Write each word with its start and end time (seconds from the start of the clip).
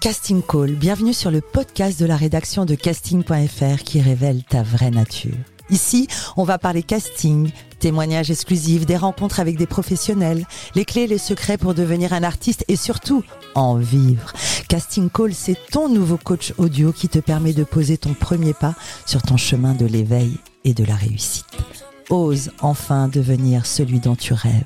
Casting 0.00 0.40
Call, 0.42 0.76
bienvenue 0.76 1.12
sur 1.12 1.30
le 1.30 1.42
podcast 1.42 2.00
de 2.00 2.06
la 2.06 2.16
rédaction 2.16 2.64
de 2.64 2.74
casting.fr 2.74 3.82
qui 3.84 4.00
révèle 4.00 4.42
ta 4.44 4.62
vraie 4.62 4.90
nature. 4.90 5.36
Ici, 5.68 6.08
on 6.38 6.44
va 6.44 6.56
parler 6.56 6.82
casting, 6.82 7.50
témoignages 7.80 8.30
exclusifs, 8.30 8.86
des 8.86 8.96
rencontres 8.96 9.40
avec 9.40 9.58
des 9.58 9.66
professionnels, 9.66 10.46
les 10.74 10.86
clés 10.86 11.06
les 11.06 11.18
secrets 11.18 11.58
pour 11.58 11.74
devenir 11.74 12.14
un 12.14 12.22
artiste 12.22 12.64
et 12.68 12.76
surtout 12.76 13.22
en 13.54 13.76
vivre. 13.76 14.32
Casting 14.70 15.10
Call, 15.10 15.34
c'est 15.34 15.58
ton 15.70 15.90
nouveau 15.90 16.16
coach 16.16 16.54
audio 16.56 16.92
qui 16.92 17.10
te 17.10 17.18
permet 17.18 17.52
de 17.52 17.64
poser 17.64 17.98
ton 17.98 18.14
premier 18.14 18.54
pas 18.54 18.74
sur 19.04 19.20
ton 19.20 19.36
chemin 19.36 19.74
de 19.74 19.84
l'éveil 19.84 20.38
et 20.64 20.72
de 20.72 20.84
la 20.84 20.94
réussite. 20.94 21.44
Ose 22.08 22.52
enfin 22.62 23.08
devenir 23.08 23.66
celui 23.66 24.00
dont 24.00 24.16
tu 24.16 24.32
rêves. 24.32 24.64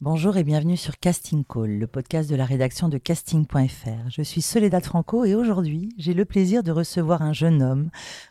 Bonjour 0.00 0.36
et 0.36 0.42
bienvenue 0.42 0.76
sur 0.76 0.98
Casting 0.98 1.44
Call, 1.44 1.78
le 1.78 1.86
podcast 1.86 2.28
de 2.28 2.34
la 2.34 2.44
rédaction 2.44 2.88
de 2.88 2.98
casting.fr. 2.98 4.10
Je 4.10 4.22
suis 4.22 4.42
Soledad 4.42 4.84
Franco 4.84 5.24
et 5.24 5.36
aujourd'hui, 5.36 5.94
j'ai 5.96 6.14
le 6.14 6.24
plaisir 6.24 6.64
de 6.64 6.72
recevoir 6.72 7.22
un 7.22 7.32
jeune 7.32 7.62
homme 7.62 7.90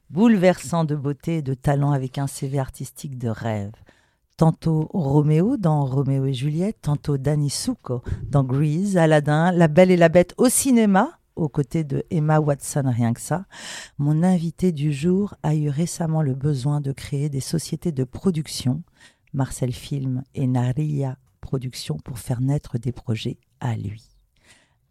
bouleversant 0.09 0.83
de 0.83 0.93
beauté 0.93 1.37
et 1.37 1.41
de 1.41 1.53
talent 1.53 1.91
avec 1.91 2.17
un 2.17 2.27
CV 2.27 2.59
artistique 2.59 3.17
de 3.17 3.29
rêve. 3.29 3.71
Tantôt 4.35 4.89
Roméo 4.93 5.55
dans 5.55 5.85
Roméo 5.85 6.25
et 6.25 6.33
Juliette, 6.33 6.81
tantôt 6.81 7.17
Danny 7.17 7.49
Succo 7.49 8.03
dans 8.29 8.43
Grease, 8.43 8.97
Aladdin, 8.97 9.53
La 9.53 9.69
Belle 9.69 9.89
et 9.89 9.97
la 9.97 10.09
Bête 10.09 10.35
au 10.37 10.49
cinéma, 10.49 11.17
aux 11.37 11.49
côtés 11.49 11.85
de 11.85 12.03
Emma 12.11 12.39
Watson, 12.39 12.83
rien 12.85 13.13
que 13.13 13.21
ça. 13.21 13.45
Mon 13.97 14.21
invité 14.21 14.73
du 14.73 14.91
jour 14.91 15.33
a 15.43 15.55
eu 15.55 15.69
récemment 15.69 16.21
le 16.21 16.35
besoin 16.35 16.81
de 16.81 16.91
créer 16.91 17.29
des 17.29 17.39
sociétés 17.39 17.93
de 17.93 18.03
production, 18.03 18.83
Marcel 19.33 19.71
Film 19.71 20.23
et 20.35 20.45
Naria 20.45 21.17
Production, 21.43 21.97
pour 21.97 22.17
faire 22.17 22.41
naître 22.41 22.77
des 22.77 22.91
projets 22.91 23.37
à 23.59 23.75
lui. 23.75 24.01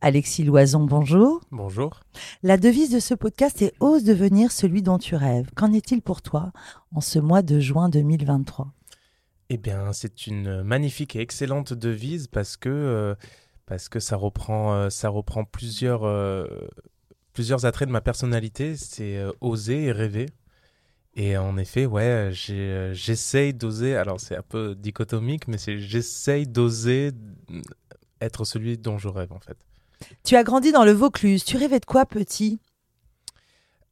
Alexis 0.03 0.45
Loison, 0.45 0.85
bonjour. 0.85 1.41
Bonjour. 1.51 2.01
La 2.43 2.57
devise 2.57 2.91
de 2.91 3.01
ce 3.01 3.15
podcast 3.15 3.63
est 3.63 3.73
Ose 3.81 4.05
devenir 4.05 4.53
celui 4.53 4.83
dont 4.83 4.99
tu 4.99 5.15
rêves. 5.15 5.49
Qu'en 5.55 5.73
est-il 5.73 6.03
pour 6.03 6.23
toi 6.23 6.53
en 6.93 7.01
ce 7.01 7.19
mois 7.19 7.43
de 7.43 7.59
juin 7.59 7.89
2023 7.89 8.73
Eh 9.49 9.57
bien, 9.57 9.93
c'est 9.93 10.27
une 10.27 10.63
magnifique 10.63 11.17
et 11.17 11.21
excellente 11.21 11.73
devise 11.73 12.27
parce 12.27 12.57
que, 12.57 12.69
euh, 12.69 13.15
parce 13.65 13.89
que 13.89 13.99
ça 13.99 14.17
reprend, 14.17 14.75
euh, 14.75 14.91
ça 14.91 15.09
reprend 15.09 15.45
plusieurs, 15.45 16.05
euh, 16.05 16.47
plusieurs 17.33 17.65
attraits 17.65 17.89
de 17.89 17.93
ma 17.93 18.01
personnalité. 18.03 18.77
C'est 18.77 19.25
oser 19.41 19.85
et 19.85 19.93
rêver. 19.93 20.27
Et 21.15 21.37
en 21.37 21.59
effet, 21.59 21.85
ouais, 21.85 22.31
j'ai, 22.33 22.55
euh, 22.55 22.95
j'essaye 22.95 23.53
d'oser. 23.53 23.97
Alors, 23.97 24.19
c'est 24.19 24.37
un 24.37 24.43
peu 24.43 24.75
dichotomique, 24.75 25.47
mais 25.47 25.59
j'essaye 25.59 26.47
d'oser 26.47 27.11
être 28.21 28.45
celui 28.45 28.79
dont 28.79 28.99
je 28.99 29.09
rêve, 29.09 29.33
en 29.33 29.41
fait. 29.41 29.57
Tu 30.25 30.37
as 30.37 30.43
grandi 30.43 30.73
dans 30.73 30.85
le 30.85 30.93
Vaucluse. 30.93 31.45
Tu 31.45 31.57
rêvais 31.57 31.81
de 31.81 31.85
quoi 31.85 32.07
petit? 32.07 32.61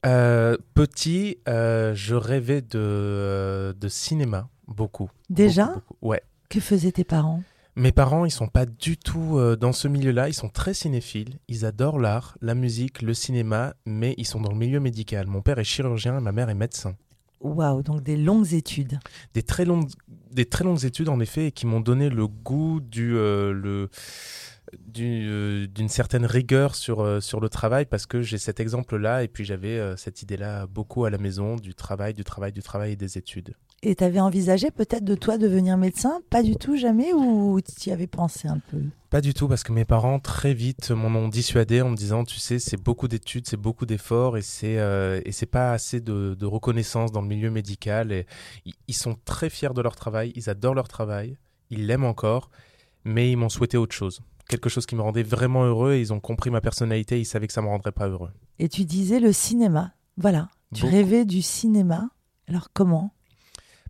Euh, 0.06 0.56
petit, 0.74 1.38
euh, 1.46 1.94
je 1.94 2.14
rêvais 2.14 2.62
de, 2.62 2.78
euh, 2.78 3.72
de 3.74 3.88
cinéma, 3.88 4.48
beaucoup. 4.66 5.10
Déjà? 5.28 5.66
Beaucoup, 5.66 5.80
beaucoup. 5.80 6.08
Ouais. 6.08 6.22
Que 6.48 6.58
faisaient 6.58 6.92
tes 6.92 7.04
parents? 7.04 7.42
Mes 7.76 7.92
parents, 7.92 8.24
ils 8.24 8.30
sont 8.30 8.48
pas 8.48 8.66
du 8.66 8.96
tout 8.96 9.36
euh, 9.36 9.56
dans 9.56 9.72
ce 9.72 9.88
milieu-là. 9.88 10.28
Ils 10.28 10.34
sont 10.34 10.48
très 10.48 10.74
cinéphiles. 10.74 11.38
Ils 11.48 11.64
adorent 11.66 11.98
l'art, 11.98 12.38
la 12.40 12.54
musique, 12.54 13.02
le 13.02 13.14
cinéma, 13.14 13.74
mais 13.84 14.14
ils 14.16 14.26
sont 14.26 14.40
dans 14.40 14.50
le 14.50 14.58
milieu 14.58 14.80
médical. 14.80 15.26
Mon 15.26 15.42
père 15.42 15.58
est 15.58 15.64
chirurgien 15.64 16.16
et 16.16 16.20
ma 16.20 16.32
mère 16.32 16.48
est 16.48 16.54
médecin. 16.54 16.96
Waouh, 17.40 17.82
donc 17.82 18.02
des 18.02 18.16
longues 18.16 18.52
études. 18.52 18.98
Des 19.32 19.42
très 19.42 19.64
longues, 19.64 19.88
des 20.30 20.44
très 20.44 20.62
longues 20.62 20.84
études 20.84 21.08
en 21.08 21.20
effet, 21.20 21.46
et 21.46 21.52
qui 21.52 21.66
m'ont 21.66 21.80
donné 21.80 22.10
le 22.10 22.26
goût 22.26 22.80
du, 22.80 23.16
euh, 23.16 23.88
euh, 24.98 25.66
d'une 25.66 25.88
certaine 25.88 26.26
rigueur 26.26 26.74
sur, 26.74 27.00
euh, 27.00 27.20
sur 27.20 27.40
le 27.40 27.48
travail, 27.48 27.86
parce 27.86 28.04
que 28.04 28.20
j'ai 28.20 28.36
cet 28.36 28.60
exemple-là, 28.60 29.22
et 29.22 29.28
puis 29.28 29.46
j'avais 29.46 29.96
cette 29.96 30.22
idée-là 30.22 30.66
beaucoup 30.66 31.06
à 31.06 31.10
la 31.10 31.18
maison, 31.18 31.56
du 31.56 31.74
travail, 31.74 32.12
du 32.12 32.24
travail, 32.24 32.52
du 32.52 32.62
travail 32.62 32.92
et 32.92 32.96
des 32.96 33.16
études. 33.16 33.54
Et 33.82 33.94
t'avais 33.94 34.20
envisagé 34.20 34.70
peut-être 34.70 35.04
de 35.04 35.14
toi 35.14 35.38
devenir 35.38 35.78
médecin? 35.78 36.20
Pas 36.28 36.42
du 36.42 36.56
tout, 36.56 36.76
jamais 36.76 37.14
Ou 37.14 37.60
tu 37.62 37.88
y 37.88 37.92
avais 37.92 38.06
pensé 38.06 38.46
un 38.46 38.58
peu? 38.70 38.78
Pas 39.08 39.22
du 39.22 39.32
tout, 39.32 39.48
parce 39.48 39.62
que 39.64 39.72
mes 39.72 39.86
parents 39.86 40.18
très 40.20 40.52
vite 40.52 40.90
m'en 40.90 41.08
ont 41.18 41.28
dissuadé 41.28 41.80
en 41.80 41.88
me 41.88 41.96
disant, 41.96 42.24
tu 42.24 42.38
sais, 42.38 42.58
c'est 42.58 42.76
beaucoup 42.76 43.08
d'études, 43.08 43.48
c'est 43.48 43.56
beaucoup 43.56 43.86
d'efforts 43.86 44.36
et 44.36 44.42
c'est 44.42 44.78
euh, 44.78 45.20
et 45.24 45.32
c'est 45.32 45.46
pas 45.46 45.72
assez 45.72 46.00
de, 46.00 46.36
de 46.38 46.46
reconnaissance 46.46 47.10
dans 47.10 47.22
le 47.22 47.26
milieu 47.26 47.50
médical. 47.50 48.12
Et 48.12 48.26
ils, 48.66 48.74
ils 48.86 48.94
sont 48.94 49.16
très 49.24 49.48
fiers 49.48 49.72
de 49.74 49.80
leur 49.80 49.96
travail, 49.96 50.32
ils 50.36 50.50
adorent 50.50 50.74
leur 50.74 50.86
travail, 50.88 51.38
ils 51.70 51.86
l'aiment 51.86 52.04
encore, 52.04 52.50
mais 53.04 53.32
ils 53.32 53.36
m'ont 53.36 53.48
souhaité 53.48 53.78
autre 53.78 53.94
chose, 53.96 54.20
quelque 54.48 54.68
chose 54.68 54.84
qui 54.84 54.94
me 54.94 55.02
rendait 55.02 55.22
vraiment 55.22 55.64
heureux. 55.64 55.94
Et 55.94 56.00
ils 56.00 56.12
ont 56.12 56.20
compris 56.20 56.50
ma 56.50 56.60
personnalité, 56.60 57.18
ils 57.18 57.24
savaient 57.24 57.46
que 57.46 57.52
ça 57.54 57.62
me 57.62 57.68
rendrait 57.68 57.92
pas 57.92 58.08
heureux. 58.08 58.30
Et 58.58 58.68
tu 58.68 58.84
disais 58.84 59.20
le 59.20 59.32
cinéma. 59.32 59.94
Voilà. 60.18 60.50
Tu 60.74 60.82
Beaucoup. 60.82 60.94
rêvais 60.94 61.24
du 61.24 61.40
cinéma. 61.40 62.10
Alors 62.46 62.68
comment 62.74 63.12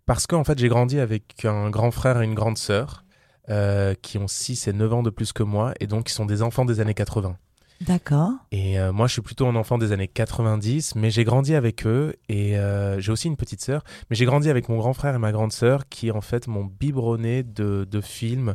Parce 0.05 0.27
qu'en 0.27 0.43
fait, 0.43 0.57
j'ai 0.59 0.67
grandi 0.67 0.99
avec 0.99 1.45
un 1.45 1.69
grand 1.69 1.91
frère 1.91 2.21
et 2.21 2.25
une 2.25 2.35
grande 2.35 2.57
sœur. 2.57 3.03
euh, 3.49 3.95
qui 4.01 4.17
ont 4.19 4.27
6 4.27 4.67
et 4.67 4.73
9 4.73 4.93
ans 4.93 5.03
de 5.03 5.09
plus 5.09 5.33
que 5.33 5.41
moi 5.43 5.73
et 5.79 5.87
donc 5.87 6.05
qui 6.05 6.13
sont 6.13 6.25
des 6.27 6.41
enfants 6.43 6.63
des 6.63 6.79
années 6.79 6.93
80. 6.93 7.35
D'accord. 7.81 8.29
Et 8.51 8.79
euh, 8.79 8.93
moi, 8.93 9.07
je 9.07 9.13
suis 9.13 9.21
plutôt 9.23 9.47
un 9.47 9.55
enfant 9.55 9.79
des 9.79 9.91
années 9.91 10.07
90, 10.07 10.93
mais 10.95 11.09
j'ai 11.09 11.23
grandi 11.23 11.55
avec 11.55 11.87
eux 11.87 12.13
et 12.29 12.55
euh, 12.59 12.99
j'ai 12.99 13.11
aussi 13.11 13.27
une 13.27 13.35
petite 13.37 13.59
sœur. 13.61 13.83
Mais 14.09 14.15
j'ai 14.15 14.25
grandi 14.25 14.51
avec 14.51 14.69
mon 14.69 14.77
grand 14.77 14.93
frère 14.93 15.15
et 15.15 15.17
ma 15.17 15.31
grande 15.31 15.51
sœur 15.51 15.89
qui, 15.89 16.11
en 16.11 16.21
fait, 16.21 16.47
m'ont 16.47 16.65
biberonné 16.65 17.41
de, 17.41 17.87
de 17.89 17.99
films 18.01 18.53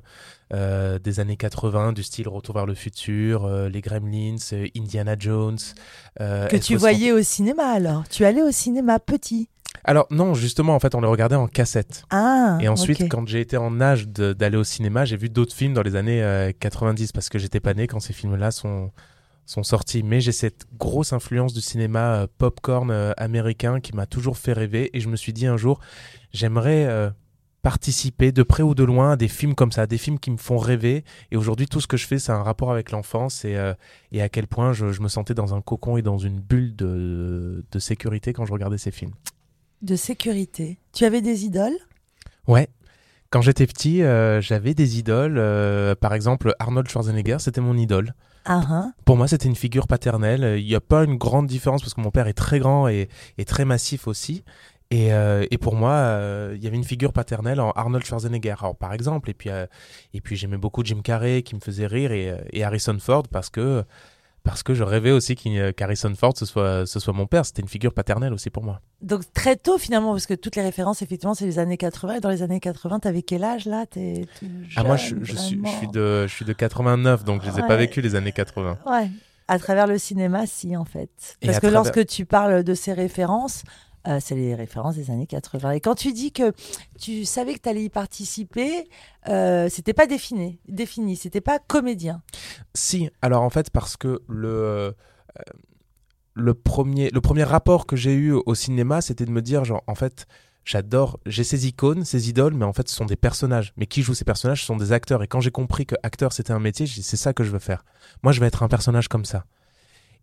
euh, 0.55 1.01
des 1.01 1.19
années 1.19 1.37
80, 1.37 1.93
du 1.93 2.05
style 2.05 2.29
Retour 2.29 2.55
vers 2.55 2.67
le 2.67 2.75
futur, 2.75 3.49
Les 3.69 3.81
Gremlins, 3.81 4.37
Indiana 4.77 5.17
Jones. 5.19 5.59
Que 6.21 6.57
tu 6.57 6.77
S60. 6.77 6.79
voyais 6.79 7.11
au 7.13 7.23
cinéma 7.23 7.65
alors? 7.67 8.05
Tu 8.09 8.25
allais 8.25 8.43
au 8.43 8.53
cinéma 8.53 9.01
petit? 9.01 9.49
Alors, 9.85 10.07
non, 10.11 10.35
justement, 10.35 10.75
en 10.75 10.81
fait, 10.81 10.95
on 10.95 11.01
les 11.01 11.07
regardait 11.07 11.37
en 11.37 11.49
cassette. 11.49 12.05
Ah 12.11 12.59
Et 12.61 12.69
ensuite, 12.69 13.09
quand 13.09 13.27
j'ai 13.27 13.41
été 13.41 13.57
en 13.57 13.81
âge 13.81 14.09
d'aller 14.09 14.57
au 14.57 14.65
cinéma, 14.65 15.05
j'ai 15.05 15.17
vu 15.17 15.29
d'autres 15.29 15.55
films 15.55 15.75
dans 15.75 15.83
les 15.83 15.97
années 15.97 16.23
euh, 16.23 16.53
90 16.59 17.13
parce 17.13 17.29
que 17.29 17.39
j'étais 17.39 17.61
pas 17.61 17.75
né 17.75 17.87
quand 17.87 18.01
ces 18.01 18.13
films-là 18.13 18.51
sont, 18.51 18.91
sont 19.45 19.63
sortis. 19.63 20.03
Mais 20.03 20.21
j'ai 20.21 20.33
cette 20.33 20.67
grosse 20.77 21.13
influence 21.13 21.53
du 21.55 21.61
cinéma 21.61 22.15
euh, 22.15 22.27
popcorn 22.39 22.91
euh, 22.91 23.13
américain 23.17 23.81
qui 23.81 23.95
m'a 23.95 24.07
toujours 24.07 24.39
fait 24.39 24.53
rêver. 24.53 24.91
Et 24.97 25.01
je 25.01 25.09
me 25.09 25.17
suis 25.17 25.33
dit 25.33 25.47
un 25.47 25.57
jour, 25.57 25.81
j'aimerais 26.33 26.87
euh, 26.87 27.11
participer 27.67 28.31
de 28.31 28.45
près 28.45 28.63
ou 28.63 28.77
de 28.77 28.85
loin 28.85 29.11
à 29.11 29.17
des 29.17 29.27
films 29.27 29.57
comme 29.57 29.73
ça, 29.73 29.89
des 29.89 29.99
films 29.99 30.21
qui 30.21 30.31
me 30.31 30.37
font 30.37 30.57
rêver. 30.57 31.03
Et 31.33 31.37
aujourd'hui, 31.37 31.67
tout 31.67 31.81
ce 31.81 31.89
que 31.89 31.97
je 31.97 32.07
fais, 32.07 32.21
c'est 32.21 32.31
un 32.31 32.45
rapport 32.45 32.71
avec 32.71 32.93
l'enfance 32.93 33.45
et, 33.45 33.57
euh, 33.57 33.75
et 34.13 34.23
à 34.23 34.29
quel 34.29 34.47
point 34.47 34.73
je, 34.73 34.93
je 34.93 35.01
me 35.01 35.09
sentais 35.09 35.35
dans 35.35 35.53
un 35.53 35.61
cocon 35.61 35.97
et 35.97 36.03
dans 36.03 36.17
une 36.17 36.39
bulle 36.39 36.77
de, 36.77 37.65
de 37.69 37.79
sécurité 37.81 38.33
quand 38.33 38.47
je 38.47 38.53
regardais 38.53 38.79
ces 38.79 38.93
films. 38.93 39.15
De 39.87 39.95
sécurité. 39.95 40.81
Tu 40.93 41.05
avais 41.05 41.23
des 41.23 41.45
idoles? 41.45 41.79
Ouais. 42.49 42.67
Quand 43.31 43.41
j'étais 43.41 43.69
petit, 43.69 44.03
euh, 44.03 44.41
j'avais 44.41 44.75
des 44.75 44.99
idoles. 44.99 45.37
euh, 45.39 45.95
par 45.95 46.13
exemple, 46.13 46.55
Arnold 46.59 46.89
Schwarzenegger, 46.89 47.37
c'était 47.39 47.61
mon 47.61 47.77
idole. 47.77 48.15
Hein 48.47 48.93
Pour 49.05 49.17
moi, 49.17 49.29
c'était 49.29 49.47
une 49.49 49.55
figure 49.55 49.87
paternelle. 49.87 50.59
Il 50.59 50.67
n'y 50.67 50.75
a 50.75 50.81
pas 50.81 51.05
une 51.05 51.17
grande 51.17 51.47
différence 51.47 51.83
parce 51.83 51.95
que 51.95 52.01
mon 52.01 52.11
père 52.11 52.27
est 52.27 52.33
très 52.33 52.59
grand 52.59 52.89
et, 52.89 53.09
et 53.39 53.45
très 53.45 53.65
massif 53.65 54.09
aussi. 54.09 54.43
Et, 54.91 55.13
euh, 55.13 55.47
et 55.53 55.59
pour 55.59 55.77
moi, 55.77 56.19
il 56.53 56.63
y 56.63 56.67
avait 56.67 56.77
une 56.77 56.83
figure 56.85 57.13
paternelle 57.13 57.61
en 57.61 57.71
Arnold 57.71 58.05
Schwarzenegger, 58.05 58.57
Alors, 58.59 58.75
par 58.75 58.93
exemple. 58.93 59.31
Et 59.31 59.35
puis, 59.35 59.51
et 59.51 60.21
puis 60.21 60.35
j'aimais 60.35 60.59
beaucoup 60.59 60.85
Jim 60.85 61.01
Carrey 61.05 61.43
qui 61.43 61.55
me 61.55 61.61
faisait 61.61 61.87
rire 61.87 62.11
et, 62.11 62.37
et 62.53 62.65
Harrison 62.65 62.97
Ford 62.99 63.23
parce 63.31 63.51
que, 63.51 63.85
parce 64.47 64.63
que 64.63 64.75
je 64.75 64.85
rêvais 64.85 65.11
aussi 65.11 65.35
qu'Harrison 65.35 66.15
Ford 66.15 66.33
ce 66.37 66.47
soit, 66.47 66.87
ce 66.87 67.01
soit 67.01 67.13
mon 67.13 67.27
père. 67.27 67.45
C'était 67.45 67.63
une 67.63 67.69
figure 67.69 67.93
paternelle 67.93 68.33
aussi 68.33 68.49
pour 68.49 68.63
moi. 68.63 68.81
Donc 69.03 69.23
très 69.35 69.57
tôt 69.57 69.77
finalement, 69.77 70.13
parce 70.13 70.27
que 70.27 70.35
toutes 70.35 70.55
les 70.55 70.63
références, 70.63 71.03
effectivement, 71.03 71.35
c'est 71.35 71.47
les 71.47 71.59
années 71.59 71.77
80. 71.77 72.15
Et 72.15 72.21
dans 72.21 72.31
les 72.31 72.43
années 72.43 72.61
80, 72.61 73.01
t'avais 73.01 73.23
quel 73.23 73.43
âge 73.43 73.67
là? 73.67 73.85
Ah, 74.77 74.85
moi, 74.85 74.97
je, 74.97 75.17
je 75.23 75.35
suis, 75.37 75.61
je, 75.65 75.69
suis 75.71 75.89
de, 75.89 76.27
je 76.29 76.33
suis 76.33 76.45
de 76.45 76.53
89, 76.53 77.25
donc 77.25 77.43
je 77.43 77.51
les 77.51 77.59
ai 77.59 77.63
pas 77.67 77.77
vécus 77.77 78.05
les 78.05 78.15
années 78.15 78.31
80. 78.33 78.79
Ouais. 78.87 79.11
À 79.49 79.59
travers 79.59 79.87
le 79.89 79.99
cinéma, 79.99 80.47
si, 80.47 80.77
en 80.77 80.85
fait. 80.85 81.11
Parce 81.41 81.57
que 81.57 81.67
travers- 81.67 81.73
lorsque 81.73 82.07
tu 82.07 82.25
parles 82.25 82.63
de 82.63 82.75
ces 82.75 82.93
références, 82.93 83.63
euh, 84.07 84.19
c'est 84.21 84.35
les 84.35 84.55
références 84.55 84.97
des 84.97 85.11
années 85.11 85.27
80. 85.27 85.73
Et 85.73 85.81
quand 85.81 85.95
tu 85.95 86.13
dis 86.13 86.33
que 86.33 86.53
tu 87.01 87.25
savais 87.25 87.55
que 87.55 87.61
tu 87.61 87.69
allais 87.69 87.85
y 87.85 87.89
participer, 87.89 88.89
euh, 89.29 89.69
c'était 89.69 89.95
pas 89.95 90.07
défini, 90.07 90.61
défini, 90.69 91.17
c'était 91.17 91.41
pas 91.41 91.59
comédien. 91.59 92.23
Si, 92.75 93.11
alors 93.23 93.43
en 93.43 93.51
fait, 93.51 93.71
parce 93.71 93.97
que 93.97 94.23
le, 94.29 94.49
euh, 94.49 94.93
le, 96.35 96.55
premier, 96.55 97.11
le 97.11 97.21
premier 97.21 97.45
rapport 97.45 97.87
que 97.87 97.97
j'ai 97.97 98.15
eu 98.15 98.33
au 98.33 98.55
cinéma, 98.55 99.01
c'était 99.01 99.25
de 99.25 99.33
me 99.33 99.43
dire, 99.43 99.65
genre, 99.65 99.83
en 99.87 99.95
fait, 99.95 100.27
j'adore, 100.65 101.19
j'ai 101.27 101.45
ces 101.45 101.67
icônes, 101.67 102.05
ces 102.05 102.29
idoles, 102.29 102.55
mais 102.55 102.65
en 102.65 102.73
fait, 102.73 102.89
ce 102.89 102.95
sont 102.95 103.07
des 103.07 103.17
personnages. 103.17 103.73
Mais 103.77 103.87
qui 103.87 104.03
jouent 104.03 104.15
ces 104.15 104.25
personnages 104.25 104.61
Ce 104.61 104.67
sont 104.67 104.77
des 104.77 104.93
acteurs. 104.93 105.23
Et 105.23 105.27
quand 105.29 105.41
j'ai 105.41 105.51
compris 105.51 105.87
que 105.87 105.95
acteur, 106.03 106.33
c'était 106.33 106.53
un 106.53 106.61
métier, 106.61 106.87
j'ai 106.87 106.97
dit, 106.97 107.03
c'est 107.03 107.17
ça 107.17 107.33
que 107.33 107.43
je 107.43 107.51
veux 107.51 107.59
faire. 107.59 107.85
Moi, 108.23 108.33
je 108.33 108.41
vais 108.41 108.47
être 108.47 108.63
un 108.63 108.69
personnage 108.69 109.09
comme 109.09 109.25
ça. 109.25 109.47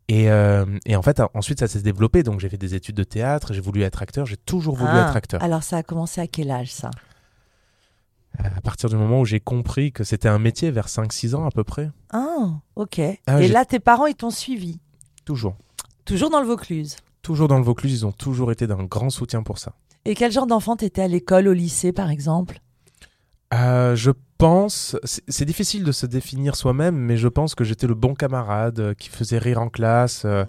Et, 0.10 0.30
euh, 0.30 0.66
et 0.86 0.96
en 0.96 1.02
fait, 1.02 1.22
ensuite, 1.34 1.60
ça 1.60 1.68
s'est 1.68 1.82
développé. 1.82 2.24
Donc, 2.24 2.40
j'ai 2.40 2.50
fait 2.50 2.58
des 2.58 2.76
études 2.76 2.96
de 2.96 3.04
théâtre, 3.04 3.54
j'ai 3.54 3.62
voulu 3.62 3.84
être 3.84 4.02
acteur, 4.02 4.26
j'ai 4.26 4.38
toujours 4.38 4.76
voulu 4.76 4.92
Ah, 4.94 5.08
être 5.08 5.16
acteur. 5.16 5.42
Alors 5.42 5.64
ça 5.64 5.78
a 5.78 5.84
commencé 5.84 6.20
à 6.20 6.28
quel 6.28 6.52
âge 6.52 6.72
ça? 6.74 6.92
À 8.44 8.62
partir 8.62 8.90
du 8.90 8.96
moment 8.96 9.20
où 9.22 9.26
j'ai 9.26 9.40
compris 9.40 9.92
que 9.92 10.04
c'était 10.04 10.28
un 10.28 10.40
métier, 10.40 10.72
vers 10.72 10.88
5-6 10.88 11.36
ans 11.36 11.46
à 11.46 11.52
peu 11.52 11.64
près. 11.64 11.92
Ah, 12.12 12.50
ok. 12.76 13.00
Ah, 13.28 13.42
Et 13.42 13.48
là, 13.48 13.64
tes 13.64 13.80
parents, 13.80 14.08
ils 14.08 14.16
t'ont 14.16 14.32
suivi? 14.32 14.80
Toujours. 15.24 15.56
Toujours 16.04 16.30
dans 16.32 16.42
le 16.42 16.48
Vaucluse? 16.48 16.98
Toujours 17.22 17.48
dans 17.48 17.58
le 17.60 17.64
Vaucluse, 17.64 17.94
ils 17.94 18.06
ont 18.06 18.12
toujours 18.12 18.52
été 18.52 18.66
d'un 18.68 18.84
grand 18.84 19.10
soutien 19.12 19.44
pour 19.44 19.60
ça. 19.60 19.74
Et 20.06 20.16
quel 20.16 20.32
genre 20.32 20.48
d'enfant 20.48 20.76
t'étais 20.76 21.04
à 21.04 21.08
l'école, 21.08 21.48
au 21.48 21.54
lycée, 21.54 21.94
par 21.94 22.10
exemple? 22.10 22.60
Euh, 23.54 23.96
je 23.96 24.12
pense, 24.44 24.98
c'est 25.06 25.46
difficile 25.46 25.86
de 25.86 25.94
se 25.94 26.06
définir 26.06 26.58
soi-même, 26.58 26.98
mais 26.98 27.16
je 27.16 27.30
pense 27.30 27.56
que 27.56 27.64
j'étais 27.64 27.88
le 27.88 27.94
bon 27.94 28.14
camarade 28.14 28.80
euh, 28.82 28.94
qui 28.94 29.08
faisait 29.08 29.38
rire 29.38 29.62
en 29.62 29.70
classe. 29.70 30.24
euh, 30.26 30.44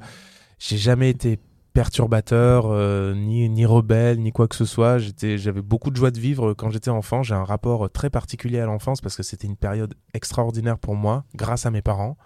J'ai 0.59 0.79
jamais 0.79 1.11
été 1.11 1.39
perturbateur, 1.75 2.65
euh, 2.67 3.15
ni, 3.15 3.49
ni 3.49 3.65
rebelle, 3.65 4.19
ni 4.19 4.33
quoi 4.33 4.49
que 4.49 4.57
ce 4.57 4.65
soit. 4.65 4.99
J'avais 4.99 5.63
beaucoup 5.63 5.93
de 5.93 5.97
joie 5.97 6.11
de 6.11 6.19
vivre 6.19 6.55
quand 6.55 6.71
j'étais 6.71 6.91
enfant. 6.91 7.23
J'ai 7.23 7.37
un 7.37 7.45
rapport 7.45 7.89
très 7.89 8.11
particulier 8.11 8.59
à 8.59 8.67
l'enfance 8.67 9.01
parce 9.01 9.17
que 9.17 9.23
c'était 9.23 9.47
une 9.47 9.57
période 9.57 9.95
extraordinaire 10.13 10.79
pour 10.79 10.97
moi, 10.97 11.23
grâce 11.37 11.65
à 11.65 11.71
mes 11.71 11.83
parents. 11.83 12.17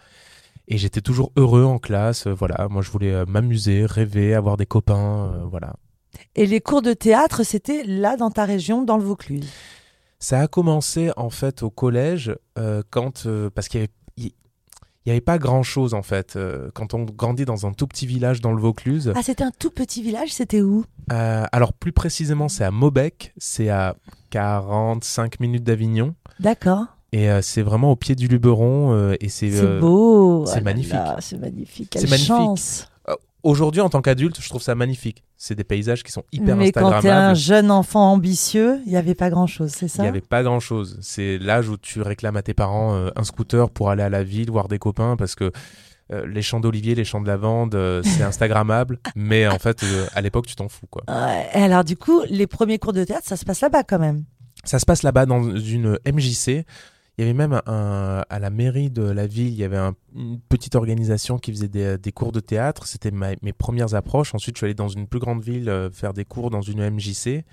Et 0.68 0.78
j'étais 0.78 1.02
toujours 1.02 1.32
heureux 1.36 1.64
en 1.64 1.78
classe. 1.78 2.26
voilà, 2.28 2.68
moi 2.70 2.80
je 2.80 2.90
voulais 2.90 3.26
m'amuser, 3.26 3.84
rêver, 3.84 4.32
avoir 4.32 4.56
des 4.56 4.66
copains. 4.66 5.46
voilà. 5.50 5.74
Et 6.34 6.46
les 6.46 6.62
cours 6.62 6.80
de 6.80 6.94
théâtre, 6.94 7.42
c'était 7.42 7.84
là, 7.84 8.16
dans 8.16 8.30
ta 8.30 8.46
région, 8.46 8.84
dans 8.84 8.96
le 8.96 9.04
Vaucluse? 9.04 9.50
Ça 10.20 10.40
a 10.40 10.48
commencé 10.48 11.10
en 11.16 11.30
fait 11.30 11.62
au 11.62 11.70
collège 11.70 12.34
euh, 12.58 12.82
quand 12.90 13.26
euh, 13.26 13.50
parce 13.50 13.68
qu'il 13.68 13.80
y 13.80 13.82
avait 13.84 13.92
il 14.16 14.32
il 15.06 15.08
y 15.08 15.10
avait 15.12 15.20
pas 15.20 15.38
grand 15.38 15.62
chose 15.62 15.94
en 15.94 16.02
fait 16.02 16.34
Euh, 16.36 16.70
quand 16.74 16.92
on 16.92 17.04
grandit 17.04 17.44
dans 17.44 17.66
un 17.66 17.72
tout 17.72 17.86
petit 17.86 18.06
village 18.06 18.40
dans 18.40 18.52
le 18.52 18.60
Vaucluse. 18.60 19.12
Ah, 19.14 19.22
c'était 19.22 19.44
un 19.44 19.52
tout 19.58 19.70
petit 19.70 20.02
village, 20.02 20.32
c'était 20.32 20.60
où? 20.60 20.84
Euh, 21.12 21.44
alors 21.52 21.72
plus 21.72 21.92
précisément 21.92 22.48
c'est 22.48 22.64
à 22.64 22.70
Maubec, 22.70 23.32
c'est 23.38 23.70
à 23.70 23.96
45 24.30 25.40
minutes 25.40 25.64
d'Avignon 25.64 26.14
D'accord. 26.40 26.84
et 27.12 27.30
euh, 27.30 27.40
c'est 27.42 27.62
vraiment 27.62 27.92
au 27.92 27.96
pied 27.96 28.14
du 28.14 28.28
Luberon 28.28 29.12
et 29.20 29.28
c'est 29.28 29.50
C'est 29.50 29.78
beau. 29.78 30.44
c'est 30.46 30.52
Ah 30.52 30.56
là 30.56 30.62
magnifique. 30.62 30.96
C'est 31.20 31.38
magnifique. 31.38 31.90
Quelle 31.90 32.02
C'est 32.02 32.10
magnifique. 32.10 32.88
Aujourd'hui 33.42 33.80
en 33.80 33.88
tant 33.88 34.02
qu'adulte 34.02 34.40
je 34.40 34.48
trouve 34.48 34.62
ça 34.62 34.74
magnifique. 34.74 35.24
C'est 35.36 35.54
des 35.54 35.64
paysages 35.64 36.02
qui 36.02 36.12
sont 36.12 36.24
hyper 36.32 36.56
Mais 36.56 36.72
quand 36.72 36.80
t'es 36.80 36.86
un 36.86 37.30
instagrammables. 37.30 37.36
jeune 37.36 37.70
enfant 37.70 38.12
ambitieux, 38.12 38.80
il 38.86 38.90
n'y 38.90 38.96
avait 38.96 39.14
pas 39.14 39.30
grand-chose, 39.30 39.70
c'est 39.70 39.86
Il 39.86 39.90
ça 39.90 40.02
n'y 40.02 40.08
avait 40.08 40.20
pas 40.20 40.42
grand 40.42 40.60
chose. 40.60 40.98
C'est 41.00 41.38
l'âge 41.38 41.68
où 41.68 41.76
tu 41.76 42.02
réclames 42.02 42.36
à 42.36 42.42
tes 42.42 42.54
parents 42.54 42.94
euh, 42.94 43.10
un 43.16 43.24
scooter 43.24 43.70
pour 43.70 43.90
aller 43.90 44.02
à 44.02 44.08
la 44.08 44.24
ville, 44.24 44.50
voir 44.50 44.68
des 44.68 44.78
copains, 44.78 45.16
parce 45.16 45.34
que 45.34 45.52
euh, 46.10 46.26
les 46.26 46.40
champs 46.40 46.60
d'olivier, 46.60 46.94
les 46.94 47.04
champs 47.04 47.20
de 47.20 47.26
lavande, 47.26 47.74
euh, 47.74 48.02
c'est 48.04 48.22
Instagrammable. 48.22 48.98
mais 49.14 49.46
en 49.46 49.58
fait, 49.58 49.82
euh, 49.82 50.06
à 50.14 50.20
l'époque, 50.20 50.46
tu 50.46 50.56
t'en 50.56 50.68
fous. 50.68 50.86
quoi. 50.90 51.02
Alors, 51.06 51.84
du 51.84 51.96
coup, 51.96 52.22
les 52.30 52.46
premiers 52.46 52.78
cours 52.78 52.92
de 52.92 53.04
théâtre, 53.04 53.26
ça 53.26 53.36
se 53.36 53.44
passe 53.44 53.60
là-bas 53.60 53.82
quand 53.84 53.98
même? 53.98 54.24
Ça 54.64 54.78
se 54.78 54.86
passe 54.86 55.02
là-bas 55.02 55.26
dans 55.26 55.56
une 55.56 55.98
MJC. 56.06 56.64
Il 57.18 57.22
y 57.22 57.24
avait 57.24 57.34
même 57.34 57.60
un, 57.66 58.22
à 58.30 58.38
la 58.38 58.48
mairie 58.50 58.90
de 58.90 59.02
la 59.02 59.26
ville, 59.26 59.48
il 59.48 59.54
y 59.58 59.64
avait 59.64 59.76
un- 59.76 59.94
une 60.14 60.38
petite 60.38 60.76
organisation 60.76 61.38
qui 61.38 61.50
faisait 61.50 61.66
des, 61.66 61.98
des 61.98 62.12
cours 62.12 62.30
de 62.30 62.38
théâtre. 62.38 62.86
C'était 62.86 63.10
mes 63.10 63.52
premières 63.52 63.94
approches. 63.96 64.36
Ensuite, 64.36 64.54
je 64.54 64.60
suis 64.60 64.64
allé 64.66 64.74
dans 64.74 64.86
une 64.88 65.08
plus 65.08 65.18
grande 65.18 65.42
ville 65.42 65.68
euh, 65.68 65.90
faire 65.90 66.12
des 66.14 66.24
cours 66.24 66.50
dans 66.50 66.60
une 66.62 66.80
MJC. 66.88 67.44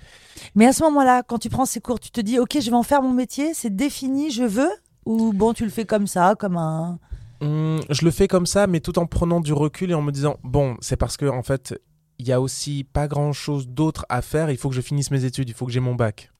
Mais 0.54 0.66
à 0.66 0.72
ce 0.72 0.84
moment-là, 0.84 1.24
quand 1.24 1.38
tu 1.38 1.48
prends 1.50 1.64
ces 1.66 1.80
cours, 1.80 1.98
tu 1.98 2.12
te 2.12 2.20
dis, 2.20 2.38
OK, 2.38 2.56
je 2.60 2.70
vais 2.70 2.76
en 2.76 2.84
faire 2.84 3.02
mon 3.02 3.12
métier, 3.12 3.54
c'est 3.54 3.74
défini, 3.74 4.30
je 4.30 4.44
veux 4.44 4.70
Ou 5.04 5.32
bon, 5.32 5.52
tu 5.52 5.64
le 5.64 5.70
fais 5.70 5.84
comme 5.84 6.06
ça, 6.06 6.36
comme 6.38 6.56
un... 6.56 6.98
Hum, 7.40 7.80
je 7.90 8.04
le 8.04 8.10
fais 8.12 8.28
comme 8.28 8.46
ça, 8.46 8.66
mais 8.68 8.80
tout 8.80 8.98
en 9.00 9.06
prenant 9.06 9.40
du 9.40 9.52
recul 9.52 9.90
et 9.90 9.94
en 9.94 10.00
me 10.00 10.10
disant 10.12 10.36
bon, 10.44 10.76
c'est 10.80 10.96
parce 10.96 11.16
que 11.16 11.26
en 11.26 11.42
fait, 11.42 11.78
il 12.18 12.26
y 12.26 12.32
a 12.32 12.40
aussi 12.40 12.82
pas 12.84 13.08
grand 13.08 13.32
chose 13.34 13.68
d'autre 13.68 14.06
à 14.08 14.22
faire. 14.22 14.50
Il 14.50 14.56
faut 14.56 14.68
que 14.70 14.74
je 14.74 14.80
finisse 14.80 15.10
mes 15.10 15.24
études, 15.24 15.48
il 15.48 15.54
faut 15.54 15.66
que 15.66 15.72
j'ai 15.72 15.80
mon 15.80 15.94
bac. 15.94 16.30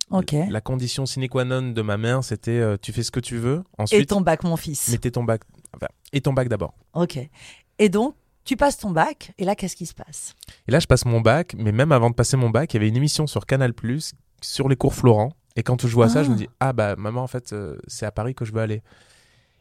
La 0.51 0.61
condition 0.61 1.05
sine 1.07 1.29
qua 1.29 1.45
non 1.45 1.73
de 1.73 1.83
ma 1.83 1.97
mère, 1.97 2.23
c'était 2.23 2.53
euh, 2.53 2.77
tu 2.81 2.93
fais 2.93 3.03
ce 3.03 3.11
que 3.11 3.21
tu 3.21 3.37
veux. 3.39 3.63
Et 3.79 3.83
Ensuite, 3.83 4.09
ton 4.09 4.21
bac, 4.21 4.45
mon 4.45 4.57
fils. 4.57 4.89
mettez 4.91 5.11
ton 5.11 5.25
bac. 5.25 5.43
enfin, 5.75 5.89
et 6.13 6.21
ton 6.21 6.33
bac 6.33 6.49
d'abord. 6.49 6.75
OK. 6.95 7.19
Et 7.79 7.89
donc, 7.89 8.15
tu 8.45 8.57
passes 8.57 8.79
ton 8.79 8.91
bac, 8.91 9.33
et 9.39 9.45
là, 9.45 9.57
qu'est-ce 9.57 9.75
qui 9.77 9.87
se 9.87 9.95
passe? 9.95 10.35
Et 10.69 10.71
là, 10.73 10.79
je 10.79 10.87
passe 10.87 11.05
mon 11.05 11.21
bac, 11.21 11.55
mais 11.59 11.73
même 11.73 11.91
avant 11.91 12.11
de 12.11 12.15
passer 12.15 12.37
mon 12.37 12.51
bac, 12.51 12.73
il 12.73 12.77
y 12.77 12.79
avait 12.79 12.89
une 12.89 12.97
émission 12.97 13.27
sur 13.27 13.45
Canal 13.47 13.75
Plus 13.75 14.13
sur 14.41 14.69
les 14.69 14.77
cours 14.77 14.95
Florent. 14.95 15.31
Et 15.57 15.63
quand 15.65 15.87
je 15.87 15.93
vois 15.95 16.09
ça, 16.09 16.23
je 16.23 16.29
me 16.29 16.35
Ah. 16.35 16.39
dis 16.39 16.49
ah 16.61 16.73
bah 16.73 16.95
maman, 16.97 17.23
en 17.23 17.27
fait, 17.27 17.53
euh, 17.53 17.77
c'est 17.89 18.07
à 18.07 18.13
Paris 18.13 18.35
que 18.35 18.45
je 18.45 18.53
veux 18.53 18.61
aller. 18.61 18.83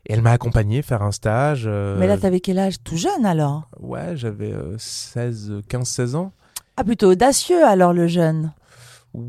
Et 0.08 0.14
elle 0.14 0.22
m'a 0.22 0.32
accompagné 0.34 0.84
faire 0.84 1.02
un 1.02 1.12
stage. 1.12 1.64
euh, 1.66 1.98
Mais 2.00 2.06
là, 2.06 2.18
t'avais 2.20 2.40
quel 2.40 2.60
âge? 2.60 2.76
Tout 2.84 2.98
jeune, 2.98 3.26
alors? 3.26 3.64
Ouais, 3.80 4.16
j'avais 4.16 4.52
euh, 4.52 4.76
16, 4.78 5.62
15, 5.68 5.88
16 5.88 6.16
ans. 6.16 6.32
Ah, 6.78 6.84
plutôt 6.84 7.10
audacieux, 7.10 7.66
alors, 7.66 7.92
le 7.94 8.06
jeune. 8.08 8.54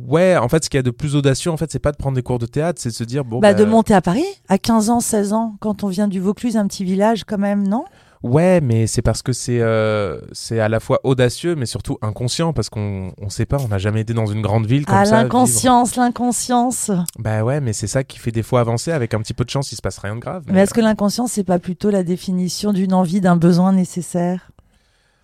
Ouais, 0.08 0.36
en 0.36 0.48
fait, 0.48 0.64
ce 0.64 0.70
qu'il 0.70 0.78
y 0.78 0.80
a 0.80 0.82
de 0.82 0.90
plus 0.90 1.14
audacieux, 1.14 1.50
en 1.50 1.56
fait, 1.56 1.70
c'est 1.70 1.78
pas 1.78 1.92
de 1.92 1.96
prendre 1.96 2.16
des 2.16 2.22
cours 2.22 2.38
de 2.38 2.46
théâtre, 2.46 2.80
c'est 2.82 2.88
de 2.88 2.94
se 2.94 3.04
dire 3.04 3.24
bon. 3.24 3.38
bah, 3.38 3.52
bah, 3.52 3.58
de 3.58 3.64
monter 3.64 3.94
à 3.94 4.00
Paris, 4.00 4.24
à 4.48 4.58
15 4.58 4.90
ans, 4.90 5.00
16 5.00 5.32
ans, 5.32 5.56
quand 5.60 5.84
on 5.84 5.88
vient 5.88 6.08
du 6.08 6.18
Vaucluse, 6.20 6.56
un 6.56 6.66
petit 6.66 6.84
village, 6.84 7.24
quand 7.24 7.38
même, 7.38 7.66
non? 7.68 7.84
Ouais, 8.22 8.60
mais 8.60 8.88
c'est 8.88 9.02
parce 9.02 9.22
que 9.22 9.32
c'est 9.32 9.60
euh, 9.60 10.18
c'est 10.32 10.58
à 10.58 10.68
la 10.68 10.80
fois 10.80 10.98
audacieux, 11.04 11.54
mais 11.54 11.66
surtout 11.66 11.98
inconscient, 12.02 12.52
parce 12.52 12.70
qu'on 12.70 13.12
on 13.20 13.28
sait 13.28 13.46
pas, 13.46 13.58
on 13.60 13.68
n'a 13.68 13.78
jamais 13.78 14.00
été 14.00 14.14
dans 14.14 14.26
une 14.26 14.42
grande 14.42 14.66
ville 14.66 14.84
comme 14.86 14.96
Ah, 14.96 15.04
ça. 15.04 15.22
l'inconscience, 15.22 15.94
l'inconscience. 15.96 16.90
Bah 17.18 17.44
ouais, 17.44 17.60
mais 17.60 17.72
c'est 17.72 17.86
ça 17.86 18.02
qui 18.02 18.18
fait 18.18 18.32
des 18.32 18.42
fois 18.42 18.60
avancer. 18.60 18.90
Avec 18.90 19.14
un 19.14 19.20
petit 19.20 19.34
peu 19.34 19.44
de 19.44 19.50
chance, 19.50 19.70
il 19.70 19.76
se 19.76 19.82
passe 19.82 19.98
rien 19.98 20.16
de 20.16 20.20
grave. 20.20 20.42
Mais 20.48 20.60
est-ce 20.62 20.74
que 20.74 20.80
l'inconscience, 20.80 21.32
c'est 21.32 21.44
pas 21.44 21.58
plutôt 21.60 21.90
la 21.90 22.02
définition 22.02 22.72
d'une 22.72 22.94
envie, 22.94 23.20
d'un 23.20 23.36
besoin 23.36 23.72
nécessaire? 23.72 24.50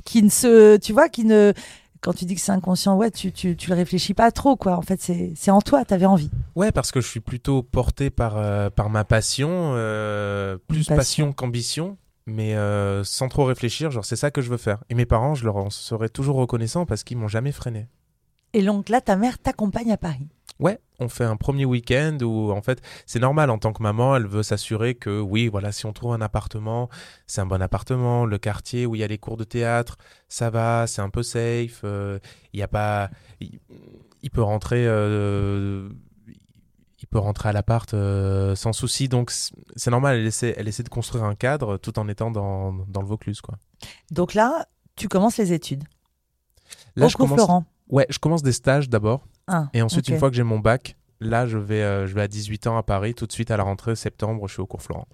Qui 0.04 0.22
ne 0.22 0.28
se. 0.30 0.76
Tu 0.76 0.92
vois, 0.92 1.08
qui 1.08 1.24
ne. 1.24 1.52
Quand 2.02 2.12
tu 2.12 2.24
dis 2.24 2.34
que 2.34 2.40
c'est 2.40 2.50
inconscient, 2.50 2.96
ouais, 2.96 3.12
tu, 3.12 3.30
tu, 3.30 3.56
tu 3.56 3.70
le 3.70 3.76
réfléchis 3.76 4.12
pas 4.12 4.32
trop, 4.32 4.56
quoi. 4.56 4.76
En 4.76 4.82
fait, 4.82 5.00
c'est 5.00 5.32
c'est 5.36 5.52
en 5.52 5.60
toi, 5.60 5.84
t'avais 5.84 6.04
envie. 6.04 6.30
Ouais, 6.56 6.72
parce 6.72 6.90
que 6.90 7.00
je 7.00 7.06
suis 7.06 7.20
plutôt 7.20 7.62
porté 7.62 8.10
par, 8.10 8.36
euh, 8.36 8.70
par 8.70 8.90
ma 8.90 9.04
passion, 9.04 9.48
euh, 9.76 10.58
plus 10.66 10.80
passion. 10.86 10.96
passion, 10.96 11.32
qu'ambition, 11.32 11.96
mais 12.26 12.56
euh, 12.56 13.04
sans 13.04 13.28
trop 13.28 13.44
réfléchir, 13.44 13.92
genre 13.92 14.04
c'est 14.04 14.16
ça 14.16 14.32
que 14.32 14.42
je 14.42 14.50
veux 14.50 14.56
faire. 14.56 14.82
Et 14.90 14.96
mes 14.96 15.06
parents, 15.06 15.36
je 15.36 15.44
leur 15.44 15.56
en 15.56 15.70
serai 15.70 16.08
toujours 16.08 16.34
reconnaissant 16.36 16.86
parce 16.86 17.04
qu'ils 17.04 17.18
m'ont 17.18 17.28
jamais 17.28 17.52
freiné. 17.52 17.86
Et 18.52 18.62
donc 18.62 18.88
là, 18.88 19.00
ta 19.00 19.14
mère 19.14 19.38
t'accompagne 19.38 19.92
à 19.92 19.96
Paris. 19.96 20.26
Ouais, 20.62 20.78
on 21.00 21.08
fait 21.08 21.24
un 21.24 21.36
premier 21.36 21.64
week-end 21.64 22.16
où 22.22 22.52
en 22.52 22.62
fait 22.62 22.80
c'est 23.04 23.18
normal 23.18 23.50
en 23.50 23.58
tant 23.58 23.72
que 23.72 23.82
maman, 23.82 24.14
elle 24.14 24.28
veut 24.28 24.44
s'assurer 24.44 24.94
que 24.94 25.20
oui, 25.20 25.48
voilà, 25.48 25.72
si 25.72 25.86
on 25.86 25.92
trouve 25.92 26.12
un 26.14 26.20
appartement, 26.20 26.88
c'est 27.26 27.40
un 27.40 27.46
bon 27.46 27.60
appartement, 27.60 28.24
le 28.26 28.38
quartier 28.38 28.86
où 28.86 28.94
il 28.94 29.00
y 29.00 29.04
a 29.04 29.08
les 29.08 29.18
cours 29.18 29.36
de 29.36 29.42
théâtre, 29.42 29.96
ça 30.28 30.50
va, 30.50 30.86
c'est 30.86 31.02
un 31.02 31.10
peu 31.10 31.24
safe, 31.24 31.80
euh, 31.82 32.20
il 32.52 32.60
y 32.60 32.62
a 32.62 32.68
pas, 32.68 33.10
il, 33.40 33.58
il 34.22 34.30
peut 34.30 34.42
rentrer, 34.42 34.86
euh, 34.86 35.88
il 37.00 37.08
peut 37.08 37.18
rentrer 37.18 37.48
à 37.48 37.52
l'appart 37.52 37.92
euh, 37.92 38.54
sans 38.54 38.72
souci, 38.72 39.08
donc 39.08 39.32
c'est 39.32 39.52
c'est 39.74 39.90
normal, 39.90 40.18
elle 40.18 40.26
essaie, 40.26 40.54
elle 40.56 40.68
essaie 40.68 40.84
de 40.84 40.88
construire 40.88 41.24
un 41.24 41.34
cadre 41.34 41.76
tout 41.76 41.98
en 41.98 42.06
étant 42.06 42.30
dans, 42.30 42.72
dans 42.86 43.00
le 43.00 43.08
Vaucluse 43.08 43.40
quoi. 43.40 43.56
Donc 44.12 44.34
là, 44.34 44.68
tu 44.94 45.08
commences 45.08 45.38
les 45.38 45.52
études. 45.52 45.82
Là 46.94 47.06
Au 47.06 47.08
je 47.08 47.16
cours 47.16 47.26
commence, 47.26 47.38
Florent. 47.38 47.64
ouais, 47.88 48.06
je 48.10 48.18
commence 48.20 48.44
des 48.44 48.52
stages 48.52 48.88
d'abord. 48.88 49.26
Ah, 49.52 49.68
Et 49.74 49.82
ensuite, 49.82 50.08
une 50.08 50.18
fois 50.18 50.30
que 50.30 50.36
j'ai 50.36 50.42
mon 50.42 50.58
bac, 50.58 50.96
là, 51.20 51.46
je 51.46 51.58
vais, 51.58 51.82
euh, 51.82 52.06
je 52.06 52.14
vais 52.14 52.22
à 52.22 52.28
18 52.28 52.66
ans 52.66 52.76
à 52.76 52.82
Paris. 52.82 53.14
Tout 53.14 53.26
de 53.26 53.32
suite, 53.32 53.50
à 53.50 53.56
la 53.56 53.62
rentrée 53.62 53.94
septembre, 53.94 54.48
je 54.48 54.54
suis 54.54 54.62
au 54.62 54.66
cours 54.66 54.82
Florent. 54.82 55.06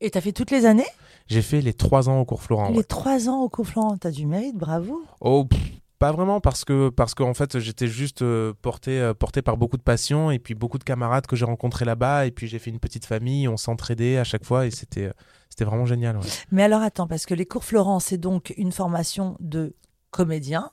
Et 0.00 0.10
t'as 0.10 0.20
fait 0.20 0.32
toutes 0.32 0.50
les 0.50 0.64
années? 0.66 0.86
J'ai 1.26 1.42
fait 1.42 1.60
les 1.60 1.72
trois 1.72 2.08
ans 2.08 2.20
au 2.20 2.24
cours 2.24 2.42
Florent. 2.42 2.70
Les 2.70 2.78
ouais. 2.78 2.84
trois 2.84 3.28
ans 3.28 3.42
au 3.42 3.48
cours 3.48 3.66
Florent. 3.66 3.96
T'as 3.96 4.10
du 4.10 4.26
mérite, 4.26 4.56
bravo. 4.56 5.02
Oh, 5.20 5.44
pff, 5.44 5.60
pas 5.98 6.12
vraiment, 6.12 6.40
parce 6.40 6.64
que, 6.64 6.90
parce 6.90 7.14
qu'en 7.14 7.34
fait, 7.34 7.58
j'étais 7.58 7.86
juste 7.86 8.22
euh, 8.22 8.52
porté, 8.60 9.00
euh, 9.00 9.14
porté 9.14 9.40
par 9.42 9.56
beaucoup 9.56 9.76
de 9.76 9.82
passion 9.82 10.30
et 10.30 10.38
puis 10.38 10.54
beaucoup 10.54 10.78
de 10.78 10.84
camarades 10.84 11.26
que 11.26 11.36
j'ai 11.36 11.44
rencontrés 11.46 11.84
là-bas. 11.84 12.26
Et 12.26 12.30
puis, 12.30 12.46
j'ai 12.46 12.58
fait 12.58 12.70
une 12.70 12.80
petite 12.80 13.06
famille, 13.06 13.48
on 13.48 13.56
s'entraidait 13.56 14.18
à 14.18 14.24
chaque 14.24 14.44
fois 14.44 14.66
et 14.66 14.70
c'était, 14.70 15.10
c'était 15.48 15.64
vraiment 15.64 15.86
génial. 15.86 16.16
ouais. 16.18 16.26
Mais 16.50 16.62
alors 16.62 16.82
attends, 16.82 17.06
parce 17.06 17.24
que 17.26 17.34
les 17.34 17.46
cours 17.46 17.64
Florent, 17.64 18.00
c'est 18.00 18.18
donc 18.18 18.52
une 18.58 18.72
formation 18.72 19.36
de 19.40 19.74
comédien, 20.10 20.70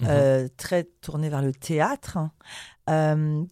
Mhm. 0.00 0.06
euh, 0.08 0.48
très 0.56 0.84
tournée 1.00 1.28
vers 1.28 1.42
le 1.42 1.52
théâtre. 1.52 2.18
Euh, 2.88 3.42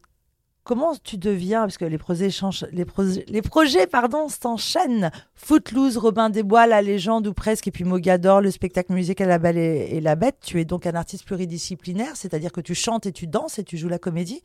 comment 0.63 0.95
tu 0.97 1.19
deviens, 1.19 1.61
parce 1.63 1.77
que 1.77 1.85
les 1.85 1.99
projets, 1.99 2.31
changent, 2.31 2.67
les 2.73 2.85
projets, 2.85 3.25
les 3.29 3.43
projets 3.43 3.87
pardon, 3.87 4.29
s'enchaînent. 4.29 5.11
Footloose, 5.35 5.99
Robin 5.99 6.31
des 6.31 6.43
Bois, 6.43 6.67
La 6.67 6.81
Légende 6.81 7.27
ou 7.27 7.35
presque, 7.35 7.67
et 7.69 7.71
puis 7.71 7.85
Mogador, 7.85 8.41
le 8.41 8.51
spectacle 8.51 8.93
musical 8.93 9.29
La 9.29 9.39
Belle 9.39 9.59
et, 9.59 9.89
et 9.97 10.01
la 10.01 10.17
Bête. 10.17 10.39
Tu 10.41 10.61
es 10.61 10.65
donc 10.65 10.87
un 10.87 10.95
artiste 10.95 11.25
pluridisciplinaire, 11.27 12.17
c'est-à-dire 12.17 12.53
que 12.53 12.61
tu 12.63 12.75
chantes 12.75 13.07
et 13.07 13.13
tu 13.13 13.27
danses 13.27 13.59
et 13.59 13.65
tu 13.65 13.77
joues 13.77 13.89
la 13.89 13.99
comédie. 13.99 14.41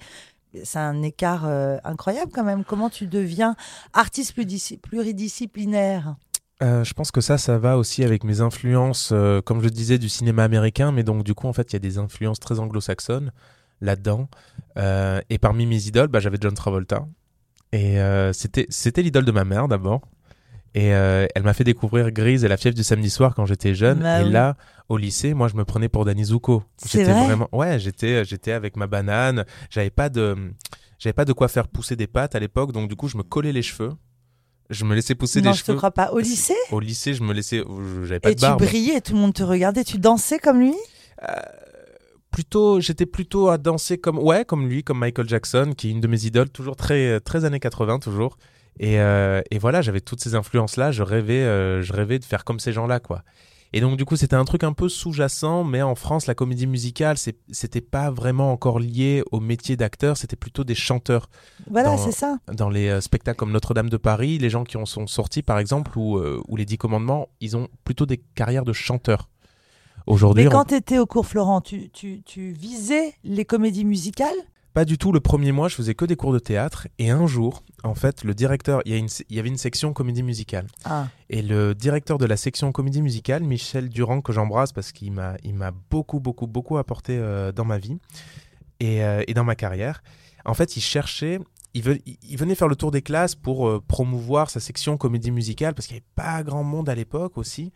C'est 0.64 0.80
un 0.80 1.04
écart 1.04 1.46
euh, 1.46 1.78
incroyable 1.84 2.32
quand 2.34 2.44
même. 2.44 2.64
Comment 2.64 2.90
tu 2.90 3.06
deviens 3.06 3.56
artiste 3.94 4.36
pluridisci- 4.36 4.80
pluridisciplinaire? 4.80 6.16
Euh, 6.62 6.84
je 6.84 6.94
pense 6.94 7.12
que 7.12 7.22
ça, 7.22 7.38
ça 7.38 7.58
va 7.58 7.78
aussi 7.78 8.04
avec 8.04 8.24
mes 8.24 8.42
influences, 8.42 9.12
euh, 9.14 9.42
comme 9.42 9.64
je 9.64 9.70
disais, 9.70 9.98
du 9.98 10.10
cinéma 10.10 10.44
américain, 10.44 10.92
mais 10.92 11.04
donc 11.04 11.24
du 11.24 11.34
coup, 11.34 11.48
en 11.48 11.54
fait, 11.54 11.72
il 11.72 11.74
y 11.74 11.78
a 11.78 11.80
des 11.80 11.98
influences 11.98 12.40
très 12.40 12.60
anglo-saxonnes 12.60 13.32
là-dedans. 13.80 14.28
Euh, 14.78 15.22
et 15.30 15.38
parmi 15.38 15.66
mes 15.66 15.88
idoles, 15.88 16.10
bah, 16.10 16.20
j'avais 16.20 16.38
John 16.40 16.54
Travolta. 16.54 17.06
Et 17.72 17.98
c'était 18.34 18.66
c'était 18.70 19.04
l'idole 19.04 19.26
de 19.26 19.32
ma 19.32 19.46
mère 19.46 19.68
d'abord. 19.68 20.02
Et 20.74 20.88
elle 20.88 21.44
m'a 21.44 21.54
fait 21.54 21.64
découvrir 21.64 22.10
Grise 22.12 22.44
et 22.44 22.48
la 22.48 22.58
fièvre 22.58 22.76
du 22.76 22.84
samedi 22.84 23.12
soir 23.12 23.36
quand 23.36 23.46
j'étais 23.46 23.76
jeune. 23.76 24.00
Bah 24.00 24.22
et 24.22 24.24
oui. 24.24 24.32
là, 24.32 24.58
au 24.88 24.98
lycée, 24.98 25.36
moi, 25.36 25.48
je 25.48 25.56
me 25.56 25.66
prenais 25.66 25.88
pour 25.88 26.04
Danny 26.04 26.26
Zuko. 26.26 26.64
C'est 26.78 26.98
J'étais 26.98 27.12
vrai 27.14 27.26
vraiment, 27.26 27.48
ouais, 27.52 27.78
j'étais 27.78 28.26
j'étais 28.26 28.54
avec 28.54 28.76
ma 28.76 28.88
banane. 28.88 29.46
J'avais 29.70 29.92
pas 29.92 30.10
de 30.10 30.36
j'avais 30.98 31.14
pas 31.14 31.26
de 31.26 31.34
quoi 31.34 31.48
faire 31.48 31.68
pousser 31.68 31.96
des 31.96 32.08
pattes 32.08 32.34
à 32.34 32.40
l'époque, 32.40 32.72
donc 32.72 32.90
du 32.90 32.96
coup, 32.96 33.08
je 33.08 33.18
me 33.18 33.24
collais 33.24 33.52
les 33.52 33.62
cheveux. 33.62 33.92
Je 34.70 34.86
me 34.86 34.94
laissais 34.96 35.16
pousser 35.16 35.42
non, 35.42 35.52
des 35.52 35.58
je 35.58 35.62
te 35.62 35.68
cheveux. 35.68 35.78
crois 35.78 35.92
pas. 35.92 36.12
Au 36.12 36.20
lycée 36.20 36.54
Au 36.72 36.80
lycée, 36.80 37.14
je 37.14 37.24
me 37.24 37.34
laissais. 37.34 37.64
J'avais 38.04 38.20
pas 38.20 38.32
Et 38.32 38.36
de 38.36 38.40
tu 38.40 38.46
barbe. 38.46 38.62
brillais, 38.64 39.02
tout 39.02 39.14
le 39.14 39.20
monde 39.20 39.34
te 39.34 39.44
regardait, 39.44 39.84
tu 39.84 39.98
dansais 39.98 40.38
comme 40.40 40.60
lui? 40.60 40.76
Plutôt, 42.32 42.80
j'étais 42.80 43.08
plutôt 43.08 43.50
à 43.50 43.58
danser 43.58 43.98
comme, 43.98 44.20
ouais, 44.20 44.46
comme 44.46 44.68
lui, 44.70 44.84
comme 44.84 45.00
Michael 45.00 45.28
Jackson, 45.28 45.74
qui 45.76 45.88
est 45.88 45.92
une 45.92 46.00
de 46.00 46.08
mes 46.08 46.26
idoles, 46.26 46.50
toujours 46.50 46.76
très, 46.76 47.20
très 47.22 47.44
années 47.44 47.60
80, 47.60 48.00
toujours. 48.00 48.38
Et, 48.80 49.00
euh, 49.02 49.42
et 49.50 49.58
voilà, 49.58 49.82
j'avais 49.82 50.00
toutes 50.00 50.22
ces 50.22 50.36
influences-là. 50.36 50.92
Je 50.92 51.02
rêvais, 51.02 51.42
euh, 51.42 51.82
je 51.82 51.92
rêvais 51.92 52.20
de 52.20 52.24
faire 52.24 52.46
comme 52.46 52.60
ces 52.60 52.72
gens-là, 52.72 53.00
quoi. 53.00 53.24
Et 53.72 53.82
donc, 53.82 53.98
du 53.98 54.06
coup, 54.06 54.16
c'était 54.16 54.36
un 54.36 54.46
truc 54.46 54.64
un 54.64 54.74
peu 54.74 54.90
sous-jacent, 54.90 55.64
mais 55.64 55.82
en 55.84 55.94
France, 55.94 56.26
la 56.26 56.34
comédie 56.34 56.66
musicale, 56.66 57.18
c'était 57.18 57.82
pas 57.82 58.10
vraiment 58.10 58.52
encore 58.52 58.80
lié 58.80 59.24
au 59.32 59.40
métier 59.40 59.78
d'acteur, 59.78 60.18
c'était 60.18 60.36
plutôt 60.36 60.64
des 60.64 60.74
chanteurs. 60.74 61.30
Voilà, 61.70 61.98
c'est 61.98 62.12
ça. 62.12 62.40
Dans 62.52 62.70
les 62.70 62.88
euh, 62.90 63.00
spectacles 63.02 63.38
comme 63.38 63.52
Notre-Dame 63.52 63.90
de 63.90 63.98
Paris, 63.98 64.40
les 64.40 64.50
gens 64.50 64.64
qui 64.64 64.78
en 64.78 64.88
sont 64.88 65.06
sortis, 65.06 65.44
par 65.44 65.60
exemple, 65.60 65.98
ou, 66.00 66.18
euh, 66.18 66.42
ou 66.48 66.56
les 66.56 66.66
Dix 66.66 66.78
Commandements, 66.80 67.28
ils 67.42 67.56
ont 67.56 67.68
plutôt 67.86 68.08
des 68.08 68.18
carrières 68.18 68.66
de 68.66 68.74
chanteurs. 68.74 69.30
Aujourd'hui, 70.08 70.44
Mais 70.46 70.48
on- 70.48 70.52
quand 70.52 70.66
tu 70.66 70.76
étais 70.76 70.98
au 70.98 71.06
cours 71.06 71.28
Florent, 71.28 71.62
tu, 71.62 71.90
tu, 71.92 72.24
tu 72.26 72.52
visais 72.52 73.14
les 73.24 73.46
comédies 73.46 73.86
musicales? 73.86 74.34
Pas 74.74 74.86
du 74.86 74.98
tout. 74.98 75.12
Le 75.12 75.20
premier 75.20 75.52
mois, 75.52 75.68
je 75.68 75.76
faisais 75.76 75.96
que 75.96 76.06
des 76.06 76.16
cours 76.16 76.32
de 76.32 76.40
théâtre. 76.40 76.88
Et 77.00 77.10
un 77.10 77.26
jour, 77.28 77.64
en 77.84 77.96
fait, 77.96 78.24
le 78.24 78.34
directeur, 78.34 78.82
il 78.86 78.92
y, 78.92 78.96
a 78.96 78.98
une- 78.98 79.08
il 79.30 79.36
y 79.36 79.40
avait 79.40 79.50
une 79.50 79.58
section 79.58 79.94
comédie 79.94 80.24
musicale. 80.24 80.68
Ah, 80.86 81.08
Et 81.30 81.42
le 81.42 81.74
directeur 81.76 82.18
de 82.18 82.26
la 82.26 82.38
section 82.38 82.72
comédie 82.72 83.02
musicale, 83.02 83.44
Michel 83.44 83.90
Durand, 83.90 84.22
que 84.22 84.32
j'embrasse 84.32 84.72
parce 84.72 84.92
qu'il 84.92 85.12
m'a, 85.12 85.36
il 85.44 85.56
m'a 85.56 85.72
beaucoup, 85.90 86.20
beaucoup, 86.20 86.48
beaucoup 86.48 86.78
apporté 86.78 87.18
euh, 87.18 87.52
dans 87.52 87.66
ma 87.66 87.78
vie 87.80 87.98
et, 88.80 89.04
euh, 89.04 89.24
et 89.28 89.34
dans 89.34 89.44
ma 89.44 89.56
carrière. 89.56 90.04
En 90.46 90.54
fait, 90.54 90.78
il 90.78 90.82
cherchait, 90.82 91.40
il, 91.74 91.84
ve- 91.84 92.02
il 92.06 92.38
venait 92.38 92.56
faire 92.56 92.68
le 92.68 92.76
tour 92.76 92.92
des 92.92 93.02
classes 93.02 93.36
pour 93.36 93.68
euh, 93.68 93.84
promouvoir 93.88 94.50
sa 94.50 94.60
section 94.60 94.98
comédie 94.98 95.32
musicale 95.32 95.74
parce 95.74 95.88
qu'il 95.88 95.96
n'y 95.96 96.02
avait 96.02 96.14
pas 96.16 96.44
grand 96.44 96.64
monde 96.64 96.90
à 96.90 96.96
l'époque 96.96 97.38
aussi. 97.38 97.74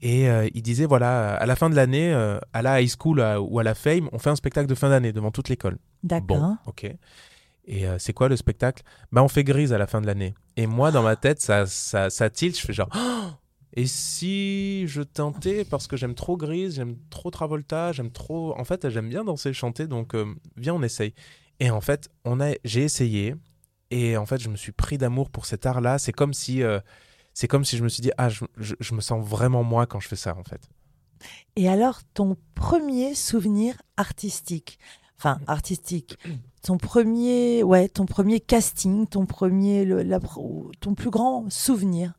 Et 0.00 0.28
euh, 0.30 0.48
il 0.54 0.62
disait 0.62 0.86
voilà, 0.86 1.34
à 1.36 1.46
la 1.46 1.56
fin 1.56 1.70
de 1.70 1.74
l'année, 1.74 2.12
euh, 2.12 2.38
à 2.52 2.62
la 2.62 2.80
high 2.80 2.88
school 2.90 3.20
à- 3.20 3.40
ou 3.40 3.58
à 3.58 3.62
la 3.62 3.74
Fame, 3.74 4.08
on 4.12 4.18
fait 4.18 4.30
un 4.30 4.36
spectacle 4.36 4.68
de 4.68 4.74
fin 4.74 4.88
d'année 4.90 5.12
devant 5.12 5.30
toute 5.30 5.48
l'école. 5.48 5.78
d'accord. 6.02 6.38
Bon, 6.38 6.56
ok. 6.66 6.92
Et 7.66 7.86
euh, 7.86 7.98
c'est 7.98 8.12
quoi 8.12 8.28
le 8.28 8.36
spectacle? 8.36 8.82
Bah, 9.12 9.22
on 9.22 9.28
fait 9.28 9.44
grise 9.44 9.72
à 9.72 9.78
la 9.78 9.86
fin 9.86 10.00
de 10.00 10.06
l'année. 10.06 10.34
Et 10.56 10.66
moi, 10.66 10.90
dans 10.90 11.02
ma 11.02 11.16
tête, 11.16 11.40
ça, 11.40 11.66
ça, 11.66 12.10
ça 12.10 12.30
tilt. 12.30 12.56
Je 12.58 12.64
fais 12.64 12.72
genre. 12.72 12.88
Oh 12.94 13.30
et 13.74 13.86
si 13.86 14.86
je 14.86 15.02
tentais, 15.02 15.64
parce 15.64 15.86
que 15.86 15.96
j'aime 15.96 16.14
trop 16.14 16.36
grise, 16.36 16.76
j'aime 16.76 16.96
trop 17.10 17.30
Travolta, 17.30 17.92
j'aime 17.92 18.10
trop. 18.10 18.58
En 18.58 18.64
fait, 18.64 18.88
j'aime 18.88 19.08
bien 19.08 19.24
danser, 19.24 19.52
chanter, 19.52 19.86
donc 19.86 20.14
euh, 20.14 20.24
viens, 20.56 20.74
on 20.74 20.82
essaye. 20.82 21.12
Et 21.60 21.70
en 21.70 21.80
fait, 21.80 22.08
on 22.24 22.40
a... 22.40 22.52
j'ai 22.64 22.82
essayé. 22.84 23.34
Et 23.90 24.16
en 24.16 24.26
fait, 24.26 24.38
je 24.40 24.48
me 24.48 24.56
suis 24.56 24.72
pris 24.72 24.96
d'amour 24.96 25.28
pour 25.30 25.44
cet 25.44 25.66
art-là. 25.66 25.98
C'est 25.98 26.12
comme 26.12 26.32
si. 26.34 26.62
C'est 27.40 27.46
comme 27.46 27.64
si 27.64 27.76
je 27.76 27.84
me 27.84 27.88
suis 27.88 28.00
dit, 28.02 28.10
ah, 28.18 28.28
je, 28.28 28.44
je- 28.56 28.74
je 28.80 28.94
me 28.94 29.00
sens 29.00 29.24
vraiment 29.24 29.62
moi 29.62 29.86
quand 29.86 30.00
je 30.00 30.08
fais 30.08 30.16
ça, 30.16 30.36
en 30.36 30.42
fait. 30.42 30.60
Et 31.54 31.68
alors, 31.68 32.00
ton 32.12 32.36
premier 32.56 33.14
souvenir 33.14 33.80
artistique, 33.96 34.80
enfin 35.20 35.38
artistique, 35.46 36.18
ton 36.62 36.78
premier, 36.78 37.62
ouais, 37.62 37.88
ton 37.88 38.06
premier 38.06 38.40
casting, 38.40 39.06
ton 39.06 39.24
premier, 39.24 39.84
le- 39.84 40.02
la 40.02 40.18
ton 40.80 40.94
plus 40.96 41.10
grand 41.10 41.48
souvenir? 41.48 42.12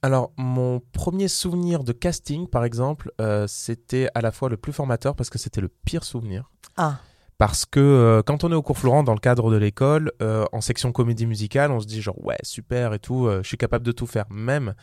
Alors, 0.00 0.30
mon 0.36 0.80
premier 0.92 1.26
souvenir 1.26 1.82
de 1.82 1.90
casting, 1.90 2.46
par 2.46 2.64
exemple, 2.64 3.10
euh, 3.20 3.48
c'était 3.48 4.10
à 4.14 4.20
la 4.20 4.30
fois 4.30 4.48
le 4.48 4.56
plus 4.56 4.72
formateur 4.72 5.16
parce 5.16 5.28
que 5.28 5.38
c'était 5.40 5.60
le 5.60 5.66
pire 5.84 6.04
souvenir. 6.04 6.52
Ah, 6.76 7.00
Parce 7.40 7.64
que 7.64 7.80
euh, 7.80 8.22
quand 8.22 8.44
on 8.44 8.52
est 8.52 8.54
au 8.54 8.60
cours 8.60 8.76
Florent 8.76 9.02
dans 9.02 9.14
le 9.14 9.18
cadre 9.18 9.50
de 9.50 9.56
l'école, 9.56 10.12
euh, 10.20 10.44
en 10.52 10.60
section 10.60 10.92
comédie 10.92 11.24
musicale, 11.24 11.70
on 11.70 11.80
se 11.80 11.86
dit 11.86 12.02
genre 12.02 12.22
ouais 12.22 12.36
super 12.42 12.92
et 12.92 12.98
tout, 12.98 13.28
euh, 13.28 13.42
je 13.42 13.48
suis 13.48 13.56
capable 13.56 13.82
de 13.82 13.92
tout 13.92 14.06
faire. 14.06 14.26
Même, 14.28 14.74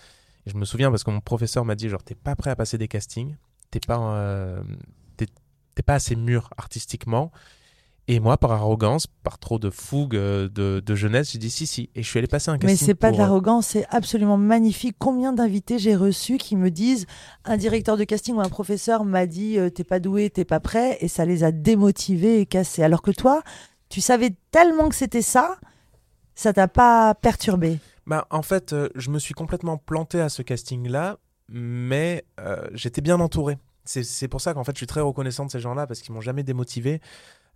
je 0.48 0.56
me 0.56 0.66
souviens 0.66 0.90
parce 0.90 1.04
que 1.04 1.12
mon 1.12 1.20
professeur 1.20 1.66
m'a 1.66 1.76
dit 1.76 1.88
genre 1.88 2.02
t'es 2.02 2.16
pas 2.16 2.36
prêt 2.36 2.50
à 2.50 2.56
passer 2.56 2.80
des 2.80 2.88
castings, 2.88 3.36
t'es 3.70 3.80
pas, 3.80 4.60
t'es 5.16 5.84
pas 5.84 5.94
assez 5.94 6.16
mûr 6.16 6.50
artistiquement. 6.58 7.32
Et 8.10 8.20
moi, 8.22 8.38
par 8.38 8.52
arrogance, 8.52 9.08
par 9.08 9.38
trop 9.38 9.60
de 9.60 9.70
fougue 9.70 10.16
euh, 10.16 10.48
de, 10.48 10.82
de 10.86 10.96
jeunesse, 10.96 11.32
j'ai 11.32 11.40
dit 11.40 11.50
si 11.50 11.68
si. 11.68 11.90
Et 11.94 12.04
je 12.04 12.08
suis 12.08 12.20
allé 12.20 12.28
passer 12.28 12.50
un 12.50 12.58
casting. 12.58 12.70
mais 12.70 12.76
c'est 12.86 12.96
pas 12.96 13.12
de 13.12 13.18
pour, 13.18 13.22
euh, 13.22 13.28
l'arrogance, 13.28 13.68
c'est 13.68 13.86
absolument 13.90 14.38
magnifique. 14.38 14.96
Combien 14.98 15.34
d'invités 15.34 15.78
j'ai 15.78 15.96
reçus 15.96 16.38
qui 16.38 16.56
me 16.56 16.72
disent 16.72 17.06
un 17.44 17.58
directeur 17.58 17.98
de 17.98 18.06
casting 18.06 18.36
ou 18.36 18.42
un 18.42 18.50
professeur 18.50 19.04
m'a 19.04 19.26
dit 19.26 19.60
euh, 19.60 19.70
t'es 19.70 19.84
pas 19.84 20.00
doué, 20.00 20.30
t'es 20.30 20.46
pas 20.46 20.62
prêt, 20.62 20.98
et 21.02 21.10
ça 21.10 21.26
les 21.26 21.44
a 21.44 21.52
démotivés 21.52 22.40
et 22.40 22.46
cassés. 22.46 22.82
Alors 22.82 23.02
que 23.02 23.12
toi, 23.12 23.44
tu 23.90 24.00
savais 24.00 24.36
tellement 24.52 24.88
que 24.88 24.96
c'était 24.96 25.22
ça, 25.22 25.58
ça 26.34 26.54
t'a 26.54 26.70
pas 26.70 27.14
perturbé. 27.14 27.80
Bah, 28.06 28.26
en 28.30 28.42
fait, 28.42 28.74
je 28.96 29.10
me 29.10 29.20
suis 29.20 29.34
complètement 29.34 29.78
planté 29.78 30.22
à 30.22 30.30
ce 30.30 30.42
casting-là, 30.42 31.18
mais 31.50 32.26
euh, 32.40 32.68
j'étais 32.74 33.02
bien 33.02 33.20
entouré. 33.20 33.58
C'est 33.86 34.04
c'est 34.04 34.28
pour 34.28 34.42
ça 34.42 34.54
qu'en 34.54 34.64
fait, 34.64 34.74
je 34.74 34.78
suis 34.78 34.88
très 34.88 35.02
reconnaissant 35.02 35.46
de 35.46 35.52
ces 35.52 35.60
gens-là 35.60 35.88
parce 35.88 36.02
qu'ils 36.02 36.14
m'ont 36.14 36.22
jamais 36.22 36.44
démotivé. 36.44 37.02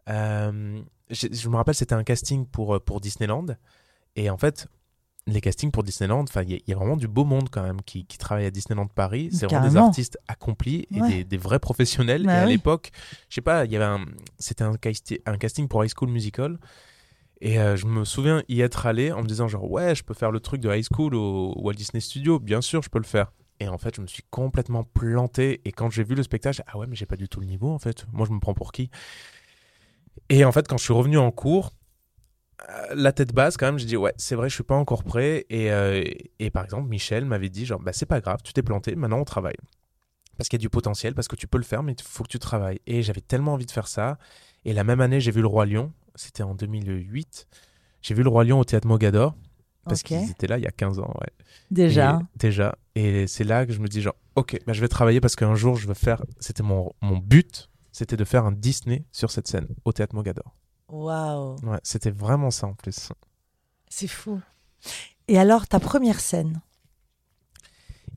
Euh, 0.10 0.82
je 1.10 1.50
me 1.50 1.56
rappelle, 1.56 1.76
c'était 1.76 1.96
un 1.96 2.04
casting 2.04 2.46
pour, 2.46 2.76
euh, 2.76 2.80
pour 2.80 3.02
Disneyland. 3.02 3.46
Et 4.16 4.30
en 4.30 4.38
fait, 4.38 4.68
les 5.28 5.40
castings 5.42 5.72
pour 5.72 5.84
Disneyland, 5.84 6.26
il 6.36 6.50
y, 6.50 6.54
a- 6.56 6.58
il 6.58 6.70
y 6.70 6.74
a 6.74 6.76
vraiment 6.76 6.98
du 6.98 7.08
beau 7.08 7.24
monde 7.26 7.50
quand 7.52 7.62
même 7.64 7.82
qui, 7.82 8.06
qui 8.06 8.18
travaille 8.18 8.46
à 8.46 8.52
Disneyland 8.52 8.88
Paris. 8.88 9.30
C'est 9.32 9.46
vraiment 9.46 9.62
des 9.68 9.78
artistes 9.78 10.18
accomplis 10.28 10.88
et 10.92 11.02
Ouais. 11.02 11.08
des, 11.10 11.24
des 11.24 11.38
vrais 11.38 11.60
professionnels. 11.60 12.26
Bah 12.26 12.34
et 12.34 12.40
à 12.40 12.46
oui. 12.46 12.52
l'époque, 12.54 12.92
je 13.30 13.36
sais 13.36 13.42
pas, 13.42 13.66
il 13.66 13.72
y 13.72 13.76
avait 13.76 13.86
un, 13.86 14.04
c'était 14.40 14.64
un, 14.64 14.74
casti- 14.74 15.22
un 15.26 15.38
casting 15.38 15.68
pour 15.68 15.84
High 15.84 15.92
School 15.96 16.10
Musical. 16.10 16.58
Et 17.40 17.60
euh, 17.60 17.76
je 17.76 17.88
me 17.88 18.06
souviens 18.06 18.44
y 18.50 18.62
être 18.62 18.86
allé 18.86 19.12
en 19.12 19.22
me 19.24 19.28
disant 19.28 19.48
genre 19.48 19.70
ouais, 19.70 19.96
je 19.96 20.04
peux 20.04 20.14
faire 20.14 20.32
le 20.32 20.40
truc 20.40 20.62
de 20.62 20.70
High 20.74 20.86
School 20.92 21.16
au 21.16 21.54
Walt 21.58 21.74
Disney 21.74 22.00
Studio, 22.02 22.40
bien 22.40 22.62
sûr, 22.62 22.82
je 22.84 22.90
peux 22.90 23.00
le 23.00 23.04
faire. 23.06 23.32
Et 23.60 23.68
en 23.68 23.78
fait, 23.78 23.96
je 23.96 24.02
me 24.02 24.08
suis 24.08 24.24
complètement 24.32 24.84
planté. 24.84 25.62
Et 25.66 25.72
quand 25.72 25.90
j'ai 25.92 26.04
vu 26.04 26.16
le 26.16 26.24
spectacle, 26.24 26.64
ah 26.68 26.78
ouais, 26.78 26.88
mais 26.88 26.96
j'ai 26.96 27.06
pas 27.06 27.16
du 27.16 27.30
tout 27.30 27.40
le 27.40 27.46
niveau 27.48 27.70
en 27.72 27.80
fait. 27.80 28.06
Moi, 28.12 28.26
je 28.28 28.32
me 28.34 28.40
prends 28.40 28.54
pour 28.56 28.72
qui? 28.72 28.90
Et 30.30 30.46
en 30.46 30.52
fait, 30.52 30.68
quand 30.68 30.78
je 30.78 30.84
suis 30.84 30.94
revenu 30.94 31.18
en 31.18 31.32
cours, 31.32 31.74
euh, 32.70 32.94
la 32.96 33.12
tête 33.12 33.34
basse 33.34 33.58
quand 33.58 33.66
même, 33.66 33.80
j'ai 33.80 33.86
dit 33.86 33.98
ouais, 33.98 34.14
c'est 34.18 34.36
vrai, 34.36 34.50
je 34.50 34.54
suis 34.56 34.64
pas 34.64 34.76
encore 34.76 35.04
prêt. 35.04 35.46
Et, 35.50 35.72
euh, 35.72 36.04
et 36.40 36.50
par 36.50 36.64
exemple, 36.64 36.88
Michel 36.90 37.26
m'avait 37.26 37.50
dit 37.50 37.66
genre 37.66 37.80
bah 37.80 37.94
c'est 37.94 38.06
pas 38.06 38.22
grave, 38.22 38.40
tu 38.44 38.54
t'es 38.54 38.62
planté, 38.62 38.96
maintenant 38.96 39.20
on 39.20 39.26
travaille. 39.26 39.58
Parce 40.38 40.48
qu'il 40.50 40.58
y 40.58 40.62
a 40.62 40.66
du 40.66 40.70
potentiel, 40.70 41.14
parce 41.14 41.28
que 41.28 41.36
tu 41.36 41.48
peux 41.48 41.58
le 41.58 41.64
faire, 41.64 41.84
mais 41.84 41.94
il 41.94 42.02
faut 42.04 42.24
que 42.24 42.30
tu 42.30 42.40
travailles. 42.40 42.80
Et 42.88 43.04
j'avais 43.04 43.22
tellement 43.22 43.54
envie 43.54 43.66
de 43.66 43.72
faire 43.72 43.88
ça. 43.88 44.18
Et 44.66 44.74
la 44.74 44.84
même 44.84 45.00
année, 45.02 45.20
j'ai 45.20 45.32
vu 45.32 45.42
Le 45.42 45.48
Roi 45.48 45.66
Lion. 45.66 45.92
C'était 46.16 46.44
en 46.44 46.56
2008. 46.56 47.48
J'ai 48.02 48.14
vu 48.16 48.24
Le 48.24 48.30
Roi 48.30 48.44
Lion 48.46 48.60
au 48.60 48.64
Théâtre 48.64 48.88
Mogador. 48.88 49.36
Parce 49.86 50.04
qu'ils 50.04 50.32
étaient 50.32 50.48
là 50.48 50.58
il 50.58 50.64
y 50.64 50.68
a 50.68 50.72
15 50.72 51.00
ans. 51.00 51.14
Ouais. 51.20 51.28
Déjà. 51.70 52.20
Et- 52.22 52.38
déjà. 52.40 52.76
Et 52.96 53.28
c'est 53.28 53.44
là 53.44 53.66
que 53.66 53.74
je 53.74 53.80
me 53.80 53.88
dis 53.88 54.02
genre, 54.02 54.16
ok, 54.36 54.58
bah, 54.66 54.74
je 54.74 54.82
vais 54.82 54.88
travailler 54.88 55.20
parce 55.22 55.36
qu'un 55.36 55.56
jour, 55.56 55.76
je 55.76 55.88
veux 55.88 55.94
faire... 55.94 56.24
C'était 56.40 56.64
mon, 56.64 56.92
mon 57.02 57.18
but, 57.18 57.70
c'était 57.92 58.18
de 58.18 58.24
faire 58.26 58.46
un 58.46 58.52
Disney 58.52 59.06
sur 59.12 59.32
cette 59.32 59.48
scène, 59.48 59.68
au 59.86 59.92
Théâtre 59.94 60.16
Mogador. 60.16 60.56
Waouh, 60.90 61.56
Ouais, 61.64 61.80
c'était 61.84 62.12
vraiment 62.12 62.52
ça 62.52 62.68
en 62.68 62.74
plus. 62.74 63.10
c'est 63.90 64.08
fou. 64.08 64.42
Et 65.28 65.38
alors, 65.38 65.68
ta 65.68 65.80
première 65.80 66.20
scène? 66.20 66.62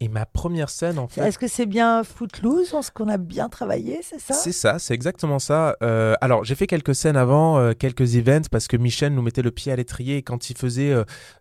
Et 0.01 0.09
ma 0.09 0.27
première 0.27 0.71
scène, 0.71 0.99
en 0.99 1.07
fait... 1.07 1.21
Est-ce 1.21 1.39
que 1.39 1.47
c'est 1.47 1.67
bien 1.67 2.03
Footloose 2.03 2.75
Est-ce 2.75 2.91
qu'on 2.91 3.09
a 3.09 3.17
bien 3.17 3.49
travaillé, 3.49 4.01
c'est 4.03 4.19
ça? 4.21 4.35
C'est 4.35 4.53
ça, 4.53 4.79
c'est 4.81 4.93
exactement 4.93 5.39
ça. 5.39 5.77
Euh, 5.83 6.15
alors, 6.21 6.43
j'ai 6.45 6.57
fait 6.57 6.67
quelques 6.67 6.97
scènes 6.97 7.17
avant, 7.17 7.59
euh, 7.59 7.73
quelques 7.79 8.17
events, 8.17 8.49
parce 8.51 8.67
que 8.67 8.77
Michel 8.77 9.15
nous 9.15 9.23
mettait 9.23 9.43
le 9.43 9.53
pied 9.53 9.71
à 9.71 9.77
l'étrier. 9.77 10.17
Et 10.17 10.23
quand 10.23 10.51
il 10.51 10.59
faisait 10.59 10.93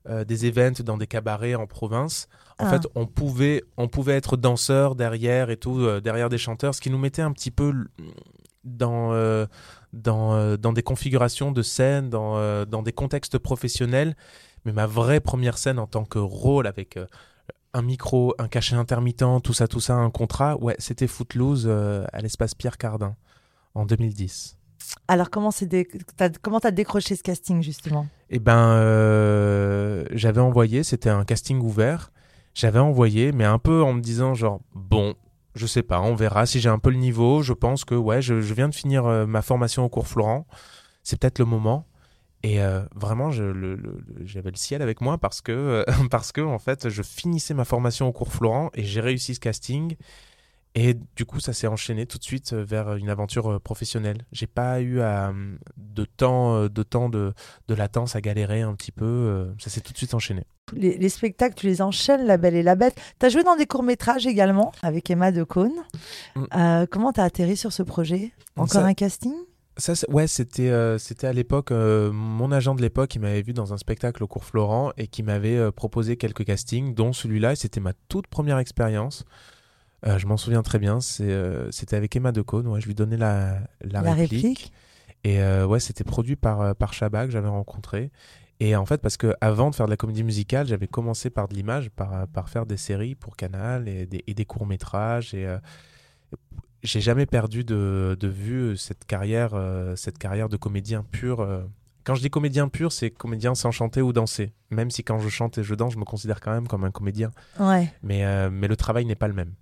euh, 0.08 0.24
des 0.24 0.46
events 0.46 0.84
dans 0.84 0.98
des 0.98 1.08
cabarets 1.08 1.56
en 1.56 1.66
province, 1.66 2.28
en 2.60 2.66
Ah. 2.66 2.70
fait, 2.70 2.88
on 2.94 3.08
pouvait, 3.08 3.64
on 3.78 3.88
pouvait 3.88 4.14
être 4.14 4.38
danseur 4.38 4.94
derrière 4.96 5.50
et 5.50 5.58
tout, 5.58 6.00
derrière 6.02 6.30
des 6.30 6.38
chanteurs, 6.38 6.76
ce 6.76 6.82
qui 6.82 6.92
nous 6.92 7.00
mettait 7.00 7.24
un 7.24 7.32
petit 7.32 7.50
peu 7.52 7.74
dans, 8.64 9.12
dans, 9.94 10.56
dans 10.58 10.74
des 10.74 10.84
configurations 10.84 11.52
de 11.52 11.64
scène, 11.64 12.12
dans, 12.12 12.66
dans 12.66 12.84
des 12.84 12.94
contextes 12.94 13.40
professionnels. 13.40 14.16
Mais 14.66 14.72
ma 14.72 14.86
vraie 14.86 15.20
première 15.20 15.58
scène 15.58 15.80
en 15.80 15.88
tant 15.88 16.06
que 16.06 16.20
rôle 16.20 16.68
avec 16.68 16.98
un 17.74 17.82
micro, 17.82 18.34
un 18.40 18.48
cachet 18.48 18.76
intermittent, 18.76 19.24
tout 19.44 19.54
ça, 19.54 19.68
tout 19.68 19.80
ça, 19.80 19.96
un 19.96 20.10
contrat, 20.10 20.58
ouais, 20.62 20.76
c'était 20.80 21.08
Footloose 21.08 21.66
euh, 21.68 22.06
à 22.14 22.22
l'espace 22.22 22.54
Pierre 22.56 22.78
Cardin 22.78 23.16
en 23.76 23.86
2010. 23.86 24.58
Alors, 25.08 25.30
comment 25.30 25.50
dé- 25.62 25.88
t'as- 26.18 26.30
comment 26.42 26.60
t'as 26.60 26.72
décroché 26.72 27.16
ce 27.16 27.24
casting, 27.24 27.64
justement? 27.64 28.06
Eh 28.30 28.40
ben, 28.40 28.58
euh, 28.58 30.06
j'avais 30.12 30.42
envoyé, 30.42 30.84
c'était 30.84 31.10
un 31.10 31.24
casting 31.26 31.60
ouvert. 31.60 32.12
J'avais 32.54 32.80
envoyé, 32.80 33.32
mais 33.32 33.46
un 33.46 33.58
peu 33.60 33.82
en 33.82 33.94
me 33.94 34.02
disant 34.02 34.34
genre 34.36 34.60
bon, 34.76 35.16
je 35.56 35.66
sais 35.66 35.82
pas, 35.82 36.02
on 36.02 36.14
verra 36.16 36.46
si 36.46 36.60
j'ai 36.60 36.70
un 36.70 36.78
peu 36.80 36.92
le 36.92 36.98
niveau. 36.98 37.42
Je 37.42 37.54
pense 37.54 37.86
que 37.86 37.96
ouais, 37.96 38.22
je, 38.22 38.42
je 38.42 38.54
viens 38.54 38.70
de 38.70 38.76
finir 38.76 39.06
euh, 39.06 39.26
ma 39.26 39.42
formation 39.42 39.84
au 39.86 39.90
cours 39.90 40.08
Florent, 40.08 40.46
c'est 41.02 41.20
peut-être 41.20 41.40
le 41.40 41.46
moment. 41.46 41.86
Et 42.46 42.62
euh, 42.62 42.82
vraiment, 42.94 43.32
je- 43.32 43.44
le- 43.44 43.76
le- 43.76 44.02
le- 44.06 44.26
j'avais 44.26 44.52
le 44.52 44.58
ciel 44.58 44.82
avec 44.82 45.00
moi 45.00 45.18
parce 45.18 45.42
que 45.42 45.52
euh, 45.54 45.84
parce 46.12 46.32
que 46.34 46.42
en 46.42 46.60
fait, 46.60 46.90
je 46.90 47.02
finissais 47.02 47.54
ma 47.54 47.64
formation 47.64 48.08
au 48.08 48.12
cours 48.12 48.34
Florent 48.34 48.70
et 48.74 48.84
j'ai 48.84 49.00
réussi 49.02 49.36
ce 49.36 49.40
casting. 49.40 49.96
Et 50.76 50.96
du 51.16 51.24
coup, 51.26 51.40
ça 51.40 51.54
s'est 51.54 51.68
enchaîné 51.68 52.06
tout 52.08 52.18
de 52.18 52.24
suite 52.24 52.52
euh, 52.52 52.64
vers 52.66 52.96
une 52.96 53.10
aventure 53.10 53.62
professionnelle. 53.62 54.26
J'ai 54.34 54.48
pas 54.48 54.82
eu 54.82 55.02
à, 55.02 55.32
de 55.78 56.04
temps, 56.04 56.64
de, 56.68 56.84
temps 56.84 57.10
de, 57.10 57.32
de 57.68 57.76
latence 57.76 58.16
à 58.16 58.22
galérer 58.22 58.62
un 58.62 58.74
petit 58.74 58.92
peu. 58.92 59.54
Ça 59.60 59.70
s'est 59.70 59.82
tout 59.82 59.94
de 59.94 59.98
suite 59.98 60.14
enchaîné. 60.16 60.44
Les, 60.74 61.10
spectacles, 61.10 61.54
tu 61.56 61.68
les 61.68 61.82
enchaînes, 61.84 62.26
La 62.26 62.38
Belle 62.38 62.56
et 62.56 62.64
la 62.64 62.74
Bête. 62.76 62.96
Tu 63.20 63.26
as 63.26 63.30
joué 63.30 63.44
dans 63.44 63.56
des 63.56 63.68
courts-métrages 63.68 64.26
également 64.26 64.72
avec 64.82 65.10
Emma 65.12 65.32
Decaune. 65.32 65.74
Mm. 66.36 66.86
comment 66.90 67.14
tu 67.14 67.20
as 67.22 67.26
atterri 67.26 67.56
sur 67.56 67.72
ce 67.72 67.84
projet? 67.84 68.32
Encore 68.56 68.84
un 68.84 68.96
casting? 68.96 69.34
Ça, 69.78 69.94
ouais, 70.10 70.28
c'était 70.28 70.70
euh, 70.70 70.98
c'était 71.00 71.28
à 71.28 71.34
l'époque 71.34 71.72
euh, 71.72 72.12
mon 72.12 72.52
agent 72.52 72.76
de 72.76 72.82
l'époque 72.82 73.10
qui 73.10 73.20
m'avait 73.20 73.42
vu 73.42 73.54
dans 73.54 73.74
un 73.74 73.78
spectacle 73.78 74.24
au 74.24 74.28
cours 74.28 74.46
Florent 74.46 74.92
et 74.98 75.08
qui 75.08 75.24
m'avait 75.24 75.58
euh, 75.58 75.72
proposé 75.72 76.16
quelques 76.16 76.46
castings, 76.46 76.94
dont 76.94 77.12
celui-là. 77.12 77.56
C'était 77.56 77.80
ma 77.80 77.94
toute 78.08 78.28
première 78.28 78.60
expérience. 78.60 79.26
je 80.06 80.26
m'en 80.28 80.38
souviens 80.38 80.62
très 80.62 80.80
bien. 80.80 81.00
c'était 81.00 81.96
avec 81.96 82.16
Emma 82.16 82.32
Decaune. 82.32 82.68
Ouais, 82.68 82.82
je 82.82 82.88
lui 82.88 82.96
donnais 82.96 83.18
la, 83.18 83.62
la, 83.82 84.02
réplique. 84.02 84.72
Et 85.24 85.42
ouais, 85.42 85.80
c'était 85.80 86.04
produit 86.04 86.36
par 86.36 86.76
par 86.76 86.94
Chabat 86.94 87.26
que 87.26 87.32
j'avais 87.32 87.48
rencontré. 87.48 88.12
Et 88.60 88.76
en 88.76 88.86
fait, 88.86 89.02
parce 89.02 89.18
que 89.18 89.34
avant 89.42 89.72
de 89.72 89.76
faire 89.76 89.88
de 89.88 89.92
la 89.92 89.98
comédie 89.98 90.24
musicale, 90.24 90.68
j'avais 90.68 90.88
commencé 90.88 91.30
par 91.30 91.48
de 91.48 91.56
l'image, 91.56 91.90
par, 91.90 92.28
par 92.28 92.50
faire 92.50 92.66
des 92.66 92.78
séries 92.78 93.16
pour 93.16 93.36
Canal 93.36 93.90
et 93.90 94.06
des, 94.06 94.24
et 94.28 94.34
des 94.34 94.46
courts 94.46 94.68
métrages 94.68 95.34
et 95.34 95.48
j'ai 96.84 97.02
jamais 97.02 97.26
perdu 97.26 97.64
de, 97.64 98.18
de, 98.20 98.28
vue 98.28 98.78
cette 98.78 99.06
carrière, 99.06 99.52
euh, 99.54 99.96
cette 99.96 100.18
carrière 100.18 100.50
de 100.50 100.58
comédien 100.58 101.04
pur. 101.12 101.40
Euh. 101.40 101.64
Quand 102.04 102.16
je 102.16 102.22
dis 102.22 102.30
comédien 102.30 102.68
pur, 102.68 102.92
c'est 102.92 103.10
comédien 103.10 103.56
sans 103.56 103.72
chanter 103.72 104.02
ou 104.02 104.12
danser. 104.12 104.54
Même 104.70 104.92
si 104.92 105.04
quand 105.04 105.20
je 105.20 105.30
chante 105.30 105.58
et 105.58 105.64
je 105.64 105.74
danse, 105.76 105.94
je 105.94 105.98
me 105.98 106.04
considère 106.04 106.42
quand 106.42 106.52
même 106.52 106.68
comme 106.68 106.84
un 106.84 106.92
comédien. 106.92 107.32
Ouais. 107.60 107.92
Mais, 108.04 108.26
euh, 108.26 108.50
mais 108.52 108.68
le 108.68 108.76
travail 108.76 109.06
n'est 109.06 109.16
pas 109.16 109.30
le 109.30 109.34
même. 109.34 109.54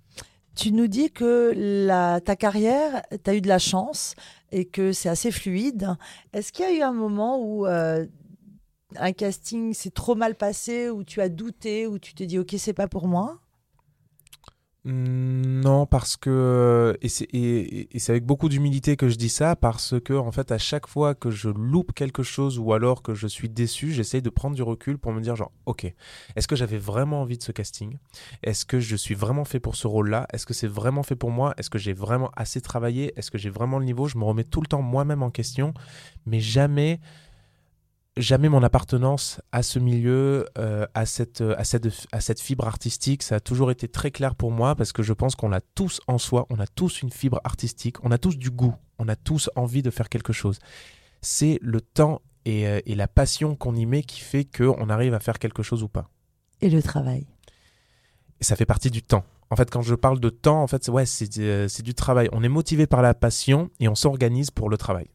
Tu 0.56 0.72
nous 0.72 0.88
dis 0.88 1.10
que 1.10 1.52
la, 1.56 2.20
ta 2.20 2.36
carrière, 2.36 3.02
tu 3.24 3.30
as 3.30 3.34
eu 3.34 3.40
de 3.40 3.48
la 3.48 3.58
chance 3.58 4.16
et 4.50 4.64
que 4.66 4.92
c'est 4.92 5.08
assez 5.08 5.30
fluide. 5.30 5.96
Est-ce 6.32 6.52
qu'il 6.52 6.64
y 6.64 6.68
a 6.68 6.72
eu 6.76 6.82
un 6.82 6.92
moment 6.92 7.40
où 7.40 7.64
un 7.64 9.12
casting 9.12 9.72
s'est 9.72 9.90
trop 9.90 10.14
mal 10.14 10.34
passé, 10.34 10.90
où 10.90 11.04
tu 11.04 11.22
as 11.22 11.30
douté, 11.30 11.86
où 11.86 11.98
tu 11.98 12.12
te 12.12 12.22
dis 12.22 12.38
ok, 12.38 12.54
c'est 12.58 12.74
pas 12.74 12.88
pour 12.88 13.06
moi? 13.06 13.41
Non, 14.84 15.86
parce 15.86 16.16
que 16.16 16.98
et 17.02 17.08
c'est 17.08 18.10
avec 18.10 18.26
beaucoup 18.26 18.48
d'humilité 18.48 18.96
que 18.96 19.08
je 19.08 19.14
dis 19.14 19.28
ça 19.28 19.54
parce 19.54 19.94
que 20.00 20.12
en 20.12 20.32
fait 20.32 20.50
à 20.50 20.58
chaque 20.58 20.88
fois 20.88 21.14
que 21.14 21.30
je 21.30 21.50
loupe 21.50 21.92
quelque 21.92 22.24
chose 22.24 22.58
ou 22.58 22.72
alors 22.72 23.02
que 23.02 23.14
je 23.14 23.28
suis 23.28 23.48
déçu, 23.48 23.92
j'essaye 23.92 24.22
de 24.22 24.30
prendre 24.30 24.56
du 24.56 24.62
recul 24.64 24.98
pour 24.98 25.12
me 25.12 25.20
dire 25.20 25.36
genre 25.36 25.52
ok, 25.66 25.84
est-ce 26.34 26.48
que 26.48 26.56
j'avais 26.56 26.78
vraiment 26.78 27.20
envie 27.20 27.38
de 27.38 27.44
ce 27.44 27.52
casting? 27.52 27.96
Est-ce 28.42 28.66
que 28.66 28.80
je 28.80 28.96
suis 28.96 29.14
vraiment 29.14 29.44
fait 29.44 29.60
pour 29.60 29.76
ce 29.76 29.86
rôle-là? 29.86 30.26
Est-ce 30.32 30.46
que 30.46 30.54
c'est 30.54 30.66
vraiment 30.66 31.04
fait 31.04 31.14
pour 31.14 31.30
moi? 31.30 31.54
Est-ce 31.58 31.70
que 31.70 31.78
j'ai 31.78 31.92
vraiment 31.92 32.32
assez 32.34 32.60
travaillé? 32.60 33.12
Est-ce 33.16 33.30
que 33.30 33.38
j'ai 33.38 33.50
vraiment 33.50 33.78
le 33.78 33.84
niveau? 33.84 34.08
Je 34.08 34.18
me 34.18 34.24
remets 34.24 34.42
tout 34.42 34.60
le 34.60 34.66
temps 34.66 34.82
moi-même 34.82 35.22
en 35.22 35.30
question, 35.30 35.74
mais 36.26 36.40
jamais 36.40 36.98
jamais 38.16 38.48
mon 38.48 38.62
appartenance 38.62 39.40
à 39.52 39.62
ce 39.62 39.78
milieu, 39.78 40.46
euh, 40.58 40.86
à, 40.94 41.06
cette, 41.06 41.40
euh, 41.40 41.54
à, 41.56 41.64
cette, 41.64 41.88
à 42.12 42.20
cette 42.20 42.40
fibre 42.40 42.66
artistique, 42.66 43.22
ça 43.22 43.36
a 43.36 43.40
toujours 43.40 43.70
été 43.70 43.88
très 43.88 44.10
clair 44.10 44.34
pour 44.34 44.50
moi 44.50 44.74
parce 44.74 44.92
que 44.92 45.02
je 45.02 45.12
pense 45.12 45.34
qu'on 45.34 45.48
l'a 45.48 45.60
tous 45.74 46.00
en 46.06 46.18
soi, 46.18 46.46
on 46.50 46.58
a 46.58 46.66
tous 46.66 47.02
une 47.02 47.10
fibre 47.10 47.40
artistique, 47.44 47.96
on 48.04 48.10
a 48.10 48.18
tous 48.18 48.36
du 48.36 48.50
goût, 48.50 48.74
on 48.98 49.08
a 49.08 49.16
tous 49.16 49.50
envie 49.56 49.82
de 49.82 49.90
faire 49.90 50.08
quelque 50.08 50.32
chose. 50.32 50.58
C'est 51.22 51.58
le 51.62 51.80
temps 51.80 52.20
et, 52.44 52.66
euh, 52.66 52.80
et 52.86 52.94
la 52.94 53.08
passion 53.08 53.56
qu'on 53.56 53.74
y 53.74 53.86
met 53.86 54.02
qui 54.02 54.20
fait 54.20 54.44
qu'on 54.44 54.88
arrive 54.90 55.14
à 55.14 55.20
faire 55.20 55.38
quelque 55.38 55.62
chose 55.62 55.82
ou 55.82 55.88
pas. 55.88 56.10
Et 56.60 56.70
le 56.70 56.82
travail. 56.82 57.26
Et 58.40 58.44
ça 58.44 58.56
fait 58.56 58.66
partie 58.66 58.90
du 58.90 59.02
temps. 59.02 59.24
En 59.50 59.56
fait, 59.56 59.70
quand 59.70 59.82
je 59.82 59.94
parle 59.94 60.18
de 60.18 60.30
temps, 60.30 60.62
en 60.62 60.66
fait, 60.66 60.88
ouais, 60.88 61.04
c'est 61.04 61.82
du 61.82 61.94
travail. 61.94 62.28
On 62.32 62.42
est 62.42 62.48
motivé 62.48 62.86
par 62.86 63.02
la 63.02 63.12
passion 63.12 63.70
et 63.80 63.88
on 63.88 63.94
s'organise 63.94 64.50
pour 64.50 64.70
le 64.70 64.78
travail. 64.78 65.11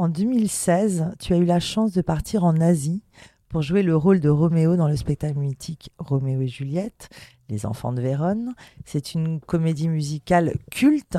En 0.00 0.08
2016, 0.08 1.12
tu 1.18 1.34
as 1.34 1.36
eu 1.36 1.44
la 1.44 1.60
chance 1.60 1.92
de 1.92 2.00
partir 2.00 2.44
en 2.44 2.58
Asie 2.58 3.02
pour 3.50 3.60
jouer 3.60 3.82
le 3.82 3.94
rôle 3.94 4.18
de 4.18 4.30
Roméo 4.30 4.74
dans 4.74 4.88
le 4.88 4.96
spectacle 4.96 5.38
mythique 5.38 5.90
Roméo 5.98 6.40
et 6.40 6.48
Juliette, 6.48 7.10
Les 7.50 7.66
Enfants 7.66 7.92
de 7.92 8.00
Vérone. 8.00 8.54
C'est 8.86 9.12
une 9.12 9.40
comédie 9.40 9.90
musicale 9.90 10.54
culte. 10.70 11.18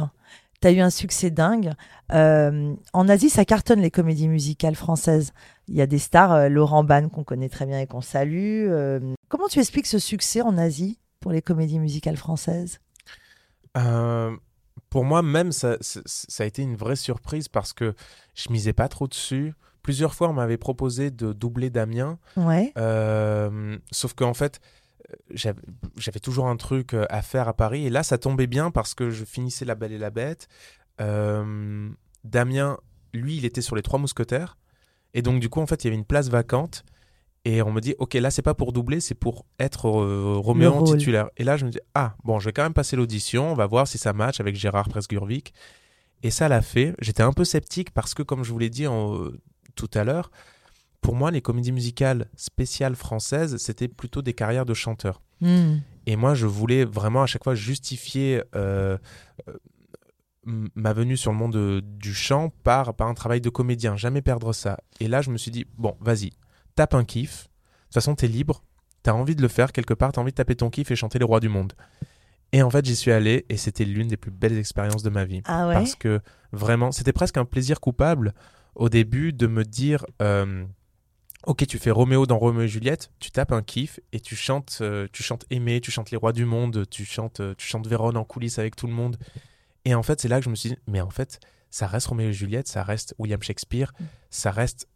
Tu 0.62 0.67
as 0.67 0.71
eu 0.71 0.79
un 0.79 0.89
succès 0.89 1.29
dingue. 1.29 1.73
Euh, 2.12 2.73
en 2.91 3.08
Asie, 3.08 3.29
ça 3.29 3.45
cartonne 3.45 3.82
les 3.82 3.91
comédies 3.91 4.27
musicales 4.27 4.73
françaises. 4.73 5.32
Il 5.67 5.75
y 5.75 5.82
a 5.82 5.86
des 5.86 5.99
stars, 5.99 6.32
euh, 6.32 6.49
Laurent 6.49 6.84
Ban, 6.84 7.08
qu'on 7.08 7.23
connaît 7.23 7.49
très 7.49 7.67
bien 7.67 7.82
et 7.82 7.86
qu'on 7.86 8.01
salue. 8.01 8.65
Euh, 8.67 9.13
comment 9.29 9.47
tu 9.47 9.60
expliques 9.60 9.86
ce 9.86 9.99
succès 9.99 10.41
en 10.41 10.58
Asie 10.58 10.97
pour 11.19 11.32
les 11.32 11.43
comédies 11.43 11.77
musicales 11.77 12.17
françaises? 12.17 12.79
Pour 14.91 15.06
moi, 15.06 15.21
même, 15.21 15.54
ça, 15.54 15.77
a 16.39 16.45
été 16.45 16.62
une 16.62 16.75
vraie 16.75 16.97
surprise 16.97 17.47
parce 17.47 17.71
que 17.71 17.95
je 18.36 18.51
misais 18.51 18.73
pas 18.73 18.89
trop 18.89 19.08
dessus. 19.08 19.54
Plusieurs 19.84 20.13
fois, 20.13 20.30
on 20.30 20.34
m'avait 20.34 20.58
proposé 20.58 21.12
de 21.12 21.32
doubler 21.32 21.69
Damien. 21.69 22.19
Ouais. 22.36 22.73
Euh, 22.77 23.77
sauf 23.91 24.13
qu'en 24.13 24.34
fait, 24.34 24.60
j'avais 25.30 26.19
toujours 26.21 26.47
un 26.49 26.58
truc 26.58 26.93
euh, 26.93 27.06
à 27.10 27.21
faire 27.21 27.47
à 27.47 27.54
Paris. 27.54 27.88
Et 27.88 27.89
là, 27.89 28.04
ça 28.04 28.17
tombait 28.17 28.47
bien 28.47 28.69
parce 28.69 28.93
que 28.93 29.10
je 29.10 29.23
finissais 29.23 29.63
La 29.63 29.75
Belle 29.75 29.93
et 29.93 29.97
la 29.97 30.10
Bête. 30.10 30.49
Euh, 30.99 31.89
Damien, 32.25 32.77
lui, 33.13 33.38
il 33.38 33.45
était 33.45 33.62
sur 33.62 33.77
Les 33.77 33.82
Trois 33.84 33.97
Mousquetaires. 33.97 34.58
Et 35.13 35.21
donc, 35.21 35.39
du 35.39 35.47
coup, 35.47 35.62
en 35.62 35.67
fait, 35.67 35.86
il 35.86 35.88
y 35.88 35.89
avait 35.89 35.97
une 35.97 36.06
place 36.06 36.27
vacante. 36.27 36.84
Et 37.43 37.62
on 37.63 37.71
me 37.71 37.82
dit, 37.82 37.95
ok, 37.97 38.13
là, 38.15 38.30
c'est 38.30 38.43
pas 38.43 38.54
pour 38.54 38.71
doubler, 38.71 38.99
c'est 38.99 39.15
pour 39.15 39.45
être 39.60 39.88
euh, 39.88 40.36
Roméo 40.38 40.73
en 40.73 40.84
titulaire. 40.84 41.30
Et 41.38 41.43
là, 41.43 41.58
je 41.58 41.65
me 41.65 41.71
dis, 41.71 41.80
ah, 41.95 42.15
bon, 42.23 42.39
je 42.39 42.45
vais 42.45 42.54
quand 42.54 42.62
même 42.63 42.73
passer 42.73 42.95
l'audition, 42.95 43.51
on 43.51 43.56
va 43.56 43.65
voir 43.65 43.88
si 43.88 43.97
ça 43.97 44.13
match 44.13 44.39
avec 44.39 44.56
Gérard 44.56 44.89
Presgurvic. 44.89 45.54
Et 46.21 46.30
ça 46.30 46.47
l'a 46.47 46.62
fait. 46.62 46.93
J'étais 46.99 47.23
un 47.23 47.34
peu 47.34 47.43
sceptique 47.43 47.91
parce 47.91 48.13
que, 48.13 48.21
comme 48.21 48.43
je 48.43 48.51
vous 48.51 48.60
l'ai 48.60 48.69
dit 48.69 48.86
en, 48.86 49.32
tout 49.75 49.89
à 49.95 50.04
l'heure, 50.04 50.30
pour 51.01 51.15
moi, 51.15 51.32
les 51.32 51.41
comédies 51.41 51.71
musicales 51.71 52.30
spéciales 52.36 52.95
françaises, 52.95 53.58
c'était 53.58 53.88
plutôt 53.88 54.21
des 54.21 54.34
carrières 54.34 54.65
de 54.65 54.75
chanteurs. 54.75 55.21
Hmm. 55.41 55.77
Et 56.06 56.15
moi, 56.15 56.36
je 56.36 56.45
voulais 56.45 56.86
vraiment 56.86 57.23
à 57.23 57.25
chaque 57.25 57.43
fois 57.43 57.56
justifier 57.56 58.43
euh, 58.56 58.97
euh, 59.49 59.54
ma 60.75 60.93
venue 60.93 61.17
sur 61.17 61.32
le 61.32 61.38
monde 61.38 61.82
du 61.82 62.13
chant 62.13 62.51
par, 62.63 62.93
par 62.93 63.08
un 63.08 63.15
travail 63.15 63.41
de 63.41 63.49
comédien, 63.49 63.97
jamais 63.97 64.21
perdre 64.21 64.54
ça. 64.54 64.77
Et 64.99 65.08
là, 65.08 65.21
je 65.21 65.32
me 65.32 65.38
suis 65.38 65.51
dit, 65.51 65.65
bon, 65.77 65.95
vas-y, 65.99 66.34
tape 66.75 66.93
un 66.93 67.03
kiff. 67.03 67.43
De 67.43 67.47
toute 67.86 67.93
façon, 67.95 68.15
t'es 68.15 68.27
libre. 68.27 68.63
T'as 69.03 69.13
envie 69.13 69.36
de 69.36 69.41
le 69.41 69.47
faire 69.47 69.71
quelque 69.71 69.93
part. 69.93 70.12
T'as 70.12 70.21
envie 70.21 70.31
de 70.31 70.36
taper 70.36 70.55
ton 70.55 70.69
kiff 70.69 70.91
et 70.91 70.95
chanter 70.95 71.19
les 71.19 71.25
rois 71.25 71.39
du 71.39 71.49
monde. 71.49 71.73
Et 72.53 72.62
en 72.62 72.69
fait, 72.69 72.86
j'y 72.86 72.95
suis 72.95 73.12
allé 73.12 73.45
et 73.49 73.57
c'était 73.57 73.86
l'une 73.86 74.07
des 74.07 74.17
plus 74.17 74.31
belles 74.31 74.57
expériences 74.57 75.03
de 75.03 75.10
ma 75.10 75.25
vie. 75.25 75.41
Ah 75.45 75.69
Parce 75.71 75.95
que 75.95 76.19
vraiment, 76.51 76.91
c'était 76.91 77.13
presque 77.13 77.38
un 77.38 77.45
plaisir 77.45 77.79
coupable 77.79 78.34
au 78.75 78.89
début 78.89 79.31
de 79.34 79.47
me 79.47 79.63
dire 79.63 80.05
euh, 80.21 80.65
Ok, 81.47 81.65
tu 81.65 81.79
fais 81.79 81.91
Roméo 81.91 82.25
dans 82.25 82.38
Roméo 82.38 82.63
et 82.63 82.67
Juliette, 82.67 83.12
tu 83.19 83.31
tapes 83.31 83.51
un 83.51 83.63
kiff 83.63 83.99
et 84.12 84.19
tu 84.19 84.36
chantes, 84.36 84.79
euh, 84.81 85.07
tu 85.12 85.23
chantes 85.23 85.45
Aimé, 85.49 85.81
tu 85.81 85.91
chantes 85.91 86.12
les 86.12 86.17
rois 86.17 86.34
du 86.34 86.45
monde, 86.45 86.86
tu 86.89 87.05
chantes, 87.05 87.39
euh, 87.39 87.55
tu 87.57 87.65
chantes 87.67 87.88
Vérone 87.88 88.17
en 88.17 88.25
coulisses 88.25 88.60
avec 88.60 88.75
tout 88.75 88.88
le 88.88 88.93
monde. 88.93 89.17
Et 89.86 89.95
en 89.95 90.03
fait, 90.03 90.19
c'est 90.19 90.27
là 90.27 90.39
que 90.39 90.45
je 90.45 90.49
me 90.49 90.55
suis 90.55 90.69
dit 90.69 90.77
Mais 90.88 91.01
en 91.01 91.10
fait, 91.10 91.39
ça 91.69 91.88
reste 91.88 92.07
Roméo 92.07 92.29
et 92.29 92.34
Juliette, 92.34 92.67
ça 92.67 92.84
reste 92.84 93.15
William 93.17 93.41
Shakespeare, 93.41 93.93
mm. 93.97 94.03
ça 94.29 94.51
reste 94.51 94.88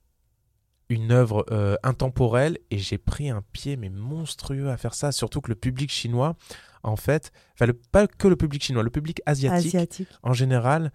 une 0.90 1.12
œuvre 1.12 1.46
euh, 1.52 1.76
intemporelle 1.84 2.60
et 2.70 2.78
j'ai 2.78 2.98
pris 2.98 3.30
un 3.30 3.44
pied 3.54 3.76
mais 3.76 3.90
monstrueux 3.90 4.70
à 4.70 4.78
faire 4.78 4.94
ça 4.94 5.12
surtout 5.12 5.42
que 5.42 5.50
le 5.50 5.56
public 5.56 5.92
chinois 5.92 6.36
en 6.84 6.96
fait 6.96 7.32
enfin 7.54 7.72
pas 7.92 8.06
que 8.08 8.28
le 8.28 8.36
public 8.36 8.64
chinois 8.64 8.84
le 8.84 8.92
public 8.92 9.22
asiatique, 9.26 10.08
en 10.22 10.34
général 10.34 10.92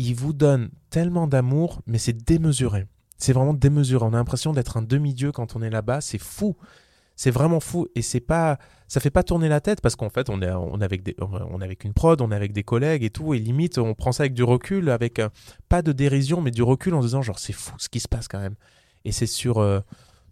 il 0.00 0.14
vous 0.14 0.32
donne 0.32 0.70
tellement 0.88 1.26
d'amour 1.26 1.82
mais 1.86 1.98
c'est 1.98 2.24
démesuré. 2.24 2.86
C'est 3.18 3.34
vraiment 3.34 3.52
démesuré. 3.52 4.02
On 4.02 4.14
a 4.14 4.16
l'impression 4.16 4.54
d'être 4.54 4.78
un 4.78 4.82
demi-dieu 4.82 5.30
quand 5.30 5.54
on 5.56 5.60
est 5.60 5.68
là-bas. 5.68 6.00
C'est 6.00 6.18
fou. 6.18 6.56
C'est 7.16 7.30
vraiment 7.30 7.60
fou. 7.60 7.86
Et 7.94 8.00
c'est 8.00 8.20
pas 8.20 8.58
ça 8.88 8.98
fait 8.98 9.10
pas 9.10 9.22
tourner 9.22 9.50
la 9.50 9.60
tête 9.60 9.82
parce 9.82 9.94
qu'en 9.96 10.08
fait 10.08 10.30
on 10.30 10.40
est 10.40 10.50
on 10.50 10.80
avec 10.80 11.02
des 11.02 11.14
on 11.20 11.60
est 11.60 11.64
avec 11.64 11.84
une 11.84 11.92
prod 11.92 12.20
on 12.22 12.32
est 12.32 12.34
avec 12.34 12.52
des 12.52 12.62
collègues 12.62 13.04
et 13.04 13.10
tout. 13.10 13.34
Et 13.34 13.38
limite 13.38 13.76
on 13.76 13.92
prend 13.94 14.10
ça 14.10 14.22
avec 14.22 14.32
du 14.32 14.42
recul 14.42 14.88
avec 14.88 15.18
euh, 15.18 15.28
pas 15.68 15.82
de 15.82 15.92
dérision 15.92 16.40
mais 16.40 16.50
du 16.50 16.62
recul 16.62 16.94
en 16.94 17.00
disant 17.00 17.20
genre 17.20 17.38
c'est 17.38 17.52
fou 17.52 17.74
ce 17.76 17.90
qui 17.90 18.00
se 18.00 18.08
passe 18.08 18.26
quand 18.26 18.40
même 18.40 18.56
et 19.04 19.12
c'est 19.12 19.26
sur 19.26 19.54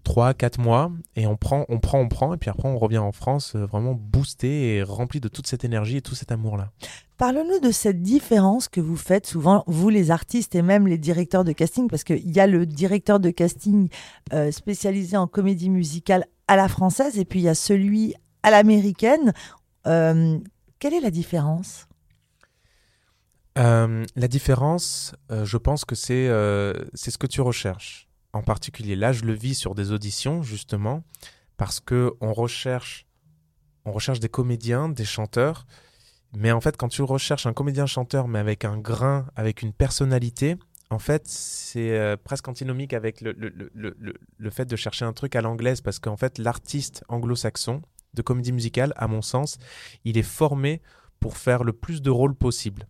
3, 0.04 0.28
euh, 0.28 0.32
4 0.32 0.58
mois. 0.58 0.92
Et 1.16 1.26
on 1.26 1.36
prend, 1.36 1.64
on 1.68 1.78
prend, 1.78 2.00
on 2.00 2.08
prend. 2.08 2.34
Et 2.34 2.36
puis 2.36 2.50
après, 2.50 2.68
on 2.68 2.78
revient 2.78 2.98
en 2.98 3.12
France 3.12 3.54
euh, 3.54 3.64
vraiment 3.64 3.94
boosté 3.94 4.76
et 4.76 4.82
rempli 4.82 5.20
de 5.20 5.28
toute 5.28 5.46
cette 5.46 5.64
énergie 5.64 5.98
et 5.98 6.02
tout 6.02 6.14
cet 6.14 6.32
amour-là. 6.32 6.70
Parle-nous 7.16 7.60
de 7.60 7.72
cette 7.72 8.02
différence 8.02 8.68
que 8.68 8.80
vous 8.80 8.96
faites 8.96 9.26
souvent, 9.26 9.64
vous 9.66 9.88
les 9.88 10.10
artistes 10.10 10.54
et 10.54 10.62
même 10.62 10.86
les 10.86 10.98
directeurs 10.98 11.44
de 11.44 11.52
casting, 11.52 11.88
parce 11.88 12.04
qu'il 12.04 12.30
y 12.30 12.38
a 12.38 12.46
le 12.46 12.64
directeur 12.64 13.18
de 13.18 13.30
casting 13.30 13.88
euh, 14.32 14.52
spécialisé 14.52 15.16
en 15.16 15.26
comédie 15.26 15.70
musicale 15.70 16.26
à 16.46 16.56
la 16.56 16.68
française 16.68 17.18
et 17.18 17.24
puis 17.24 17.40
il 17.40 17.44
y 17.44 17.48
a 17.48 17.54
celui 17.54 18.14
à 18.42 18.50
l'américaine. 18.50 19.32
quelle 19.84 20.94
est 20.94 21.00
la 21.00 21.10
différence? 21.10 21.86
La 23.56 24.28
différence, 24.28 25.14
je 25.30 25.56
pense 25.56 25.84
que 25.84 25.96
c'est 25.96 26.30
c'est 26.94 27.10
ce 27.10 27.18
que 27.18 27.26
tu 27.26 27.40
recherches 27.40 28.07
en 28.32 28.42
particulier. 28.42 28.96
Là, 28.96 29.12
je 29.12 29.24
le 29.24 29.32
vis 29.32 29.54
sur 29.54 29.74
des 29.74 29.92
auditions, 29.92 30.42
justement, 30.42 31.02
parce 31.56 31.80
que 31.80 32.12
on 32.20 32.32
recherche, 32.32 33.06
on 33.84 33.92
recherche 33.92 34.20
des 34.20 34.28
comédiens, 34.28 34.88
des 34.88 35.04
chanteurs 35.04 35.66
Mais 36.34 36.52
en 36.52 36.60
fait, 36.60 36.76
quand 36.76 36.88
tu 36.88 37.02
recherches 37.02 37.46
un 37.46 37.54
comédien-chanteur, 37.54 38.28
mais 38.28 38.38
avec 38.38 38.64
un 38.64 38.76
grain, 38.76 39.26
avec 39.34 39.62
une 39.62 39.72
personnalité, 39.72 40.56
en 40.90 40.98
fait, 40.98 41.26
c'est 41.26 41.98
euh, 41.98 42.16
presque 42.16 42.48
antinomique 42.48 42.92
avec 42.92 43.20
le, 43.20 43.32
le, 43.32 43.52
le, 43.74 44.14
le, 44.36 44.50
fait 44.50 44.64
de 44.64 44.76
chercher 44.76 45.04
un 45.04 45.12
truc 45.12 45.36
à 45.36 45.42
l'anglaise, 45.42 45.80
parce 45.80 45.98
qu'en 45.98 46.16
fait, 46.16 46.38
l'artiste 46.38 47.04
anglo-saxon 47.08 47.82
de 48.14 48.22
comédie 48.22 48.52
musicale, 48.52 48.92
à 48.96 49.06
mon 49.06 49.22
sens, 49.22 49.58
il 50.04 50.16
est 50.16 50.22
formé 50.22 50.80
pour 51.20 51.36
faire 51.36 51.64
le 51.64 51.72
plus 51.72 52.00
de 52.02 52.10
rôles 52.10 52.34
possible. 52.34 52.86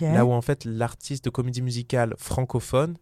Là 0.00 0.24
où 0.24 0.32
en 0.32 0.40
fait 0.40 0.64
l'artiste 0.64 1.24
de 1.26 1.30
comédie 1.30 1.62
musicale 1.62 2.14
francophone, 2.16 2.96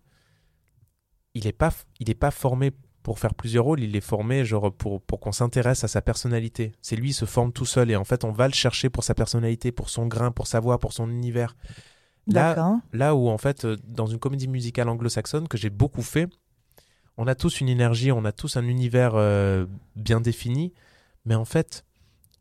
il 1.34 1.44
n'est 1.44 1.52
pas, 1.52 1.72
il 2.00 2.10
est 2.10 2.14
pas 2.14 2.30
formé 2.30 2.72
pour 3.02 3.18
faire 3.18 3.34
plusieurs 3.34 3.64
rôles, 3.64 3.80
il 3.80 3.94
est 3.94 4.00
formé 4.00 4.44
genre 4.44 4.72
pour, 4.72 5.02
pour 5.02 5.20
qu'on 5.20 5.32
s'intéresse 5.32 5.84
à 5.84 5.88
sa 5.88 6.00
personnalité. 6.00 6.72
C'est 6.80 6.96
lui, 6.96 7.10
il 7.10 7.14
se 7.14 7.26
forme 7.26 7.52
tout 7.52 7.66
seul 7.66 7.90
et 7.90 7.96
en 7.96 8.04
fait 8.04 8.24
on 8.24 8.32
va 8.32 8.48
le 8.48 8.54
chercher 8.54 8.88
pour 8.88 9.04
sa 9.04 9.14
personnalité, 9.14 9.72
pour 9.72 9.90
son 9.90 10.06
grain, 10.06 10.30
pour 10.30 10.46
sa 10.46 10.58
voix, 10.58 10.78
pour 10.78 10.92
son 10.92 11.10
univers. 11.10 11.54
Là, 12.26 12.80
là 12.94 13.14
où 13.14 13.28
en 13.28 13.36
fait 13.36 13.66
euh, 13.66 13.76
dans 13.84 14.06
une 14.06 14.18
comédie 14.18 14.48
musicale 14.48 14.88
anglo-saxonne 14.88 15.46
que 15.46 15.58
j'ai 15.58 15.68
beaucoup 15.68 16.00
fait, 16.00 16.30
on 17.18 17.26
a 17.26 17.34
tous 17.34 17.60
une 17.60 17.68
énergie, 17.68 18.10
on 18.10 18.24
a 18.24 18.32
tous 18.32 18.56
un 18.56 18.64
univers 18.64 19.12
euh, 19.14 19.66
bien 19.94 20.22
défini, 20.22 20.72
mais 21.26 21.34
en 21.34 21.44
fait 21.44 21.84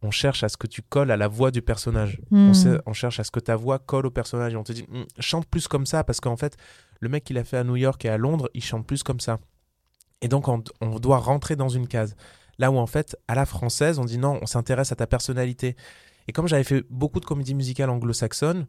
on 0.04 0.12
cherche 0.12 0.44
à 0.44 0.50
ce 0.50 0.58
que 0.58 0.68
tu 0.68 0.82
colles 0.82 1.12
à 1.12 1.18
la 1.18 1.30
voix 1.30 1.50
du 1.50 1.62
personnage. 1.62 2.20
On, 2.30 2.52
hmm. 2.52 2.82
on, 2.86 2.94
cherche 2.94 3.20
à 3.20 3.24
ce 3.24 3.32
que 3.32 3.40
ta 3.40 3.56
voix 3.56 3.80
colle 3.80 4.06
au 4.06 4.12
personnage. 4.12 4.54
Et 4.54 4.58
on 4.58 4.64
te 4.64 4.74
dit, 4.74 4.84
hmm, 4.84 5.06
chante 5.20 5.48
plus 5.48 5.68
comme 5.68 5.86
ça, 5.86 6.04
parce 6.04 6.20
qu'en 6.20 6.36
fait, 6.36 6.58
le 7.00 7.08
mec 7.10 7.24
qui 7.24 7.34
l'a 7.34 7.46
fait 7.46 7.58
à 7.58 7.64
New 7.64 7.78
York 7.78 8.04
et 8.04 8.10
à 8.10 8.18
Londres, 8.18 8.50
il 8.54 8.64
chante 8.64 8.86
plus 8.86 9.02
comme 9.02 9.22
ça. 9.22 9.40
Et 10.22 10.28
donc, 10.28 10.48
on, 10.48 11.00
doit 11.00 11.18
rentrer 11.18 11.56
dans 11.56 11.70
une 11.70 11.88
case. 11.88 12.16
Là 12.60 12.70
où, 12.70 12.78
en 12.78 12.86
fait, 12.86 13.18
à 13.28 13.36
la 13.36 13.46
française, 13.46 13.98
on 13.98 14.06
dit 14.06 14.18
non, 14.18 14.40
on 14.42 14.46
s'intéresse 14.46 14.92
à 14.92 14.96
ta 14.96 15.08
personnalité. 15.08 15.76
Et 16.28 16.34
comme 16.34 16.48
j'avais 16.48 16.64
fait 16.64 16.86
beaucoup 16.90 17.20
de 17.20 17.26
comédies 17.26 17.56
musicales 17.56 17.90
anglo-saxonnes, 17.90 18.68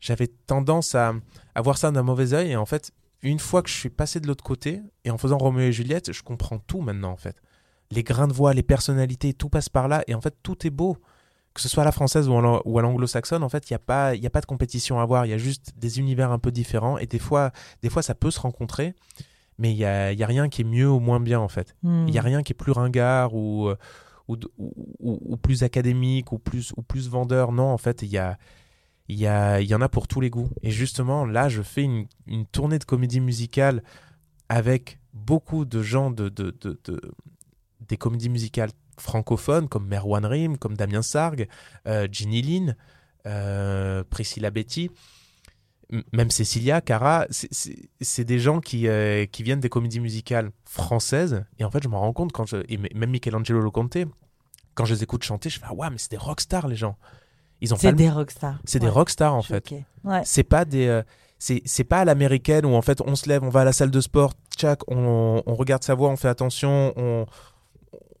j'avais 0.00 0.28
tendance 0.28 0.94
à, 0.94 1.12
à, 1.54 1.62
voir 1.62 1.76
ça 1.76 1.90
d'un 1.90 2.02
mauvais 2.02 2.34
oeil. 2.34 2.52
Et 2.52 2.56
en 2.56 2.66
fait, 2.66 2.92
une 3.22 3.40
fois 3.40 3.62
que 3.62 3.68
je 3.68 3.74
suis 3.74 3.90
passé 3.90 4.20
de 4.20 4.28
l'autre 4.28 4.44
côté, 4.44 4.80
et 5.04 5.10
en 5.10 5.18
faisant 5.18 5.38
Roméo 5.38 5.68
et 5.68 5.72
Juliette, 5.72 6.12
je 6.12 6.22
comprends 6.22 6.58
tout 6.58 6.80
maintenant, 6.80 7.10
en 7.10 7.16
fait 7.16 7.36
les 7.90 8.02
grains 8.02 8.28
de 8.28 8.32
voix, 8.32 8.52
les 8.54 8.62
personnalités, 8.62 9.32
tout 9.34 9.48
passe 9.48 9.68
par 9.68 9.88
là. 9.88 10.02
Et 10.06 10.14
en 10.14 10.20
fait, 10.20 10.34
tout 10.42 10.66
est 10.66 10.70
beau. 10.70 10.96
Que 11.54 11.62
ce 11.62 11.68
soit 11.68 11.82
à 11.82 11.86
la 11.86 11.92
française 11.92 12.28
ou 12.28 12.78
à 12.78 12.82
l'anglo-saxonne, 12.82 13.42
en 13.42 13.48
fait, 13.48 13.68
il 13.68 13.72
n'y 13.72 13.76
a, 13.76 13.80
pas, 13.80 14.10
a 14.10 14.30
pas 14.30 14.40
de 14.40 14.46
compétition 14.46 15.00
à 15.00 15.02
avoir. 15.02 15.26
Il 15.26 15.30
y 15.30 15.32
a 15.32 15.38
juste 15.38 15.72
des 15.76 15.98
univers 15.98 16.30
un 16.30 16.38
peu 16.38 16.52
différents. 16.52 16.98
Et 16.98 17.06
des 17.06 17.18
fois, 17.18 17.50
des 17.82 17.88
fois 17.88 18.02
ça 18.02 18.14
peut 18.14 18.30
se 18.30 18.38
rencontrer. 18.38 18.94
Mais 19.58 19.72
il 19.72 19.76
n'y 19.76 19.84
a, 19.84 20.12
y 20.12 20.22
a 20.22 20.26
rien 20.26 20.48
qui 20.48 20.60
est 20.60 20.64
mieux 20.64 20.88
ou 20.88 21.00
moins 21.00 21.18
bien, 21.18 21.40
en 21.40 21.48
fait. 21.48 21.74
Il 21.82 22.04
n'y 22.04 22.18
a 22.18 22.22
hmm. 22.22 22.26
rien 22.26 22.42
qui 22.44 22.52
est 22.52 22.54
plus 22.54 22.70
ringard 22.70 23.34
ou, 23.34 23.70
ou, 24.28 24.36
ou, 25.00 25.36
plus 25.36 25.64
académique 25.64 26.30
ou 26.30 26.38
plus, 26.38 26.72
ou 26.76 26.82
plus 26.82 27.08
vendeur. 27.08 27.50
Non, 27.50 27.72
en 27.72 27.78
fait, 27.78 28.02
il 28.02 28.08
y 28.08 28.18
a, 28.18 28.38
il 29.08 29.18
y, 29.18 29.26
a, 29.26 29.60
y 29.60 29.74
en 29.74 29.80
a 29.80 29.88
pour 29.88 30.06
tous 30.06 30.20
les 30.20 30.30
goûts. 30.30 30.50
Et 30.62 30.70
justement, 30.70 31.24
là, 31.24 31.48
je 31.48 31.62
fais 31.62 31.82
une, 31.82 32.06
une 32.26 32.46
tournée 32.46 32.78
de 32.78 32.84
comédie 32.84 33.20
musicale 33.20 33.82
avec 34.48 35.00
beaucoup 35.12 35.64
de 35.64 35.82
gens 35.82 36.10
de, 36.10 36.28
de, 36.28 36.56
de, 36.60 37.00
des 37.88 37.96
comédies 37.96 38.28
musicales 38.28 38.70
francophones 39.00 39.68
comme 39.68 39.86
Merwan 39.86 40.24
Rim, 40.24 40.58
comme 40.58 40.76
Damien 40.76 41.02
Sargue, 41.02 41.48
euh, 41.86 42.08
Ginny 42.10 42.42
Lynn, 42.42 42.76
euh, 43.26 44.04
Priscilla 44.08 44.50
Betty, 44.50 44.90
même 46.12 46.30
Cecilia, 46.30 46.82
Cara, 46.82 47.26
c'est 47.30 48.24
des 48.24 48.38
gens 48.38 48.60
qui, 48.60 48.88
euh, 48.88 49.24
qui 49.24 49.42
viennent 49.42 49.60
des 49.60 49.70
comédies 49.70 50.00
musicales 50.00 50.50
françaises. 50.66 51.44
Et 51.58 51.64
en 51.64 51.70
fait, 51.70 51.82
je 51.82 51.88
me 51.88 51.96
rends 51.96 52.12
compte, 52.12 52.30
quand 52.32 52.44
je, 52.44 52.58
et 52.68 52.76
même 52.76 53.10
Michelangelo 53.10 53.60
Loconte, 53.60 53.96
quand 54.74 54.84
je 54.84 54.94
les 54.94 55.02
écoute 55.02 55.22
chanter, 55.22 55.48
je 55.48 55.58
fais 55.58 55.66
Ah 55.66 55.74
ouais, 55.74 55.88
mais 55.90 55.96
c'est 55.96 56.10
des 56.10 56.18
rockstars, 56.18 56.68
les 56.68 56.76
gens. 56.76 56.96
Ils 57.62 57.72
ont 57.72 57.78
C'est 57.78 57.94
des 57.94 58.10
rockstars. 58.10 58.58
C'est 58.64 58.78
des 58.78 58.88
rockstars, 58.88 59.34
en 59.34 59.42
fait. 59.42 59.74
C'est 60.24 60.44
pas 60.44 60.66
des. 60.66 61.02
c'est 61.38 61.84
pas 61.84 62.00
à 62.00 62.04
l'américaine 62.04 62.66
où 62.66 62.74
en 62.74 62.82
fait 62.82 63.00
on 63.00 63.16
se 63.16 63.28
lève, 63.28 63.42
on 63.42 63.48
va 63.48 63.62
à 63.62 63.64
la 63.64 63.72
salle 63.72 63.90
de 63.90 64.00
sport, 64.00 64.34
tchac, 64.56 64.80
on, 64.88 65.42
on 65.46 65.54
regarde 65.54 65.82
sa 65.84 65.94
voix, 65.94 66.10
on 66.10 66.16
fait 66.16 66.28
attention, 66.28 66.92
on, 66.96 67.24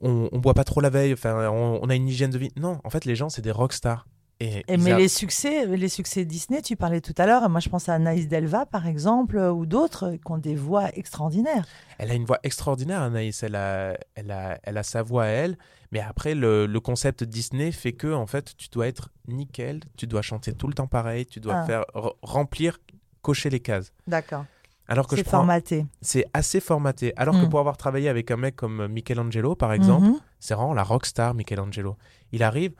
on, 0.00 0.28
on 0.32 0.38
boit 0.38 0.54
pas 0.54 0.64
trop 0.64 0.80
la 0.80 0.90
veille, 0.90 1.12
enfin, 1.12 1.48
on, 1.50 1.88
a 1.88 1.94
une 1.94 2.08
hygiène 2.08 2.30
de 2.30 2.38
vie. 2.38 2.50
Non, 2.56 2.80
en 2.84 2.90
fait, 2.90 3.04
les 3.04 3.16
gens, 3.16 3.28
c'est 3.28 3.42
des 3.42 3.50
rockstars. 3.50 4.06
Et, 4.40 4.62
mais 4.68 4.96
les 4.96 5.08
succès, 5.08 5.66
les 5.66 5.88
succès 5.88 6.24
Disney, 6.24 6.62
tu 6.62 6.76
parlais 6.76 7.00
tout 7.00 7.14
à 7.18 7.26
l'heure, 7.26 7.48
moi 7.48 7.58
je 7.58 7.68
pense 7.68 7.88
à 7.88 7.94
Anaïs 7.94 8.28
Delva 8.28 8.66
par 8.66 8.86
exemple, 8.86 9.36
ou 9.36 9.66
d'autres 9.66 10.12
qui 10.12 10.30
ont 10.30 10.38
des 10.38 10.54
voix 10.54 10.96
extraordinaires. 10.96 11.66
Elle 11.98 12.12
a 12.12 12.14
une 12.14 12.24
voix 12.24 12.38
extraordinaire, 12.44 13.02
Anaïs, 13.02 13.42
elle 13.42 13.56
a, 13.56 13.98
elle 14.14 14.30
a, 14.30 14.60
elle 14.62 14.78
a 14.78 14.84
sa 14.84 15.02
voix 15.02 15.24
à 15.24 15.26
elle, 15.26 15.58
mais 15.90 15.98
après 15.98 16.36
le, 16.36 16.66
le, 16.66 16.80
concept 16.80 17.24
Disney 17.24 17.72
fait 17.72 17.94
que 17.94 18.12
en 18.12 18.28
fait 18.28 18.56
tu 18.56 18.68
dois 18.68 18.86
être 18.86 19.10
nickel, 19.26 19.80
tu 19.96 20.06
dois 20.06 20.22
chanter 20.22 20.52
tout 20.52 20.68
le 20.68 20.74
temps 20.74 20.86
pareil, 20.86 21.26
tu 21.26 21.40
dois 21.40 21.56
ah. 21.56 21.66
faire 21.66 21.84
remplir, 22.22 22.78
cocher 23.22 23.50
les 23.50 23.58
cases. 23.58 23.92
D'accord. 24.06 24.44
Alors 24.88 25.06
que 25.06 25.16
c'est 25.16 25.28
formaté. 25.28 25.86
C'est 26.00 26.24
assez 26.32 26.60
formaté. 26.60 27.12
Alors 27.16 27.34
que 27.34 27.44
mm. 27.44 27.48
pour 27.50 27.60
avoir 27.60 27.76
travaillé 27.76 28.08
avec 28.08 28.30
un 28.30 28.36
mec 28.36 28.56
comme 28.56 28.88
Michelangelo, 28.88 29.54
par 29.54 29.72
exemple, 29.72 30.06
mm-hmm. 30.06 30.20
c'est 30.40 30.54
vraiment 30.54 30.74
la 30.74 30.82
rockstar 30.82 31.34
Michelangelo. 31.34 31.96
Il 32.32 32.42
arrive, 32.42 32.72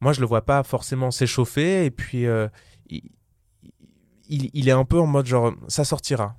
moi 0.00 0.12
je 0.12 0.20
le 0.20 0.26
vois 0.26 0.42
pas 0.42 0.62
forcément 0.62 1.10
s'échauffer, 1.10 1.86
et 1.86 1.90
puis 1.90 2.26
euh, 2.26 2.48
il, 2.90 3.10
il, 4.28 4.68
est 4.68 4.72
un 4.72 4.84
peu 4.84 5.00
en 5.00 5.06
mode 5.06 5.26
genre, 5.26 5.54
ça 5.68 5.84
sortira. 5.84 6.36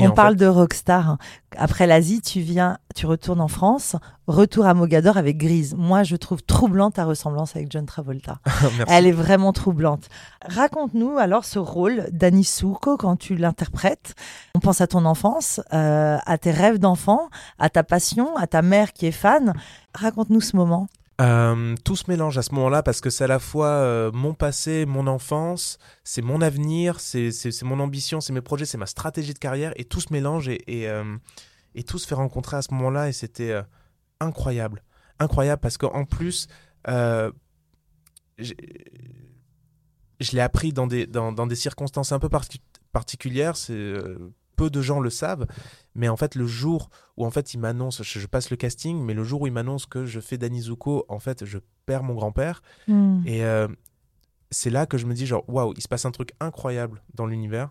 On 0.00 0.10
parle 0.10 0.36
de 0.36 0.46
rockstar. 0.46 1.18
Après 1.56 1.86
l'Asie, 1.86 2.20
tu 2.20 2.40
viens, 2.40 2.78
tu 2.94 3.06
retournes 3.06 3.40
en 3.40 3.48
France, 3.48 3.96
retour 4.26 4.66
à 4.66 4.74
Mogador 4.74 5.16
avec 5.16 5.38
Grise. 5.38 5.74
Moi, 5.76 6.02
je 6.02 6.16
trouve 6.16 6.42
troublante 6.42 6.94
ta 6.94 7.04
ressemblance 7.04 7.56
avec 7.56 7.70
John 7.70 7.86
Travolta. 7.86 8.38
Elle 8.88 9.06
est 9.06 9.12
vraiment 9.12 9.52
troublante. 9.52 10.08
Raconte-nous 10.46 11.18
alors 11.18 11.44
ce 11.44 11.58
rôle 11.58 12.06
d'Annie 12.12 12.44
Souko 12.44 12.96
quand 12.96 13.16
tu 13.16 13.34
l'interprètes. 13.34 14.14
On 14.54 14.60
pense 14.60 14.80
à 14.80 14.86
ton 14.86 15.04
enfance, 15.04 15.60
euh, 15.72 16.18
à 16.24 16.38
tes 16.38 16.50
rêves 16.50 16.78
d'enfant, 16.78 17.28
à 17.58 17.70
ta 17.70 17.82
passion, 17.82 18.36
à 18.36 18.46
ta 18.46 18.62
mère 18.62 18.92
qui 18.92 19.06
est 19.06 19.12
fan. 19.12 19.54
Raconte-nous 19.94 20.40
ce 20.40 20.56
moment. 20.56 20.88
Euh, 21.20 21.74
tout 21.84 21.96
se 21.96 22.04
mélange 22.08 22.38
à 22.38 22.42
ce 22.42 22.54
moment-là 22.54 22.84
parce 22.84 23.00
que 23.00 23.10
c'est 23.10 23.24
à 23.24 23.26
la 23.26 23.40
fois 23.40 23.66
euh, 23.66 24.12
mon 24.12 24.34
passé, 24.34 24.86
mon 24.86 25.08
enfance, 25.08 25.78
c'est 26.04 26.22
mon 26.22 26.40
avenir, 26.40 27.00
c'est 27.00 27.32
mon 27.62 27.80
ambition, 27.80 28.20
c'est 28.20 28.32
mes 28.32 28.40
projets, 28.40 28.66
c'est 28.66 28.78
ma 28.78 28.86
stratégie 28.86 29.34
de 29.34 29.38
carrière 29.38 29.72
et 29.74 29.84
tout 29.84 30.00
se 30.00 30.12
mélange 30.12 30.48
et, 30.48 30.62
et, 30.68 30.88
euh, 30.88 31.16
tout 31.86 31.98
se 31.98 32.06
fait 32.06 32.14
rencontrer 32.14 32.56
à 32.56 32.62
ce 32.62 32.72
moment-là 32.74 33.08
et 33.08 33.12
c'était 33.12 33.60
incroyable. 34.20 34.84
Incroyable 35.18 35.60
parce 35.60 35.76
qu'en 35.76 36.04
plus, 36.04 36.46
je 36.86 37.32
l'ai 40.32 40.40
appris 40.40 40.72
dans 40.72 40.86
des, 40.86 41.06
dans, 41.06 41.32
dans, 41.32 41.48
des 41.48 41.56
circonstances 41.56 42.12
un 42.12 42.20
peu 42.20 42.28
particulières. 42.92 43.56
C'est 43.56 43.94
peu 44.58 44.70
de 44.70 44.82
gens 44.82 45.00
le 45.00 45.08
savent, 45.08 45.46
mais 45.94 46.08
en 46.08 46.16
fait 46.16 46.34
le 46.34 46.46
jour 46.46 46.90
où 47.16 47.24
en 47.24 47.30
fait 47.30 47.54
il 47.54 47.58
m'annonce, 47.58 48.02
je, 48.02 48.26
passe 48.26 48.50
le 48.50 48.56
casting, 48.56 49.02
mais 49.02 49.14
le 49.14 49.24
jour 49.24 49.42
où 49.42 49.46
il 49.46 49.52
m'annonce 49.52 49.86
que 49.86 50.04
je 50.04 50.20
fais 50.20 50.36
Danny 50.36 50.60
Zuko, 50.60 51.06
en 51.08 51.20
fait 51.20 51.44
je 51.44 51.58
perds 51.86 52.02
mon 52.02 52.14
grand-père. 52.14 52.60
Hmm. 52.88 53.22
Et 53.24 53.44
euh, 53.44 53.68
c'est 54.50 54.70
là 54.70 54.86
que 54.86 54.98
je 54.98 55.06
me 55.06 55.14
dis 55.14 55.26
genre 55.26 55.44
waouh, 55.48 55.72
il 55.76 55.82
se 55.82 55.88
passe 55.88 56.04
un 56.04 56.10
truc 56.10 56.32
incroyable 56.40 57.02
dans 57.14 57.26
l'univers. 57.26 57.70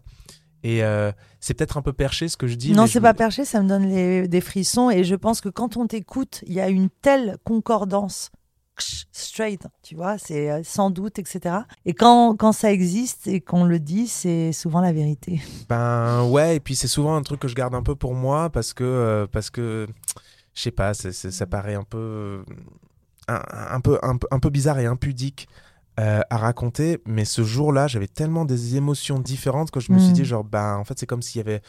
Et 0.64 0.84
euh, 0.84 1.12
c'est 1.40 1.54
peut-être 1.54 1.78
un 1.78 1.82
peu 1.82 1.94
perché 1.94 2.28
ce 2.30 2.38
que 2.38 2.48
je 2.48 2.56
dis. 2.56 2.74
Non, 2.74 2.88
c'est 2.88 3.00
pas 3.00 3.14
perché, 3.14 3.46
ça 3.46 3.62
me 3.62 3.70
donne 3.70 4.28
des 4.28 4.42
frissons. 4.42 4.90
Et 4.90 5.04
je 5.04 5.16
pense 5.16 5.40
que 5.40 5.50
quand 5.50 5.78
on 5.78 5.86
t'écoute, 5.86 6.44
il 6.48 6.54
y 6.54 6.60
a 6.60 6.70
une 6.70 6.90
telle 6.90 7.38
concordance 7.44 8.32
straight, 8.82 9.68
tu 9.84 9.96
vois, 9.96 10.18
c'est 10.18 10.52
euh, 10.52 10.62
sans 10.64 10.90
doute, 10.90 11.20
etc. 11.20 11.58
Et 11.86 11.94
quand, 11.94 12.36
quand 12.36 12.52
ça 12.52 12.72
existe 12.72 13.28
et 13.28 13.42
qu'on 13.42 13.66
le 13.66 13.80
dit, 13.80 14.08
c'est 14.08 14.52
souvent 14.52 14.82
la 14.82 14.94
vérité. 14.94 15.42
Ben 15.70 16.24
ouais, 16.24 16.58
et 16.58 16.60
puis 16.60 16.76
c'est 16.76 16.88
souvent 16.88 17.16
un 17.16 17.22
truc 17.22 17.42
que 17.42 17.48
je 17.48 17.56
garde 17.56 17.76
un 17.76 17.84
peu 17.84 17.96
pour 17.96 18.14
moi 18.14 18.50
parce 18.50 18.74
que, 18.74 18.84
euh, 18.84 19.28
parce 19.28 19.50
que 19.50 19.88
je 20.54 20.62
sais 20.62 20.72
pas, 20.72 20.94
ça 20.94 21.46
paraît 21.46 21.76
un 21.76 21.84
peu, 21.84 22.44
un, 23.28 23.82
peu, 23.82 24.00
un, 24.02 24.18
peu, 24.18 24.28
un 24.32 24.40
peu 24.40 24.50
bizarre 24.50 24.80
et 24.80 24.86
impudique. 24.86 25.48
Euh, 26.00 26.22
à 26.30 26.38
raconter, 26.38 27.02
mais 27.08 27.26
ce 27.26 27.44
jour-là, 27.44 27.88
j'avais 27.88 28.08
tellement 28.08 28.46
des 28.46 28.76
émotions 28.76 29.18
différentes 29.18 29.72
que 29.72 29.80
je 29.80 29.92
me 29.92 29.98
suis 29.98 30.14
dit, 30.14 30.26
genre, 30.26 30.44
ben, 30.44 30.76
en 30.76 30.84
fait, 30.84 31.00
c'est 31.00 31.08
comme 31.08 31.24
s'il 31.24 31.40
y 31.40 31.42
avait 31.42 31.64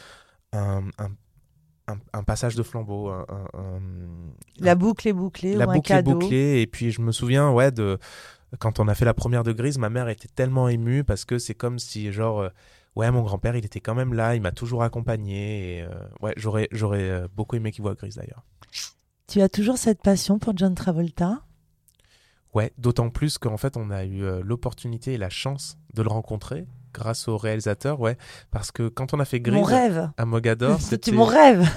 un, 0.53 0.83
un 0.99 1.09
un, 2.13 2.23
passage 2.23 2.55
de 2.55 2.63
flambeau. 2.63 3.11
la 4.59 4.75
boucle 4.75 5.07
est 5.07 5.13
bouclée. 5.13 5.55
La 5.55 5.65
boucle 5.65 5.91
est 5.91 6.03
bouclée. 6.03 6.61
Et 6.61 6.67
puis 6.67 6.91
je 6.91 7.01
me 7.01 7.11
souviens, 7.11 7.51
ouais, 7.51 7.71
de 7.71 7.99
quand 8.57 8.79
on 8.79 8.87
a 8.87 8.95
fait 8.95 9.05
la 9.05 9.13
première 9.13 9.43
de 9.43 9.51
Grise, 9.51 9.77
ma 9.77 9.89
mère 9.89 10.09
était 10.09 10.27
tellement 10.27 10.69
émue 10.69 11.03
parce 11.03 11.25
que 11.25 11.37
c'est 11.37 11.53
comme 11.53 11.77
si, 11.77 12.11
genre, 12.11 12.39
euh, 12.39 12.49
ouais, 12.95 13.11
mon 13.11 13.21
grand-père, 13.21 13.55
il 13.55 13.65
était 13.65 13.79
quand 13.79 13.93
même 13.93 14.13
là, 14.13 14.35
il 14.35 14.41
m'a 14.41 14.51
toujours 14.51 14.81
accompagné. 14.81 15.77
Et, 15.77 15.81
euh, 15.83 15.89
ouais, 16.21 16.33
j'aurais, 16.37 16.67
j'aurais 16.71 17.09
euh, 17.09 17.27
beaucoup 17.35 17.55
aimé 17.55 17.71
qu'il 17.71 17.83
voit 17.83 17.93
Grise 17.93 18.15
d'ailleurs. 18.15 18.43
Tu 19.27 19.41
as 19.41 19.49
toujours 19.49 19.77
cette 19.77 20.01
passion 20.01 20.39
pour 20.39 20.57
John 20.57 20.73
Travolta? 20.73 21.43
Ouais, 22.55 22.73
d'autant 22.79 23.11
plus 23.11 23.37
qu'en 23.37 23.57
fait, 23.57 23.77
on 23.77 23.91
a 23.91 24.05
eu 24.05 24.23
l'opportunité 24.41 25.13
et 25.13 25.17
la 25.19 25.29
chance 25.29 25.77
de 25.93 26.01
le 26.01 26.09
rencontrer 26.09 26.65
grâce 26.93 27.27
au 27.27 27.37
réalisateur, 27.37 27.99
ouais. 27.99 28.17
Parce 28.51 28.71
que 28.71 28.87
quand 28.87 29.13
on 29.13 29.19
a 29.19 29.25
fait 29.25 29.39
Grise 29.39 29.71
à 30.17 30.25
Mogador, 30.25 30.81
c'était 30.81 31.11
mon 31.11 31.25
rêve. 31.25 31.67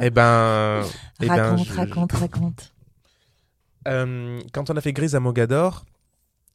eh 0.00 0.10
ben, 0.10 0.82
eh 1.20 1.26
ben 1.26 1.50
raconte, 1.50 1.68
raconte, 1.68 2.12
raconte. 2.12 2.70
Euh, 3.86 4.40
quand 4.54 4.70
on 4.70 4.76
a 4.78 4.80
fait 4.80 4.94
Grise 4.94 5.14
à 5.14 5.20
Mogador, 5.20 5.84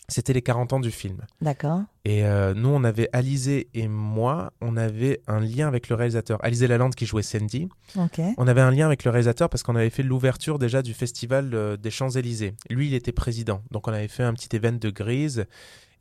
C'était 0.07 0.33
les 0.33 0.41
40 0.41 0.73
ans 0.73 0.79
du 0.79 0.89
film. 0.89 1.19
D'accord. 1.39 1.81
Et 2.03 2.25
euh, 2.25 2.55
nous, 2.55 2.69
on 2.69 2.83
avait, 2.83 3.07
Alizé 3.13 3.69
et 3.75 3.87
moi, 3.87 4.51
on 4.59 4.75
avait 4.75 5.21
un 5.27 5.39
lien 5.39 5.67
avec 5.67 5.87
le 5.87 5.95
réalisateur. 5.95 6.43
Alizé 6.43 6.65
Lalande 6.65 6.95
qui 6.95 7.05
jouait 7.05 7.21
Sandy. 7.21 7.69
Ok. 7.95 8.19
On 8.37 8.47
avait 8.47 8.61
un 8.61 8.71
lien 8.71 8.87
avec 8.87 9.03
le 9.03 9.11
réalisateur 9.11 9.47
parce 9.49 9.61
qu'on 9.61 9.75
avait 9.75 9.91
fait 9.91 10.01
l'ouverture 10.01 10.57
déjà 10.57 10.81
du 10.81 10.95
festival 10.95 11.51
euh, 11.53 11.77
des 11.77 11.91
Champs-Élysées. 11.91 12.55
Lui, 12.71 12.87
il 12.87 12.95
était 12.95 13.11
président. 13.11 13.61
Donc, 13.69 13.87
on 13.87 13.93
avait 13.93 14.07
fait 14.07 14.23
un 14.23 14.33
petit 14.33 14.55
event 14.55 14.71
de 14.71 14.89
grise 14.89 15.45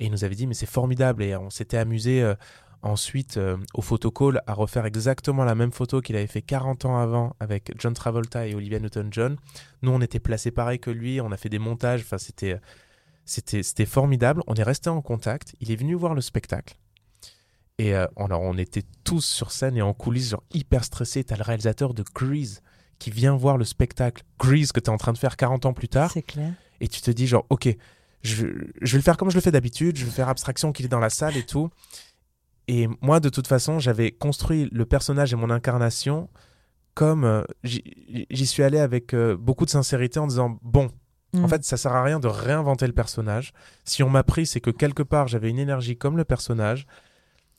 et 0.00 0.06
il 0.06 0.10
nous 0.10 0.24
avait 0.24 0.34
dit, 0.34 0.46
mais 0.46 0.54
c'est 0.54 0.66
formidable. 0.66 1.22
Et 1.22 1.36
on 1.36 1.50
s'était 1.50 1.76
amusé 1.76 2.22
euh, 2.22 2.34
ensuite 2.82 3.36
euh, 3.36 3.56
au 3.74 3.82
photocall 3.82 4.40
à 4.46 4.54
refaire 4.54 4.86
exactement 4.86 5.44
la 5.44 5.54
même 5.54 5.72
photo 5.72 6.00
qu'il 6.00 6.16
avait 6.16 6.26
fait 6.26 6.42
40 6.42 6.84
ans 6.84 6.98
avant 6.98 7.34
avec 7.40 7.72
John 7.78 7.94
Travolta 7.94 8.46
et 8.46 8.54
Olivia 8.54 8.78
Newton-John. 8.78 9.36
Nous, 9.82 9.90
on 9.90 10.00
était 10.00 10.20
placés 10.20 10.50
pareil 10.50 10.78
que 10.78 10.90
lui. 10.90 11.20
On 11.20 11.32
a 11.32 11.36
fait 11.36 11.48
des 11.48 11.58
montages. 11.58 12.02
Enfin, 12.02 12.18
c'était 12.18 12.58
c'était 13.24 13.62
c'était 13.62 13.86
formidable. 13.86 14.42
On 14.46 14.54
est 14.54 14.62
resté 14.62 14.88
en 14.90 15.02
contact. 15.02 15.54
Il 15.60 15.70
est 15.70 15.76
venu 15.76 15.94
voir 15.94 16.14
le 16.14 16.20
spectacle. 16.20 16.76
Et 17.78 17.94
euh, 17.94 18.06
alors, 18.16 18.42
on 18.42 18.58
était 18.58 18.82
tous 19.04 19.24
sur 19.24 19.52
scène 19.52 19.76
et 19.76 19.82
en 19.82 19.94
coulisses, 19.94 20.30
genre 20.30 20.42
hyper 20.52 20.84
stressés. 20.84 21.22
T'as 21.24 21.36
le 21.36 21.44
réalisateur 21.44 21.94
de 21.94 22.04
Grease 22.14 22.62
qui 22.98 23.12
vient 23.12 23.36
voir 23.36 23.56
le 23.56 23.64
spectacle 23.64 24.24
Grease 24.40 24.72
que 24.72 24.80
t'es 24.80 24.88
en 24.88 24.96
train 24.96 25.12
de 25.12 25.18
faire 25.18 25.36
40 25.36 25.66
ans 25.66 25.72
plus 25.72 25.88
tard. 25.88 26.10
C'est 26.12 26.22
clair. 26.22 26.52
Et 26.80 26.88
tu 26.88 27.00
te 27.00 27.10
dis, 27.10 27.28
genre, 27.28 27.46
ok, 27.50 27.68
je, 28.22 28.46
je 28.80 28.92
vais 28.92 28.98
le 28.98 29.02
faire 29.02 29.16
comme 29.16 29.30
je 29.30 29.36
le 29.36 29.40
fais 29.40 29.50
d'habitude. 29.52 29.96
Je 29.96 30.04
vais 30.04 30.10
faire 30.10 30.28
abstraction 30.28 30.72
qu'il 30.72 30.86
est 30.86 30.88
dans 30.90 31.00
la 31.00 31.10
salle 31.10 31.36
et 31.36 31.44
tout. 31.44 31.70
Et 32.66 32.88
moi, 33.00 33.20
de 33.20 33.28
toute 33.28 33.46
façon, 33.46 33.78
j'avais 33.78 34.10
construit 34.12 34.68
le 34.72 34.84
personnage 34.84 35.32
et 35.32 35.36
mon 35.36 35.50
incarnation 35.50 36.28
comme 36.94 37.24
euh, 37.24 37.44
j'y 37.62 38.46
suis 38.46 38.64
allé 38.64 38.78
avec 38.78 39.14
euh, 39.14 39.36
beaucoup 39.36 39.64
de 39.64 39.70
sincérité 39.70 40.18
en 40.18 40.26
disant, 40.26 40.58
bon, 40.62 40.90
en 41.34 41.40
Mm. 41.40 41.48
fait, 41.48 41.64
ça 41.64 41.76
sert 41.76 41.92
à 41.92 42.02
rien 42.02 42.18
de 42.20 42.26
réinventer 42.26 42.86
le 42.86 42.92
personnage. 42.94 43.52
Si 43.84 44.02
on 44.02 44.08
m'a 44.10 44.22
pris, 44.22 44.46
c'est 44.46 44.60
que 44.60 44.70
quelque 44.70 45.02
part, 45.02 45.28
j'avais 45.28 45.50
une 45.50 45.58
énergie 45.58 45.96
comme 45.96 46.16
le 46.16 46.24
personnage. 46.24 46.86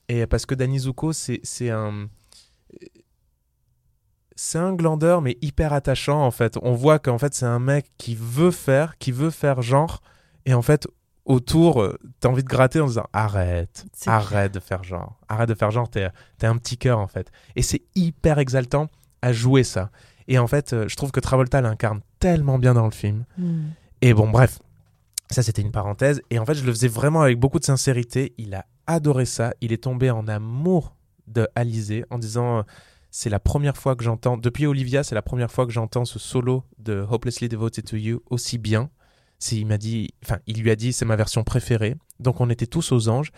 Et 0.08 0.26
parce 0.26 0.44
que 0.44 0.56
Danny 0.56 0.80
Zuko, 0.80 1.12
c'est 1.12 1.40
c'est 1.44 1.70
un. 1.70 2.08
C'est 4.36 4.58
un 4.58 4.74
glandeur, 4.74 5.20
mais 5.22 5.36
hyper 5.42 5.72
attachant, 5.72 6.24
en 6.24 6.30
fait. 6.30 6.56
On 6.62 6.72
voit 6.74 6.98
qu'en 6.98 7.18
fait, 7.18 7.34
c'est 7.34 7.46
un 7.46 7.58
mec 7.58 7.92
qui 7.98 8.16
veut 8.18 8.50
faire, 8.50 8.98
qui 8.98 9.12
veut 9.12 9.30
faire 9.30 9.62
genre. 9.62 10.02
Et 10.46 10.54
en 10.54 10.62
fait, 10.62 10.86
autour, 11.24 11.82
euh, 11.82 11.98
t'as 12.20 12.28
envie 12.28 12.42
de 12.42 12.48
gratter 12.48 12.80
en 12.80 12.86
disant 12.86 13.06
arrête, 13.12 13.86
arrête 14.06 14.52
de 14.52 14.60
faire 14.60 14.82
genre. 14.82 15.18
Arrête 15.28 15.48
de 15.48 15.54
faire 15.54 15.70
genre, 15.70 15.88
t'es 15.88 16.10
un 16.42 16.56
petit 16.56 16.78
cœur, 16.78 16.98
en 16.98 17.08
fait. 17.08 17.30
Et 17.56 17.62
c'est 17.62 17.82
hyper 17.94 18.38
exaltant 18.38 18.88
à 19.22 19.32
jouer 19.32 19.64
ça. 19.64 19.90
Et 20.28 20.38
en 20.38 20.46
fait, 20.46 20.72
euh, 20.72 20.88
je 20.88 20.96
trouve 20.96 21.10
que 21.10 21.20
Travolta 21.20 21.60
l'incarne 21.60 22.00
tellement 22.18 22.58
bien 22.58 22.74
dans 22.74 22.84
le 22.84 22.92
film. 22.92 23.24
Mm. 23.36 23.62
Et 24.02 24.14
bon, 24.14 24.28
bref, 24.30 24.60
ça 25.30 25.42
c'était 25.42 25.62
une 25.62 25.72
parenthèse. 25.72 26.22
Et 26.30 26.38
en 26.38 26.46
fait, 26.46 26.54
je 26.54 26.64
le 26.64 26.72
faisais 26.72 26.88
vraiment 26.88 27.22
avec 27.22 27.38
beaucoup 27.38 27.58
de 27.58 27.64
sincérité. 27.64 28.34
Il 28.38 28.54
a 28.54 28.64
adoré 28.86 29.24
ça. 29.24 29.52
Il 29.60 29.72
est 29.72 29.82
tombé 29.82 30.10
en 30.10 30.26
amour 30.28 30.94
de 31.26 31.48
Alizé 31.54 32.04
en 32.10 32.18
disant 32.18 32.58
euh, 32.58 32.62
c'est 33.10 33.30
la 33.30 33.40
première 33.40 33.76
fois 33.76 33.96
que 33.96 34.04
j'entends, 34.04 34.36
depuis 34.36 34.66
Olivia, 34.66 35.02
c'est 35.02 35.14
la 35.14 35.22
première 35.22 35.50
fois 35.50 35.66
que 35.66 35.72
j'entends 35.72 36.04
ce 36.04 36.18
solo 36.18 36.64
de 36.78 37.04
Hopelessly 37.08 37.48
Devoted 37.48 37.84
to 37.84 37.96
You 37.96 38.22
aussi 38.30 38.58
bien. 38.58 38.90
Il 39.52 39.66
m'a 39.66 39.78
dit, 39.78 40.10
enfin, 40.24 40.38
il 40.46 40.62
lui 40.62 40.70
a 40.70 40.76
dit 40.76 40.92
c'est 40.92 41.04
ma 41.04 41.16
version 41.16 41.44
préférée. 41.44 41.96
Donc 42.18 42.40
on 42.40 42.50
était 42.50 42.66
tous 42.66 42.92
aux 42.92 43.08
anges. 43.08 43.30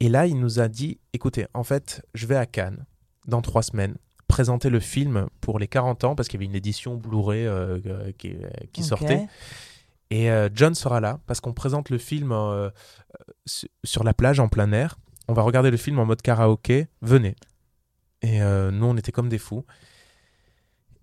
Et 0.00 0.08
là, 0.08 0.26
il 0.26 0.38
nous 0.38 0.60
a 0.60 0.68
dit 0.68 0.98
écoutez, 1.12 1.46
en 1.54 1.64
fait, 1.64 2.02
je 2.14 2.26
vais 2.26 2.36
à 2.36 2.46
Cannes 2.46 2.84
dans 3.26 3.42
trois 3.42 3.62
semaines 3.62 3.96
présenter 4.28 4.70
le 4.70 4.80
film 4.80 5.28
pour 5.40 5.58
les 5.58 5.68
40 5.68 6.04
ans 6.04 6.14
parce 6.16 6.28
qu'il 6.28 6.38
y 6.38 6.42
avait 6.42 6.50
une 6.50 6.56
édition 6.56 6.96
Blu-ray 6.96 7.46
euh, 7.46 7.78
euh, 7.86 8.12
qui, 8.18 8.32
euh, 8.34 8.48
qui 8.72 8.82
sortait. 8.82 9.26
Et 10.10 10.30
euh, 10.30 10.48
John 10.52 10.74
sera 10.74 11.00
là 11.00 11.20
parce 11.26 11.40
qu'on 11.40 11.52
présente 11.52 11.90
le 11.90 11.98
film 11.98 12.32
euh, 12.32 12.70
su- 13.46 13.68
sur 13.84 14.04
la 14.04 14.12
plage 14.14 14.38
en 14.40 14.48
plein 14.48 14.70
air. 14.72 14.98
On 15.28 15.32
va 15.32 15.42
regarder 15.42 15.70
le 15.70 15.76
film 15.76 15.98
en 15.98 16.04
mode 16.06 16.22
karaoké. 16.22 16.88
Venez. 17.02 17.34
Et 18.22 18.40
nous, 18.40 18.86
on 18.86 18.96
était 18.96 19.12
comme 19.12 19.28
des 19.28 19.38
fous. 19.38 19.64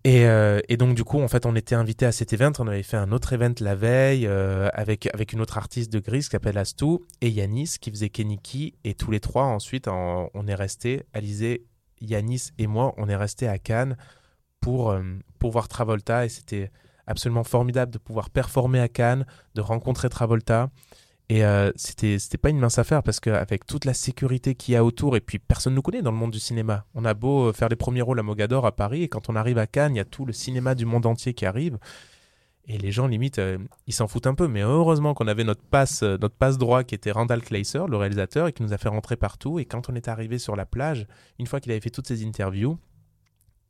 Et, 0.05 0.25
euh, 0.25 0.59
et 0.67 0.75
donc, 0.75 0.95
du 0.95 1.05
coup, 1.05 1.21
en 1.21 1.29
fait, 1.29 1.45
on 1.45 1.55
était 1.55 1.75
invités 1.75 2.05
à 2.05 2.11
cet 2.11 2.33
event. 2.33 2.51
On 2.59 2.67
avait 2.67 2.83
fait 2.83 2.97
un 2.97 3.11
autre 3.13 3.31
event 3.31 3.53
la 3.61 3.73
veille 3.75 4.27
euh, 4.27 4.69
avec, 4.73 5.07
une 5.31 5.39
autre 5.39 5.57
artiste 5.57 5.91
de 5.93 5.99
Gris 5.99 6.19
qui 6.19 6.29
s'appelle 6.31 6.57
Astou 6.57 7.05
et 7.21 7.29
Yanis 7.29 7.75
qui 7.79 7.89
faisait 7.89 8.09
Keniki. 8.09 8.73
Et 8.83 8.95
tous 8.95 9.11
les 9.11 9.21
trois, 9.21 9.45
ensuite, 9.45 9.87
en- 9.87 10.29
on 10.33 10.47
est 10.47 10.55
restés, 10.55 11.03
Alizé, 11.13 11.65
Yanis 12.01 12.49
et 12.57 12.67
moi, 12.67 12.93
on 12.97 13.07
est 13.07 13.15
restés 13.15 13.47
à 13.47 13.57
Cannes 13.59 13.95
pour, 14.59 14.91
euh, 14.91 15.01
pour 15.39 15.51
voir 15.51 15.69
Travolta. 15.69 16.25
Et 16.25 16.29
c'était 16.29 16.69
absolument 17.07 17.45
formidable 17.45 17.93
de 17.93 17.97
pouvoir 17.97 18.29
performer 18.29 18.81
à 18.81 18.89
Cannes, 18.89 19.25
de 19.55 19.61
rencontrer 19.61 20.09
Travolta. 20.09 20.69
Et 21.33 21.43
euh, 21.43 21.71
c'était 21.75 22.19
c'était 22.19 22.37
pas 22.37 22.51
une 22.51 22.59
mince 22.59 22.77
affaire 22.77 23.01
parce 23.01 23.19
qu'avec 23.19 23.65
toute 23.65 23.85
la 23.85 23.95
sécurité 23.95 24.53
qu'il 24.53 24.75
y 24.75 24.77
a 24.77 24.85
autour, 24.85 25.17
et 25.17 25.19
puis 25.19 25.39
personne 25.39 25.73
ne 25.73 25.77
nous 25.77 25.81
connaît 25.81 26.03
dans 26.03 26.11
le 26.11 26.17
monde 26.17 26.29
du 26.29 26.39
cinéma. 26.39 26.85
On 26.93 27.05
a 27.05 27.15
beau 27.15 27.47
euh, 27.47 27.53
faire 27.53 27.69
les 27.69 27.75
premiers 27.75 28.03
rôles 28.03 28.19
à 28.19 28.23
Mogador, 28.23 28.67
à 28.67 28.71
Paris, 28.71 29.01
et 29.01 29.07
quand 29.07 29.29
on 29.29 29.35
arrive 29.35 29.57
à 29.57 29.65
Cannes, 29.65 29.95
il 29.95 29.97
y 29.97 29.99
a 29.99 30.05
tout 30.05 30.25
le 30.25 30.31
cinéma 30.31 30.75
du 30.75 30.85
monde 30.85 31.07
entier 31.07 31.33
qui 31.33 31.47
arrive. 31.47 31.79
Et 32.67 32.77
les 32.77 32.91
gens, 32.91 33.07
limite, 33.07 33.39
euh, 33.39 33.57
ils 33.87 33.95
s'en 33.95 34.07
foutent 34.07 34.27
un 34.27 34.35
peu. 34.35 34.47
Mais 34.47 34.61
heureusement 34.61 35.15
qu'on 35.15 35.27
avait 35.27 35.43
notre 35.43 35.63
passe, 35.63 36.03
notre 36.03 36.35
passe 36.35 36.59
droit 36.59 36.83
qui 36.83 36.93
était 36.93 37.09
Randall 37.09 37.41
Kleiser, 37.41 37.85
le 37.89 37.97
réalisateur, 37.97 38.47
et 38.47 38.53
qui 38.53 38.61
nous 38.61 38.71
a 38.71 38.77
fait 38.77 38.89
rentrer 38.89 39.15
partout. 39.15 39.57
Et 39.57 39.65
quand 39.65 39.89
on 39.89 39.95
est 39.95 40.09
arrivé 40.09 40.37
sur 40.37 40.55
la 40.55 40.67
plage, 40.67 41.07
une 41.39 41.47
fois 41.47 41.59
qu'il 41.59 41.71
avait 41.71 41.81
fait 41.81 41.89
toutes 41.89 42.07
ses 42.07 42.23
interviews, 42.23 42.77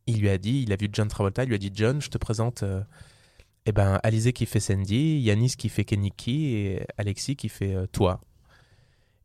il 0.06 0.20
lui 0.20 0.28
a 0.28 0.38
dit, 0.38 0.64
il 0.64 0.74
a 0.74 0.76
vu 0.76 0.90
John 0.92 1.08
Travolta, 1.08 1.44
il 1.44 1.48
lui 1.48 1.56
a 1.56 1.60
dit 1.60 1.72
John, 1.74 2.02
je 2.02 2.10
te 2.10 2.18
présente 2.18 2.66
eh 3.66 3.72
ben, 3.72 4.00
Alizé 4.04 4.34
qui 4.34 4.46
fait 4.46 4.60
Sandy, 4.60 5.20
Yanis 5.20 5.56
qui 5.58 5.70
fait 5.70 5.86
Keniki 5.86 6.56
et 6.56 6.86
Alexis 6.98 7.36
qui 7.36 7.50
fait 7.50 7.74
euh, 7.76 7.86
toi. 7.88 8.20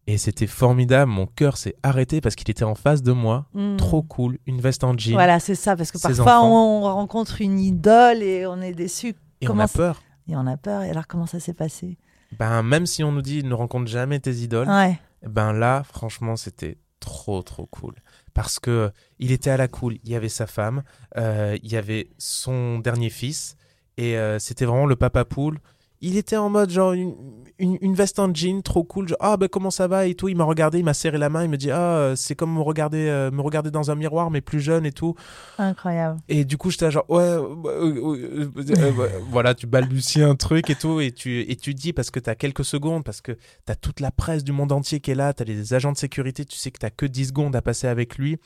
Et 0.06 0.16
c'était 0.16 0.46
formidable, 0.46 1.10
mon 1.10 1.26
cœur 1.26 1.58
s'est 1.58 1.74
arrêté 1.82 2.22
parce 2.22 2.34
qu'il 2.34 2.48
était 2.50 2.64
en 2.64 2.74
face 2.74 3.02
de 3.02 3.12
moi. 3.12 3.46
Mm. 3.52 3.76
Trop 3.76 4.02
cool, 4.02 4.38
une 4.46 4.60
veste 4.60 4.82
en 4.84 4.96
jean. 4.96 5.12
Voilà, 5.12 5.38
c'est 5.38 5.54
ça, 5.54 5.76
parce 5.76 5.92
que 5.92 5.98
parfois 5.98 6.38
enfants. 6.38 6.78
on 6.78 6.80
rencontre 6.82 7.42
une 7.42 7.60
idole 7.60 8.22
et 8.22 8.46
on 8.46 8.60
est 8.62 8.72
déçu 8.72 9.14
et 9.42 9.46
comment 9.46 9.62
on 9.62 9.66
a 9.66 9.68
peur. 9.68 10.02
et 10.26 10.34
on 10.36 10.46
a 10.46 10.56
peur. 10.56 10.82
Et 10.82 10.90
alors, 10.90 11.06
comment 11.06 11.26
ça 11.26 11.40
s'est 11.40 11.52
passé? 11.52 11.98
Ben, 12.38 12.62
même 12.62 12.86
si 12.86 13.04
on 13.04 13.12
nous 13.12 13.20
dit 13.22 13.44
ne 13.44 13.52
rencontre 13.54 13.86
jamais 13.90 14.18
tes 14.18 14.32
idoles, 14.36 14.68
Ouais. 14.68 14.98
ben 15.26 15.52
là, 15.52 15.82
franchement, 15.82 16.36
c'était 16.36 16.78
trop, 17.00 17.42
trop 17.42 17.66
cool. 17.66 17.94
Parce 18.32 18.58
que 18.58 18.90
il 19.18 19.30
était 19.30 19.50
à 19.50 19.56
la 19.58 19.68
cool, 19.68 19.98
il 20.04 20.10
y 20.10 20.14
avait 20.14 20.28
sa 20.30 20.46
femme, 20.46 20.84
euh, 21.18 21.58
il 21.62 21.70
y 21.70 21.76
avait 21.76 22.08
son 22.16 22.78
dernier 22.78 23.10
fils, 23.10 23.56
et 23.98 24.16
euh, 24.16 24.38
c'était 24.38 24.64
vraiment 24.64 24.86
le 24.86 24.96
papa 24.96 25.26
poule. 25.26 25.58
Il 26.00 26.16
était 26.16 26.36
en 26.36 26.48
mode 26.48 26.70
genre 26.70 26.92
une, 26.92 27.16
une, 27.58 27.76
une 27.80 27.94
veste 27.94 28.20
en 28.20 28.32
jean 28.32 28.62
trop 28.62 28.84
cool, 28.84 29.08
genre 29.08 29.18
ah 29.20 29.36
ben 29.36 29.48
comment 29.48 29.72
ça 29.72 29.88
va 29.88 30.06
et 30.06 30.14
tout. 30.14 30.28
Il 30.28 30.36
m'a 30.36 30.44
regardé, 30.44 30.78
il 30.78 30.84
m'a 30.84 30.94
serré 30.94 31.18
la 31.18 31.28
main, 31.28 31.42
il 31.42 31.50
me 31.50 31.56
dit 31.56 31.72
ah 31.72 31.96
euh, 31.96 32.16
c'est 32.16 32.36
comme 32.36 32.54
me 32.54 32.60
regarder, 32.60 33.08
euh, 33.08 33.32
me 33.32 33.40
regarder 33.40 33.72
dans 33.72 33.90
un 33.90 33.96
miroir 33.96 34.30
mais 34.30 34.40
plus 34.40 34.60
jeune 34.60 34.86
et 34.86 34.92
tout. 34.92 35.16
Incroyable. 35.58 36.20
Et 36.28 36.44
du 36.44 36.56
coup, 36.56 36.70
j'étais 36.70 36.92
genre, 36.92 37.04
ouais, 37.08 37.22
euh, 37.22 38.48
euh, 38.56 39.08
voilà, 39.28 39.56
tu 39.56 39.66
balbuties 39.66 40.22
un 40.22 40.36
truc 40.36 40.70
et 40.70 40.76
tout, 40.76 41.00
et 41.00 41.10
tu, 41.10 41.40
et 41.50 41.56
tu 41.56 41.74
dis, 41.74 41.92
parce 41.92 42.12
que 42.12 42.20
tu 42.20 42.30
as 42.30 42.36
quelques 42.36 42.64
secondes, 42.64 43.02
parce 43.02 43.20
que 43.20 43.32
tu 43.32 43.72
as 43.72 43.74
toute 43.74 43.98
la 43.98 44.12
presse 44.12 44.44
du 44.44 44.52
monde 44.52 44.70
entier 44.70 45.00
qui 45.00 45.10
est 45.10 45.16
là, 45.16 45.34
tu 45.34 45.42
as 45.42 45.46
les 45.46 45.74
agents 45.74 45.92
de 45.92 45.98
sécurité, 45.98 46.44
tu 46.44 46.56
sais 46.56 46.70
que 46.70 46.78
tu 46.78 46.92
que 46.96 47.06
10 47.06 47.26
secondes 47.26 47.56
à 47.56 47.62
passer 47.62 47.88
avec 47.88 48.18
lui. 48.18 48.38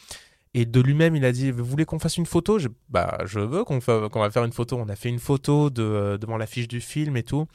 Et 0.55 0.67
de 0.67 0.81
lui-même, 0.81 1.17
il 1.17 1.25
a 1.25 1.33
dit, 1.33 1.51
vous 1.51 1.65
voulez 1.65 1.87
qu'on 1.87 1.99
fasse 1.99 2.19
une 2.19 2.27
photo? 2.27 2.59
Je, 2.59 2.69
Bah, 2.91 3.19
je 3.25 3.41
veux 3.41 3.65
qu'on 3.65 3.81
fa- 3.81 4.07
va 4.09 4.31
faire 4.31 4.45
une 4.45 4.53
photo. 4.53 4.77
On 4.77 4.89
a 4.89 4.97
fait 4.97 5.09
une 5.09 5.19
photo 5.19 5.71
de, 5.71 5.83
euh, 5.83 6.19
devant 6.19 6.37
l'affiche 6.37 6.69
du 6.69 6.81
film 6.83 7.17
et 7.17 7.23
tout. 7.23 7.47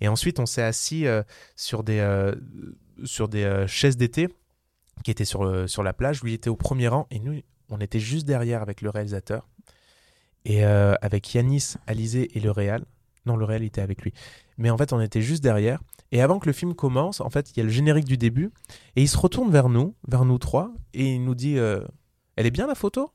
Et 0.00 0.08
ensuite, 0.08 0.40
on 0.40 0.46
s'est 0.46 0.62
assis 0.62 1.06
euh, 1.06 1.22
sur 1.54 1.82
des, 1.84 1.98
euh, 1.98 2.34
sur 3.04 3.28
des 3.28 3.44
euh, 3.44 3.66
chaises 3.66 3.98
d'été 3.98 4.28
qui 5.04 5.10
étaient 5.10 5.26
sur, 5.26 5.68
sur 5.68 5.82
la 5.82 5.92
plage. 5.92 6.22
Lui, 6.22 6.32
était 6.32 6.48
au 6.48 6.56
premier 6.56 6.88
rang, 6.88 7.06
et 7.10 7.18
nous, 7.18 7.40
on 7.68 7.78
était 7.78 8.00
juste 8.00 8.26
derrière 8.26 8.62
avec 8.62 8.80
le 8.80 8.88
réalisateur. 8.88 9.46
Et 10.46 10.62
avec 10.62 11.34
Yanis, 11.34 11.74
Alizé 11.88 12.30
et 12.38 12.40
le 12.40 12.52
Réal. 12.52 12.84
Non, 13.26 13.36
le 13.36 13.44
Réal 13.44 13.64
était 13.64 13.80
avec 13.80 14.02
lui. 14.02 14.12
Mais 14.58 14.70
en 14.70 14.78
fait, 14.78 14.92
on 14.92 15.00
était 15.00 15.20
juste 15.20 15.42
derrière. 15.42 15.82
Et 16.12 16.22
avant 16.22 16.38
que 16.38 16.46
le 16.46 16.52
film 16.52 16.72
commence, 16.76 17.20
en 17.20 17.30
fait, 17.30 17.50
il 17.50 17.56
y 17.56 17.60
a 17.60 17.64
le 17.64 17.68
générique 17.68 18.04
du 18.04 18.16
début. 18.16 18.52
Et 18.94 19.02
il 19.02 19.08
se 19.08 19.18
retourne 19.18 19.50
vers 19.50 19.68
nous, 19.68 19.96
vers 20.06 20.24
nous 20.24 20.38
trois, 20.38 20.72
et 20.94 21.14
il 21.16 21.24
nous 21.24 21.34
dit 21.34 21.58
Elle 22.36 22.46
est 22.46 22.50
bien 22.50 22.66
la 22.66 22.74
photo? 22.74 23.10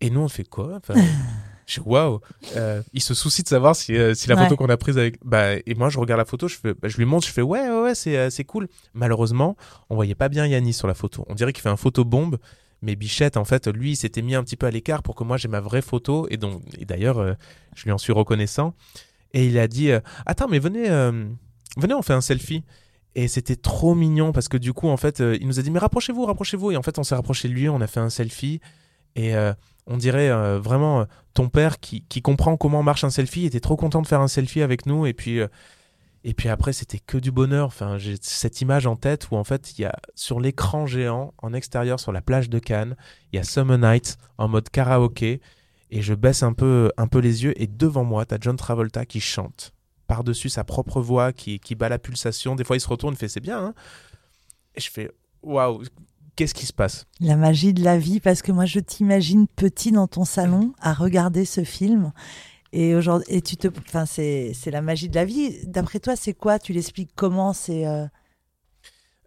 Et 0.00 0.10
nous, 0.10 0.20
on 0.20 0.28
fait 0.28 0.44
quoi? 0.48 0.76
Enfin, 0.76 0.94
Je 1.66 1.80
Waouh 1.84 2.20
Euh, 2.56 2.82
Il 2.94 3.02
se 3.02 3.12
soucie 3.12 3.42
de 3.42 3.48
savoir 3.48 3.76
si, 3.76 3.94
euh, 3.94 4.14
si 4.14 4.26
la 4.28 4.36
Ouais. 4.36 4.44
photo 4.44 4.56
qu'on 4.56 4.70
a 4.70 4.76
prise 4.78 4.96
avec. 4.96 5.16
Bah, 5.22 5.56
et 5.56 5.74
moi, 5.74 5.90
je 5.90 5.98
regarde 5.98 6.18
la 6.18 6.24
photo, 6.24 6.48
je, 6.48 6.56
fais, 6.56 6.72
bah, 6.72 6.88
je 6.88 6.96
lui 6.96 7.04
montre, 7.04 7.26
je 7.26 7.32
fais 7.32 7.42
Ouais, 7.42 7.68
ouais, 7.68 7.82
ouais, 7.82 7.94
c'est 7.94 8.16
euh, 8.16 8.30
c'est 8.30 8.44
cool. 8.44 8.68
Malheureusement, 8.94 9.54
on 9.90 9.94
voyait 9.94 10.14
pas 10.14 10.28
bien 10.30 10.46
Yanis 10.46 10.72
sur 10.72 10.88
la 10.88 10.94
photo. 10.94 11.26
On 11.28 11.34
dirait 11.34 11.52
qu'il 11.52 11.62
fait 11.62 11.68
un 11.68 11.76
photobombe. 11.76 12.38
Mais 12.80 12.94
Bichette, 12.94 13.36
en 13.36 13.44
fait, 13.44 13.66
lui, 13.66 13.90
il 13.92 13.96
s'était 13.96 14.22
mis 14.22 14.34
un 14.36 14.44
petit 14.44 14.56
peu 14.56 14.64
à 14.66 14.70
l'écart 14.70 15.02
pour 15.02 15.14
que 15.16 15.24
moi 15.24 15.36
j'ai 15.36 15.48
ma 15.48 15.60
vraie 15.60 15.82
photo. 15.82 16.26
Et 16.30 16.36
donc, 16.36 16.62
et 16.78 16.84
d'ailleurs, 16.84 17.18
euh, 17.18 17.34
je 17.74 17.84
lui 17.84 17.92
en 17.92 17.98
suis 17.98 18.12
reconnaissant. 18.12 18.72
Et 19.34 19.46
il 19.46 19.58
a 19.58 19.66
dit 19.68 19.90
euh, 19.90 20.00
Attends, 20.26 20.46
mais 20.48 20.60
venez, 20.60 20.88
venez, 21.76 21.92
on 21.94 22.02
fait 22.02 22.14
un 22.14 22.20
selfie. 22.22 22.62
Et 23.18 23.26
c'était 23.26 23.56
trop 23.56 23.96
mignon 23.96 24.30
parce 24.30 24.46
que 24.46 24.56
du 24.56 24.72
coup, 24.72 24.86
en 24.86 24.96
fait, 24.96 25.20
euh, 25.20 25.36
il 25.40 25.48
nous 25.48 25.58
a 25.58 25.62
dit 25.62 25.72
Mais 25.72 25.80
rapprochez-vous, 25.80 26.24
rapprochez-vous. 26.24 26.70
Et 26.70 26.76
en 26.76 26.82
fait, 26.82 27.00
on 27.00 27.02
s'est 27.02 27.16
rapproché 27.16 27.48
de 27.48 27.52
lui, 27.52 27.68
on 27.68 27.80
a 27.80 27.88
fait 27.88 27.98
un 27.98 28.10
selfie. 28.10 28.60
Et 29.16 29.34
euh, 29.34 29.52
on 29.88 29.96
dirait 29.96 30.30
euh, 30.30 30.60
vraiment 30.60 31.04
ton 31.34 31.48
père 31.48 31.80
qui, 31.80 32.02
qui 32.02 32.22
comprend 32.22 32.56
comment 32.56 32.84
marche 32.84 33.02
un 33.02 33.10
selfie 33.10 33.44
était 33.44 33.58
trop 33.58 33.74
content 33.74 34.02
de 34.02 34.06
faire 34.06 34.20
un 34.20 34.28
selfie 34.28 34.62
avec 34.62 34.86
nous. 34.86 35.04
Et 35.04 35.14
puis, 35.14 35.40
Et 36.22 36.32
puis 36.32 36.48
après, 36.48 36.72
c'était 36.72 37.00
que 37.00 37.18
du 37.18 37.32
bonheur. 37.32 37.66
Enfin, 37.66 37.98
j'ai 37.98 38.14
cette 38.20 38.60
image 38.60 38.86
en 38.86 38.94
tête 38.94 39.32
où 39.32 39.36
en 39.36 39.42
fait, 39.42 39.76
il 39.76 39.82
y 39.82 39.84
a 39.84 39.96
sur 40.14 40.38
l'écran 40.38 40.86
géant, 40.86 41.34
en 41.38 41.52
extérieur, 41.54 41.98
sur 41.98 42.12
la 42.12 42.20
plage 42.20 42.48
de 42.48 42.60
Cannes, 42.60 42.94
il 43.32 43.36
y 43.36 43.40
a 43.40 43.42
Summer 43.42 43.78
Night 43.78 44.16
en 44.36 44.46
mode 44.46 44.68
karaoké. 44.68 45.40
Et 45.90 46.02
je 46.02 46.14
baisse 46.14 46.44
un 46.44 46.52
peu, 46.52 46.92
un 46.96 47.08
peu 47.08 47.18
les 47.18 47.42
yeux. 47.42 47.60
Et 47.60 47.66
devant 47.66 48.04
moi, 48.04 48.26
tu 48.26 48.34
as 48.34 48.38
John 48.40 48.54
Travolta 48.56 49.04
qui 49.06 49.18
chante 49.18 49.72
par-dessus 50.08 50.48
sa 50.48 50.64
propre 50.64 51.00
voix, 51.00 51.32
qui, 51.32 51.60
qui 51.60 51.76
bat 51.76 51.88
la 51.88 52.00
pulsation. 52.00 52.56
Des 52.56 52.64
fois, 52.64 52.76
il 52.76 52.80
se 52.80 52.88
retourne, 52.88 53.14
il 53.14 53.16
fait 53.16 53.28
c'est 53.28 53.40
bien. 53.40 53.58
Hein 53.58 53.74
et 54.78 54.80
je 54.80 54.90
fais 54.90 55.10
waouh, 55.42 55.82
qu'est-ce 56.36 56.54
qui 56.54 56.66
se 56.66 56.72
passe? 56.72 57.06
La 57.20 57.36
magie 57.36 57.74
de 57.74 57.82
la 57.82 57.98
vie, 57.98 58.20
parce 58.20 58.42
que 58.42 58.52
moi, 58.52 58.64
je 58.64 58.80
t'imagine 58.80 59.46
petit 59.48 59.92
dans 59.92 60.06
ton 60.06 60.24
salon 60.24 60.72
à 60.80 60.94
regarder 60.94 61.44
ce 61.44 61.64
film. 61.64 62.12
Et 62.72 62.94
aujourd'hui, 62.94 63.26
et 63.28 63.42
tu 63.42 63.56
te, 63.56 63.68
enfin, 63.68 64.06
c'est, 64.06 64.52
c'est 64.54 64.70
la 64.70 64.82
magie 64.82 65.08
de 65.08 65.14
la 65.14 65.24
vie. 65.24 65.66
D'après 65.66 66.00
toi, 66.00 66.16
c'est 66.16 66.34
quoi? 66.34 66.58
Tu 66.58 66.72
l'expliques 66.72 67.12
comment? 67.14 67.52
C'est 67.52 67.86
euh 67.86 68.06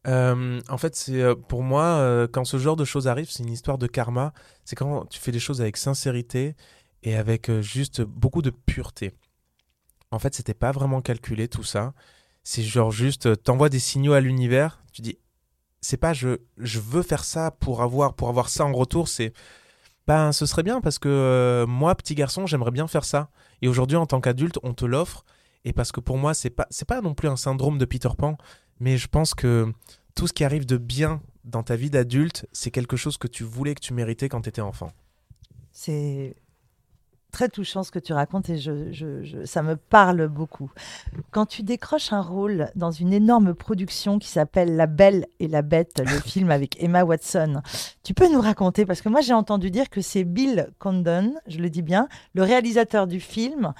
euh, 0.08 0.60
en 0.68 0.80
fait, 0.80 0.96
c'est 0.96 1.22
euh, 1.22 1.36
pour 1.36 1.62
moi 1.62 2.28
quand 2.32 2.44
ce 2.44 2.58
genre 2.58 2.76
de 2.76 2.86
choses 2.86 3.08
arrive, 3.08 3.30
c'est 3.30 3.44
une 3.44 3.52
histoire 3.52 3.78
de 3.78 3.88
karma. 3.88 4.34
C'est 4.66 4.76
quand 4.76 5.06
tu 5.06 5.20
fais 5.20 5.32
des 5.32 5.40
choses 5.40 5.62
avec 5.62 5.78
sincérité 5.78 6.56
et 7.04 7.16
avec 7.16 7.52
juste 7.62 8.02
beaucoup 8.02 8.42
de 8.42 8.50
pureté. 8.52 9.12
En 10.12 10.20
fait, 10.20 10.36
c'était 10.36 10.54
pas 10.54 10.72
vraiment 10.72 11.02
calculé 11.02 11.48
tout 11.48 11.64
ça. 11.64 11.94
C'est 12.44 12.64
genre 12.64 12.92
juste, 12.92 13.44
t'envoies 13.44 13.70
des 13.70 13.80
signaux 13.80 14.14
à 14.14 14.20
l'univers. 14.20 14.84
Tu 14.92 15.02
dis, 15.02 15.18
c'est 15.80 15.98
pas 15.98 16.14
je, 16.14 16.38
je 16.58 16.80
veux 16.80 17.02
faire 17.02 17.24
ça 17.24 17.52
pour 17.52 17.82
avoir 17.82 18.14
pour 18.14 18.30
avoir 18.30 18.50
ça 18.50 18.66
en 18.66 18.72
retour. 18.72 19.08
C'est 19.08 19.34
ben, 20.08 20.32
ce 20.32 20.46
serait 20.46 20.64
bien 20.64 20.82
parce 20.82 21.00
que 21.00 21.10
euh, 21.10 21.68
moi, 21.68 21.96
petit 21.96 22.16
garçon, 22.16 22.46
j'aimerais 22.46 22.72
bien 22.72 22.88
faire 22.88 23.06
ça. 23.06 23.30
Et 23.62 23.68
aujourd'hui, 23.68 23.98
en 23.98 24.06
tant 24.06 24.20
qu'adulte, 24.20 24.58
on 24.64 24.74
te 24.74 24.86
l'offre. 24.86 25.24
Et 25.64 25.74
parce 25.74 25.92
que 25.92 26.00
pour 26.00 26.18
moi, 26.18 26.34
c'est 26.34 26.50
pas, 26.50 26.68
c'est 26.70 26.88
pas 26.88 27.02
non 27.02 27.14
plus 27.14 27.28
un 27.30 27.36
syndrome 27.36 27.78
de 27.78 27.86
Peter 27.86 28.10
Pan, 28.18 28.38
mais 28.80 28.98
je 28.98 29.08
pense 29.08 29.36
que 29.36 29.72
tout 30.16 30.28
ce 30.28 30.34
qui 30.34 30.44
arrive 30.44 30.66
de 30.66 30.78
bien 30.78 31.22
dans 31.44 31.64
ta 31.64 31.76
vie 31.76 31.90
d'adulte, 31.90 32.48
c'est 32.52 32.72
quelque 32.72 32.98
chose 32.98 33.18
que 33.18 33.28
tu 33.28 33.44
voulais, 33.44 33.76
que 33.76 33.80
tu 33.80 33.94
méritais 33.94 34.28
quand 34.28 34.42
tu 34.42 34.50
étais 34.50 34.62
enfant. 34.62 34.92
C'est 35.72 36.36
très 37.32 37.50
touchant 37.50 37.84
ce 37.84 37.92
que 37.92 38.00
tu 38.00 38.14
racontes 38.14 38.50
et 38.50 38.58
je, 38.58 39.44
ça 39.46 39.64
me 39.64 39.76
parle 39.76 40.28
beaucoup. 40.28 40.72
Quand 41.32 41.46
tu 41.46 41.64
décroches 41.64 42.14
un 42.14 42.22
rôle 42.22 42.70
dans 42.76 42.92
une 42.92 43.14
énorme 43.14 43.54
production 43.54 44.20
qui 44.20 44.28
s'appelle 44.28 44.76
La 44.76 44.88
Belle 44.88 45.28
et 45.40 45.48
la 45.48 45.62
Bête, 45.62 46.02
le 46.06 46.20
film 46.26 46.52
avec 46.52 46.82
Emma 46.82 47.04
Watson, 47.04 47.62
tu 48.04 48.14
peux 48.14 48.32
nous 48.32 48.42
raconter 48.42 48.86
Parce 48.86 49.02
que 49.02 49.10
moi 49.10 49.22
j'ai 49.22 49.34
entendu 49.34 49.72
dire 49.72 49.90
que 49.90 50.02
c'est 50.02 50.24
Bill 50.24 50.70
Condon, 50.80 51.34
je 51.48 51.60
le 51.60 51.70
dis 51.70 51.82
bien, 51.82 52.08
le 52.34 52.44
réalisateur 52.44 53.08
du 53.08 53.20
film 53.20 53.74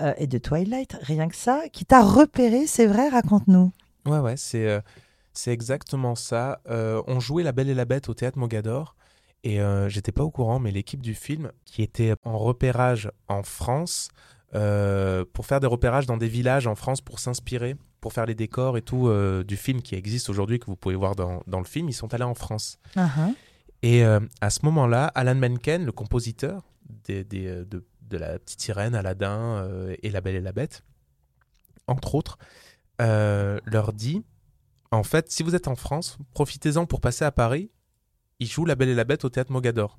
euh, 0.00 0.12
et 0.18 0.26
de 0.26 0.36
Twilight, 0.36 0.98
rien 1.00 1.28
que 1.28 1.36
ça, 1.36 1.62
qui 1.72 1.86
t'a 1.86 2.02
repéré, 2.02 2.66
c'est 2.66 2.86
vrai? 2.86 3.08
Raconte-nous. 3.08 3.72
Ouais, 4.04 4.18
ouais, 4.18 4.36
c'est 4.36 4.68
euh, 4.68 4.80
exactement 5.46 6.14
ça. 6.14 6.60
Euh, 6.68 7.02
on 7.06 7.18
jouait 7.18 7.42
La 7.42 7.52
Belle 7.52 7.70
et 7.70 7.74
la 7.74 7.86
Bête 7.86 8.08
au 8.08 8.14
théâtre 8.14 8.38
Mogador. 8.38 8.94
Et 9.46 9.60
euh, 9.60 9.88
j'étais 9.88 10.10
pas 10.10 10.24
au 10.24 10.30
courant, 10.32 10.58
mais 10.58 10.72
l'équipe 10.72 11.00
du 11.00 11.14
film, 11.14 11.52
qui 11.64 11.82
était 11.82 12.14
en 12.24 12.36
repérage 12.36 13.12
en 13.28 13.44
France, 13.44 14.08
euh, 14.56 15.24
pour 15.32 15.46
faire 15.46 15.60
des 15.60 15.68
repérages 15.68 16.04
dans 16.04 16.16
des 16.16 16.26
villages 16.26 16.66
en 16.66 16.74
France 16.74 17.00
pour 17.00 17.20
s'inspirer, 17.20 17.76
pour 18.00 18.12
faire 18.12 18.26
les 18.26 18.34
décors 18.34 18.76
et 18.76 18.82
tout 18.82 19.06
euh, 19.06 19.44
du 19.44 19.56
film 19.56 19.82
qui 19.82 19.94
existe 19.94 20.30
aujourd'hui, 20.30 20.58
que 20.58 20.66
vous 20.66 20.74
pouvez 20.74 20.96
voir 20.96 21.14
dans, 21.14 21.44
dans, 21.46 21.60
le 21.60 21.64
film, 21.64 21.88
ils 21.88 21.92
sont 21.92 22.12
allés 22.12 22.24
en 22.24 22.34
France. 22.34 22.80
Uh-huh. 22.96 23.34
Et 23.82 24.02
à 24.02 24.50
ce 24.50 24.64
moment-là, 24.64 25.12
Alan 25.14 25.36
Menken, 25.36 25.84
le 25.84 25.92
compositeur 25.92 26.64
des, 27.04 27.22
des, 27.22 27.46
de, 27.46 27.86
de, 28.02 28.16
La 28.16 28.40
Petite 28.40 28.60
Sirène, 28.60 28.96
Aladdin 28.96 29.68
et 30.02 30.10
La 30.10 30.20
Belle 30.20 30.34
et 30.34 30.40
la 30.40 30.50
Bête, 30.50 30.82
entre 31.86 32.16
autres, 32.16 32.36
leur 32.98 33.92
dit 33.92 34.24
en 34.90 35.04
fait, 35.04 35.30
si 35.30 35.44
vous 35.44 35.54
êtes 35.54 35.68
en 35.68 35.76
France, 35.76 36.18
profitez-en 36.32 36.86
pour 36.86 37.00
passer 37.00 37.24
à 37.24 37.30
Paris 37.30 37.70
il 38.40 38.48
joue 38.48 38.64
La 38.64 38.74
Belle 38.74 38.90
et 38.90 38.94
la 38.94 39.04
Bête 39.04 39.24
au 39.24 39.28
théâtre 39.28 39.52
Mogador. 39.52 39.98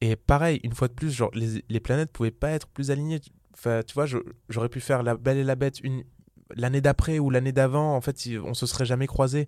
Et 0.00 0.16
pareil, 0.16 0.60
une 0.64 0.72
fois 0.72 0.88
de 0.88 0.94
plus, 0.94 1.10
genre, 1.10 1.30
les, 1.34 1.64
les 1.68 1.80
planètes 1.80 2.10
pouvaient 2.10 2.30
pas 2.30 2.50
être 2.50 2.66
plus 2.66 2.90
alignées. 2.90 3.20
Enfin, 3.54 3.82
tu 3.86 3.94
vois, 3.94 4.06
j'aurais 4.48 4.68
pu 4.68 4.80
faire 4.80 5.02
La 5.02 5.16
Belle 5.16 5.38
et 5.38 5.44
la 5.44 5.54
Bête 5.54 5.80
une 5.80 6.04
l'année 6.54 6.80
d'après 6.80 7.18
ou 7.18 7.30
l'année 7.30 7.52
d'avant. 7.52 7.94
En 7.96 8.00
fait, 8.00 8.28
on 8.44 8.54
se 8.54 8.66
serait 8.66 8.84
jamais 8.84 9.06
croisés. 9.06 9.46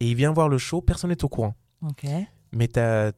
Et 0.00 0.10
il 0.10 0.14
vient 0.14 0.32
voir 0.32 0.48
le 0.48 0.58
show, 0.58 0.80
personne 0.82 1.10
n'est 1.10 1.24
au 1.24 1.28
courant. 1.28 1.54
Ok 1.82 2.06
mais 2.52 2.68
tu 2.68 2.80
as, 2.80 3.12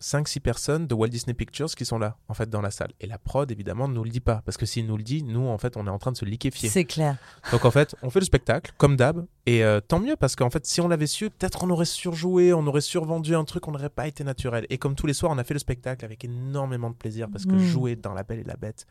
5-6 0.00 0.40
personnes 0.40 0.86
de 0.86 0.94
Walt 0.94 1.08
Disney 1.08 1.34
Pictures 1.34 1.70
qui 1.74 1.84
sont 1.84 1.98
là, 1.98 2.16
en 2.28 2.34
fait, 2.34 2.48
dans 2.48 2.60
la 2.60 2.70
salle. 2.70 2.92
Et 3.00 3.06
la 3.06 3.18
prod, 3.18 3.50
évidemment, 3.50 3.88
ne 3.88 3.94
nous 3.94 4.04
le 4.04 4.10
dit 4.10 4.20
pas. 4.20 4.42
Parce 4.44 4.56
que 4.56 4.66
s'il 4.66 4.86
nous 4.86 4.96
le 4.96 5.02
dit, 5.02 5.22
nous, 5.22 5.46
en 5.46 5.58
fait, 5.58 5.76
on 5.76 5.86
est 5.86 5.90
en 5.90 5.98
train 5.98 6.12
de 6.12 6.16
se 6.16 6.24
liquéfier. 6.24 6.68
C'est 6.68 6.84
clair. 6.84 7.16
Donc, 7.52 7.64
en 7.64 7.70
fait, 7.70 7.94
on 8.02 8.10
fait 8.10 8.20
le 8.20 8.24
spectacle, 8.24 8.72
comme 8.76 8.96
d'hab. 8.96 9.26
Et 9.46 9.64
euh, 9.64 9.80
tant 9.80 10.00
mieux, 10.00 10.16
parce 10.16 10.36
qu'en 10.36 10.50
fait, 10.50 10.66
si 10.66 10.80
on 10.80 10.88
l'avait 10.88 11.06
su, 11.06 11.30
peut-être 11.30 11.64
on 11.64 11.70
aurait 11.70 11.84
surjoué, 11.84 12.52
on 12.52 12.66
aurait 12.66 12.80
survendu 12.80 13.34
un 13.34 13.44
truc, 13.44 13.66
on 13.68 13.72
n'aurait 13.72 13.90
pas 13.90 14.06
été 14.06 14.24
naturel. 14.24 14.66
Et 14.70 14.78
comme 14.78 14.94
tous 14.94 15.06
les 15.06 15.14
soirs, 15.14 15.32
on 15.32 15.38
a 15.38 15.44
fait 15.44 15.54
le 15.54 15.60
spectacle 15.60 16.04
avec 16.04 16.24
énormément 16.24 16.90
de 16.90 16.96
plaisir. 16.96 17.28
Parce 17.30 17.46
que 17.46 17.52
mm. 17.52 17.58
jouer 17.58 17.96
dans 17.96 18.14
La 18.14 18.22
Belle 18.22 18.40
et 18.40 18.44
la 18.44 18.56
Bête 18.56 18.86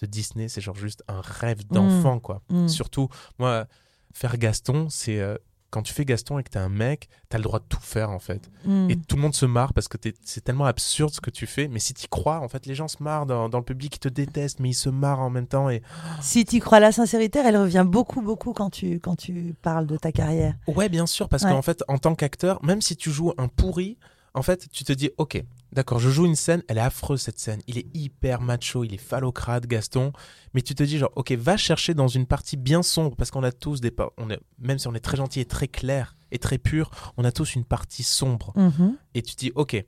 de 0.00 0.06
Disney, 0.06 0.48
c'est 0.48 0.60
genre 0.60 0.76
juste 0.76 1.04
un 1.08 1.20
rêve 1.20 1.66
d'enfant, 1.66 2.16
mm. 2.16 2.20
quoi. 2.20 2.42
Mm. 2.48 2.68
Surtout, 2.68 3.08
moi, 3.38 3.66
faire 4.12 4.36
Gaston, 4.38 4.88
c'est. 4.90 5.20
Euh, 5.20 5.36
quand 5.72 5.82
tu 5.82 5.94
fais 5.94 6.04
Gaston 6.04 6.38
et 6.38 6.42
que 6.42 6.50
t'es 6.50 6.58
un 6.58 6.68
mec, 6.68 7.08
t'as 7.30 7.38
le 7.38 7.44
droit 7.44 7.58
de 7.58 7.64
tout 7.66 7.80
faire 7.80 8.10
en 8.10 8.18
fait. 8.18 8.50
Hmm. 8.66 8.90
Et 8.90 8.96
tout 8.96 9.16
le 9.16 9.22
monde 9.22 9.34
se 9.34 9.46
marre 9.46 9.72
parce 9.72 9.88
que 9.88 9.96
c'est 10.22 10.44
tellement 10.44 10.66
absurde 10.66 11.14
ce 11.14 11.20
que 11.22 11.30
tu 11.30 11.46
fais. 11.46 11.66
Mais 11.66 11.78
si 11.78 11.94
t'y 11.94 12.08
crois, 12.08 12.40
en 12.40 12.48
fait, 12.48 12.66
les 12.66 12.74
gens 12.74 12.88
se 12.88 13.02
marrent 13.02 13.24
dans, 13.24 13.48
le 13.48 13.64
public, 13.64 13.96
ils 13.96 13.98
te 13.98 14.08
détestent, 14.08 14.60
mais 14.60 14.68
ils 14.68 14.74
se 14.74 14.90
marrent 14.90 15.20
en 15.20 15.30
même 15.30 15.46
temps. 15.46 15.70
Et... 15.70 15.82
Si 16.20 16.44
tu 16.44 16.60
crois, 16.60 16.78
la 16.78 16.92
sincérité, 16.92 17.38
elle 17.38 17.56
revient 17.56 17.86
beaucoup, 17.88 18.20
beaucoup 18.20 18.52
quand 18.52 18.68
tu, 18.68 19.00
quand 19.00 19.16
tu 19.16 19.56
parles 19.62 19.86
de 19.86 19.96
ta 19.96 20.12
carrière. 20.12 20.54
Ouais, 20.66 20.90
bien 20.90 21.06
sûr, 21.06 21.30
parce 21.30 21.44
qu'en 21.44 21.62
fait, 21.62 21.82
en 21.88 21.96
tant 21.96 22.14
qu'acteur, 22.14 22.62
même 22.62 22.82
si 22.82 22.94
tu 22.94 23.10
joues 23.10 23.32
un 23.38 23.48
pourri, 23.48 23.96
en 24.34 24.42
fait, 24.42 24.68
tu 24.72 24.84
te 24.84 24.92
dis, 24.92 25.10
ok, 25.18 25.42
d'accord, 25.72 25.98
je 25.98 26.08
joue 26.08 26.24
une 26.24 26.36
scène, 26.36 26.62
elle 26.68 26.78
est 26.78 26.82
affreuse 26.82 27.20
cette 27.20 27.38
scène, 27.38 27.60
il 27.66 27.78
est 27.78 27.86
hyper 27.94 28.40
macho, 28.40 28.84
il 28.84 28.94
est 28.94 28.98
phallocrate, 28.98 29.66
Gaston, 29.66 30.12
mais 30.54 30.62
tu 30.62 30.74
te 30.74 30.82
dis, 30.82 30.98
genre, 30.98 31.12
ok, 31.16 31.32
va 31.32 31.56
chercher 31.56 31.94
dans 31.94 32.08
une 32.08 32.26
partie 32.26 32.56
bien 32.56 32.82
sombre, 32.82 33.14
parce 33.16 33.30
qu'on 33.30 33.42
a 33.42 33.52
tous 33.52 33.80
des. 33.80 33.92
On 34.16 34.30
est, 34.30 34.40
même 34.58 34.78
si 34.78 34.88
on 34.88 34.94
est 34.94 35.00
très 35.00 35.16
gentil 35.16 35.40
et 35.40 35.44
très 35.44 35.68
clair 35.68 36.16
et 36.30 36.38
très 36.38 36.58
pur, 36.58 36.90
on 37.16 37.24
a 37.24 37.32
tous 37.32 37.54
une 37.54 37.64
partie 37.64 38.02
sombre. 38.02 38.54
Mm-hmm. 38.56 38.94
Et 39.14 39.22
tu 39.22 39.34
te 39.34 39.40
dis, 39.40 39.52
ok, 39.54 39.84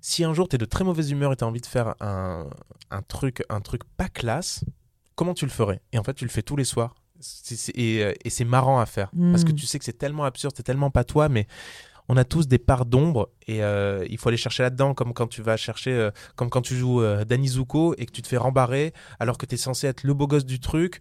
si 0.00 0.24
un 0.24 0.34
jour 0.34 0.48
tu 0.48 0.56
es 0.56 0.58
de 0.58 0.66
très 0.66 0.84
mauvaise 0.84 1.10
humeur 1.10 1.32
et 1.32 1.36
tu 1.36 1.44
as 1.44 1.46
envie 1.46 1.60
de 1.60 1.66
faire 1.66 1.94
un, 2.00 2.48
un, 2.90 3.02
truc, 3.02 3.42
un 3.48 3.60
truc 3.60 3.84
pas 3.96 4.08
classe, 4.08 4.64
comment 5.14 5.34
tu 5.34 5.46
le 5.46 5.50
ferais? 5.50 5.80
Et 5.92 5.98
en 5.98 6.04
fait, 6.04 6.14
tu 6.14 6.24
le 6.24 6.30
fais 6.30 6.42
tous 6.42 6.56
les 6.56 6.64
soirs. 6.64 6.94
Euh, 7.76 8.12
et, 8.24 8.30
c'est 8.30 8.44
marrant 8.44 8.78
à 8.78 8.86
faire 8.86 9.10
parce 9.32 9.42
que 9.42 9.50
mm. 9.50 9.56
tu 9.56 9.66
sais 9.66 9.78
que 9.78 9.84
c'est 9.84 9.98
tellement 9.98 10.24
absurde, 10.24 10.54
c'est 10.56 10.62
tellement 10.62 10.90
pas 10.90 11.02
toi, 11.02 11.28
mais 11.28 11.48
on 12.08 12.16
a 12.16 12.24
tous 12.24 12.48
des 12.48 12.58
parts 12.58 12.86
d'ombre 12.86 13.30
et 13.46 13.62
euh, 13.62 14.04
il 14.08 14.18
faut 14.18 14.28
aller 14.28 14.38
chercher 14.38 14.62
là-dedans, 14.62 14.94
comme 14.94 15.12
quand 15.12 15.26
tu 15.26 15.42
vas 15.42 15.56
chercher, 15.56 15.92
euh, 15.92 16.10
comme 16.36 16.48
quand 16.48 16.62
tu 16.62 16.74
joues 16.74 17.02
euh, 17.02 17.24
Danny 17.24 17.48
Zuko 17.48 17.94
et 17.98 18.06
que 18.06 18.12
tu 18.12 18.22
te 18.22 18.28
fais 18.28 18.38
rembarrer 18.38 18.94
alors 19.20 19.36
que 19.36 19.46
tu 19.46 19.54
es 19.54 19.58
censé 19.58 19.86
être 19.86 20.02
le 20.04 20.14
beau 20.14 20.26
gosse 20.26 20.46
du 20.46 20.58
truc. 20.58 21.00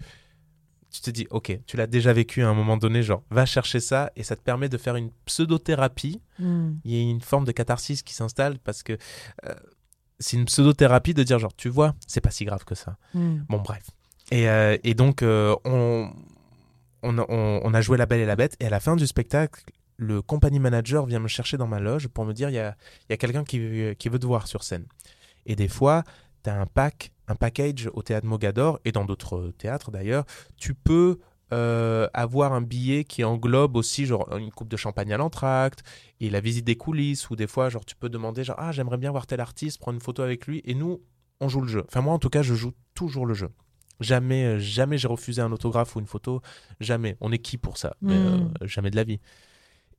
Tu 0.91 1.01
te 1.01 1.09
dis, 1.09 1.27
ok, 1.29 1.59
tu 1.65 1.77
l'as 1.77 1.87
déjà 1.87 2.13
vécu 2.13 2.43
à 2.43 2.49
un 2.49 2.53
moment 2.53 2.77
donné, 2.77 3.03
genre, 3.03 3.23
va 3.29 3.45
chercher 3.45 3.79
ça 3.79 4.11
et 4.15 4.23
ça 4.23 4.35
te 4.35 4.41
permet 4.41 4.69
de 4.69 4.77
faire 4.77 4.95
une 4.95 5.11
pseudothérapie. 5.25 6.21
Hmm. 6.39 6.75
Il 6.85 6.93
y 6.93 6.97
a 6.97 7.09
une 7.09 7.21
forme 7.21 7.45
de 7.45 7.51
catharsis 7.51 8.03
qui 8.03 8.13
s'installe 8.13 8.57
parce 8.59 8.83
que 8.83 8.97
c'est 10.19 10.37
une 10.37 10.45
pseudothérapie 10.45 11.13
de 11.13 11.23
dire, 11.23 11.39
genre, 11.39 11.55
tu 11.55 11.69
vois, 11.69 11.93
c'est 12.07 12.21
pas 12.21 12.31
si 12.31 12.45
grave 12.45 12.63
que 12.63 12.73
ça. 12.73 12.97
Hmm. 13.13 13.39
Bon, 13.49 13.59
bref. 13.59 13.83
Et, 14.31 14.93
donc, 14.93 15.23
on, 15.23 16.13
on, 17.03 17.73
a 17.73 17.81
joué 17.81 17.97
La 17.97 18.05
Belle 18.05 18.21
et 18.21 18.25
la 18.25 18.35
Bête, 18.35 18.55
et 18.59 18.65
à 18.65 18.69
la 18.69 18.79
fin 18.79 18.95
du 18.95 19.05
spectacle, 19.05 19.63
le 19.97 20.21
company 20.21 20.59
manager 20.59 21.05
vient 21.05 21.19
me 21.19 21.27
chercher 21.27 21.57
dans 21.57 21.67
ma 21.67 21.79
loge 21.79 22.07
pour 22.07 22.25
me 22.25 22.33
dire 22.33 22.49
il 22.49 22.55
y 22.55 22.59
a, 22.59 22.75
y 23.09 23.13
a 23.13 23.17
quelqu'un 23.17 23.43
qui, 23.43 23.95
qui, 23.97 24.09
veut 24.09 24.19
te 24.19 24.25
voir 24.25 24.47
sur 24.47 24.63
scène. 24.63 24.85
Et 25.45 25.55
des 25.55 25.67
fois, 25.67 26.03
tu 26.43 26.49
as 26.49 26.59
un 26.59 26.67
pack, 26.67 27.11
un 27.27 27.35
package 27.35 27.89
au 27.93 28.03
théâtre 28.03 28.27
Mogador 28.27 28.79
et 28.85 28.91
dans 28.91 29.05
d'autres 29.05 29.51
théâtres 29.57 29.91
d'ailleurs, 29.91 30.25
tu 30.55 30.73
peux 30.73 31.19
euh, 31.53 32.09
avoir 32.13 32.51
un 32.51 32.61
billet 32.61 33.05
qui 33.05 33.23
englobe 33.23 33.77
aussi 33.77 34.05
genre 34.05 34.27
une 34.37 34.51
coupe 34.51 34.67
de 34.67 34.75
champagne 34.75 35.13
à 35.13 35.17
l'entracte 35.17 35.81
et 36.19 36.29
la 36.29 36.41
visite 36.41 36.65
des 36.65 36.75
coulisses 36.75 37.29
ou 37.29 37.37
des 37.37 37.47
fois 37.47 37.69
genre 37.69 37.85
tu 37.85 37.95
peux 37.95 38.09
demander 38.09 38.43
genre 38.43 38.57
ah 38.59 38.73
j'aimerais 38.73 38.97
bien 38.97 39.11
voir 39.11 39.25
tel 39.27 39.39
artiste 39.39 39.79
prendre 39.79 39.95
une 39.95 40.01
photo 40.01 40.23
avec 40.23 40.45
lui. 40.45 40.61
Et 40.65 40.75
nous 40.75 41.01
on 41.39 41.47
joue 41.47 41.61
le 41.61 41.69
jeu. 41.69 41.85
Enfin 41.87 42.01
moi 42.01 42.13
en 42.13 42.19
tout 42.19 42.29
cas 42.29 42.41
je 42.41 42.53
joue 42.53 42.73
toujours 42.93 43.25
le 43.25 43.33
jeu. 43.33 43.49
Jamais 44.01 44.43
euh, 44.43 44.59
jamais 44.59 44.97
j'ai 44.97 45.07
refusé 45.07 45.41
un 45.41 45.51
autographe 45.53 45.95
ou 45.95 46.01
une 46.01 46.05
photo. 46.05 46.41
Jamais. 46.81 47.15
On 47.21 47.31
est 47.31 47.39
qui 47.39 47.57
pour 47.57 47.77
ça? 47.77 47.95
Hmm. 48.01 48.11
euh, 48.11 48.39
jamais 48.63 48.91
de 48.91 48.97
la 48.97 49.05
vie 49.05 49.21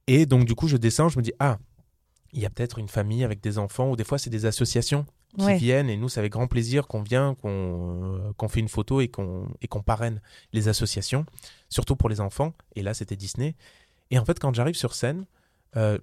et 0.09 0.25
donc, 0.25 0.47
du 0.47 0.55
coup, 0.55 0.69
je 0.69 0.79
descends, 0.79 1.11
je 1.11 1.19
me 1.19 1.23
dis, 1.23 1.33
ah, 1.39 1.59
il 2.33 2.41
y 2.41 2.47
a 2.47 2.51
peut-être 2.51 2.79
une 2.79 2.89
famille 2.89 3.25
avec 3.25 3.41
des 3.43 3.59
enfants, 3.59 3.91
ou 3.91 3.97
des 3.97 4.05
fois, 4.05 4.19
c'est 4.19 4.31
des 4.31 4.47
associations 4.47 5.07
qui 5.39 5.55
viennent, 5.55 5.91
et 5.91 5.99
nous, 5.99 6.09
c'est 6.09 6.19
avec 6.19 6.33
grand 6.33 6.47
plaisir 6.47 6.89
qu'on 6.89 7.03
vient, 7.03 7.35
qu'on 7.35 8.33
euh, 8.41 8.49
fait 8.49 8.61
une 8.61 8.71
photo 8.71 9.03
et 9.03 9.09
qu'on 9.09 9.83
parraine 9.85 10.23
les 10.55 10.69
associations, 10.69 11.27
surtout 11.69 11.95
pour 11.95 12.09
les 12.09 12.21
enfants. 12.21 12.55
Et 12.75 12.83
là, 12.83 12.95
c'était 12.95 13.17
Disney. 13.17 13.55
Et 14.11 14.19
en 14.19 14.25
fait, 14.25 14.39
quand 14.39 14.55
j'arrive 14.55 14.75
sur 14.75 14.95
scène, 14.95 15.27
euh, 15.77 15.99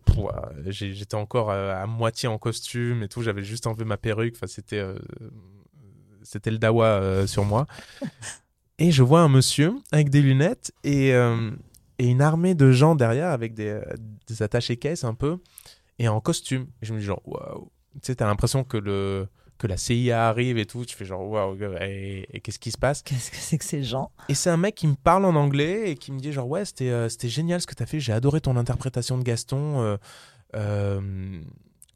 j'étais 0.67 1.15
encore 1.15 1.49
à, 1.49 1.87
moitié 1.87 2.29
en 2.29 2.37
costume 2.37 3.01
et 3.01 3.07
tout, 3.07 3.23
j'avais 3.23 3.43
juste 3.43 3.65
enlevé 3.65 3.83
ma 3.83 3.97
perruque, 3.97 4.35
enfin, 4.35 4.47
c'était 4.47 4.85
c'était 6.21 6.51
le 6.51 6.59
dawa 6.59 7.25
sur 7.25 7.43
moi. 7.43 7.65
Et 8.77 8.91
je 8.91 9.03
vois 9.03 9.21
un 9.21 9.29
monsieur 9.29 9.73
avec 9.91 10.09
des 10.09 10.21
lunettes 10.21 10.73
et, 10.83 11.13
euh, 11.13 11.51
et 11.99 12.07
une 12.07 12.21
armée 12.21 12.55
de 12.55 12.71
gens 12.71 12.95
derrière 12.95 13.29
avec 13.29 13.53
des, 13.53 13.67
euh, 13.69 13.81
des 14.27 14.41
attachés 14.43 14.77
caisses 14.77 15.03
un 15.03 15.13
peu 15.13 15.37
et 15.99 16.07
en 16.07 16.19
costume. 16.21 16.67
Et 16.81 16.85
je 16.85 16.93
me 16.93 16.99
dis 16.99 17.05
genre, 17.05 17.21
waouh. 17.25 17.71
Tu 17.95 17.99
sais, 18.07 18.15
t'as 18.15 18.25
l'impression 18.27 18.63
que 18.63 18.77
le 18.77 19.27
que 19.57 19.67
la 19.67 19.77
CIA 19.77 20.27
arrive 20.27 20.57
et 20.57 20.65
tout. 20.65 20.83
Tu 20.83 20.97
fais 20.97 21.05
genre, 21.05 21.25
waouh, 21.29 21.55
et, 21.79 22.27
et 22.29 22.41
qu'est-ce 22.41 22.59
qui 22.59 22.71
se 22.71 22.77
passe? 22.77 23.01
Qu'est-ce 23.03 23.31
que 23.31 23.37
c'est 23.37 23.57
que 23.57 23.63
ces 23.63 23.83
gens? 23.83 24.11
Et 24.27 24.33
c'est 24.33 24.49
un 24.49 24.57
mec 24.57 24.75
qui 24.75 24.85
me 24.87 24.95
parle 24.95 25.23
en 25.23 25.33
anglais 25.35 25.91
et 25.91 25.95
qui 25.95 26.11
me 26.11 26.19
dit 26.19 26.33
genre, 26.33 26.49
ouais, 26.49 26.65
c'était 26.65 26.89
euh, 26.89 27.07
c'était 27.07 27.29
génial 27.29 27.61
ce 27.61 27.67
que 27.67 27.73
t'as 27.73 27.85
fait. 27.85 28.01
J'ai 28.01 28.11
adoré 28.11 28.41
ton 28.41 28.57
interprétation 28.57 29.17
de 29.17 29.23
Gaston. 29.23 29.79
euh, 29.81 29.97
euh, 30.55 31.39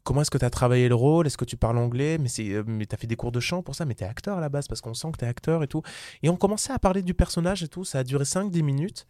Comment 0.02 0.22
est-ce 0.22 0.30
que 0.30 0.38
tu 0.38 0.44
as 0.46 0.50
travaillé 0.50 0.88
le 0.88 0.94
rôle? 0.94 1.26
Est-ce 1.26 1.36
que 1.36 1.44
tu 1.44 1.58
parles 1.58 1.76
anglais? 1.76 2.16
Mais 2.18 2.28
c'est, 2.28 2.62
mais 2.66 2.86
t'as 2.86 2.96
fait 2.96 3.06
des 3.06 3.16
cours 3.16 3.30
de 3.32 3.40
chant 3.40 3.62
pour 3.62 3.74
ça 3.74 3.84
Mais 3.84 3.94
t'es 3.94 4.06
acteur 4.06 4.38
à 4.38 4.40
la 4.40 4.48
base 4.48 4.66
parce 4.66 4.80
qu'on 4.80 4.94
sent 4.94 5.08
que 5.12 5.18
t'es 5.18 5.26
acteur 5.26 5.62
et 5.62 5.68
tout. 5.68 5.82
Et 6.22 6.30
on 6.30 6.36
commençait 6.36 6.72
à 6.72 6.78
parler 6.78 7.02
du 7.02 7.12
personnage 7.12 7.62
et 7.62 7.68
tout. 7.68 7.84
Ça 7.84 7.98
a 7.98 8.04
duré 8.04 8.24
5-10 8.24 8.62
minutes. 8.62 9.06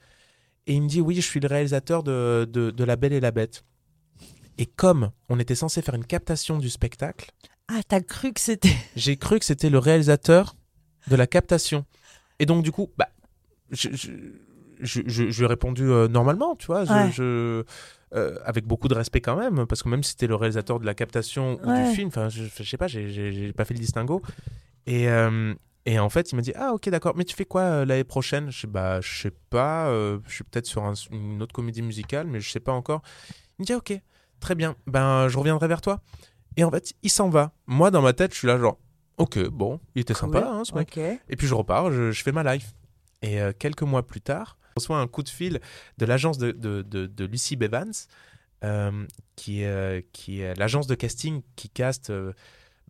Et 0.67 0.75
il 0.75 0.83
me 0.83 0.89
dit 0.89 1.01
oui, 1.01 1.15
je 1.17 1.21
suis 1.23 1.41
le 1.41 1.49
réalisateur 1.49 2.03
de, 2.03 2.49
de, 2.51 2.71
de 2.71 2.85
La 2.85 2.97
Belle 2.97 3.13
et 3.13 3.21
la 3.21 3.31
Bête. 3.31 3.65
Et 4.59 4.67
comme 4.67 5.11
on 5.29 5.39
était 5.39 5.55
censé 5.55 5.81
faire 5.83 5.95
une 5.95 6.05
captation 6.05 6.59
du 6.59 6.69
spectacle, 6.71 7.31
Ah, 7.69 7.81
t'as 7.89 8.01
cru 8.01 8.33
que 8.33 8.41
c'était. 8.41 8.75
j'ai 8.97 9.17
cru 9.17 9.39
que 9.39 9.45
c'était 9.45 9.71
le 9.71 9.79
réalisateur 9.79 10.55
de 11.09 11.17
la 11.17 11.27
captation. 11.27 11.87
Et 12.39 12.47
donc 12.47 12.63
du 12.63 12.71
coup, 12.73 12.91
bah, 12.99 13.09
je, 13.71 13.89
je, 13.93 14.11
je, 14.81 15.01
je- 15.07 15.23
lui 15.39 15.45
ai 15.45 15.47
répondu 15.47 15.85
euh, 15.91 16.09
normalement, 16.09 16.57
tu 16.57 16.67
vois, 16.67 16.85
je, 16.85 16.93
Ouais. 16.93 17.11
je- 17.13 17.65
euh, 18.15 18.39
avec 18.45 18.67
beaucoup 18.67 18.89
de 18.89 18.95
respect 18.95 19.21
quand 19.21 19.37
même, 19.37 19.67
parce 19.67 19.83
que 19.83 19.89
même 19.89 20.03
si 20.03 20.11
c'était 20.13 20.27
le 20.27 20.35
réalisateur 20.35 20.81
de 20.81 20.85
la 20.87 20.95
captation 20.95 21.61
ou 21.65 21.73
du 21.73 21.85
film, 21.95 22.09
enfin, 22.09 22.29
je, 22.29 22.45
sais 22.65 22.77
pas, 22.77 22.87
j'ai 22.89 23.53
pas 23.53 23.65
fait 23.65 23.75
le 23.75 23.81
distinguo. 23.81 24.21
Et, 24.87 25.09
euh, 25.09 25.55
et 25.93 25.99
en 25.99 26.09
fait, 26.09 26.31
il 26.33 26.37
m'a 26.37 26.43
dit 26.43 26.53
ah 26.57 26.73
ok 26.75 26.89
d'accord, 26.89 27.15
mais 27.17 27.25
tu 27.25 27.35
fais 27.35 27.45
quoi 27.45 27.63
euh, 27.63 27.85
l'année 27.85 28.05
prochaine? 28.05 28.51
Je 28.51 28.61
sais 28.61 28.67
bah 28.67 29.01
je 29.01 29.23
sais 29.23 29.33
pas, 29.51 29.89
euh, 29.89 30.19
je 30.29 30.35
suis 30.35 30.45
peut-être 30.45 30.67
sur 30.67 30.85
un- 30.85 30.95
une 31.11 31.43
autre 31.43 31.53
comédie 31.53 31.83
musicale, 31.83 32.27
mais 32.27 32.41
je 32.41 32.51
sais 32.51 32.61
pas 32.61 32.73
encore. 32.73 33.03
Il 33.59 33.63
me 33.63 33.67
dit 33.67 33.73
ah, 33.73 33.79
ok, 33.79 33.93
très 34.41 34.55
bien, 34.55 34.77
ben 34.87 35.29
je 35.29 35.39
reviendrai 35.39 35.69
vers 35.69 35.81
toi. 35.81 36.01
Et 36.57 36.65
en 36.65 36.71
fait, 36.71 36.93
il 37.03 37.11
s'en 37.11 37.29
va. 37.29 37.53
Moi 37.67 37.91
dans 37.91 38.03
ma 38.03 38.13
tête, 38.13 38.33
je 38.33 38.39
suis 38.39 38.47
là 38.47 38.59
genre 38.59 38.79
ok 39.19 39.49
bon, 39.49 39.81
il 39.95 40.03
était 40.03 40.15
sympa 40.15 40.39
hein, 40.53 40.65
ce 40.65 40.73
mec. 40.81 40.91
Et 41.29 41.37
puis 41.37 41.47
je 41.47 41.55
repars, 41.55 41.91
je, 41.91 42.11
je 42.13 42.23
fais 42.23 42.33
ma 42.33 42.43
life. 42.55 42.73
Et 43.23 43.41
euh, 43.41 43.53
quelques 43.59 43.83
mois 43.83 44.07
plus 44.07 44.21
tard, 44.21 44.57
je 44.71 44.73
reçois 44.77 44.99
un 44.99 45.07
coup 45.07 45.23
de 45.23 45.29
fil 45.29 45.61
de 45.99 46.07
l'agence 46.07 46.39
de, 46.39 46.53
de, 46.53 46.83
de- 46.83 47.07
Bevans, 47.57 47.93
qui, 49.37 49.63
qui 50.13 50.41
est 50.41 50.55
l'agence 50.59 50.87
de 50.87 50.95
casting 50.95 51.43
qui 51.57 51.69
caste 51.69 52.13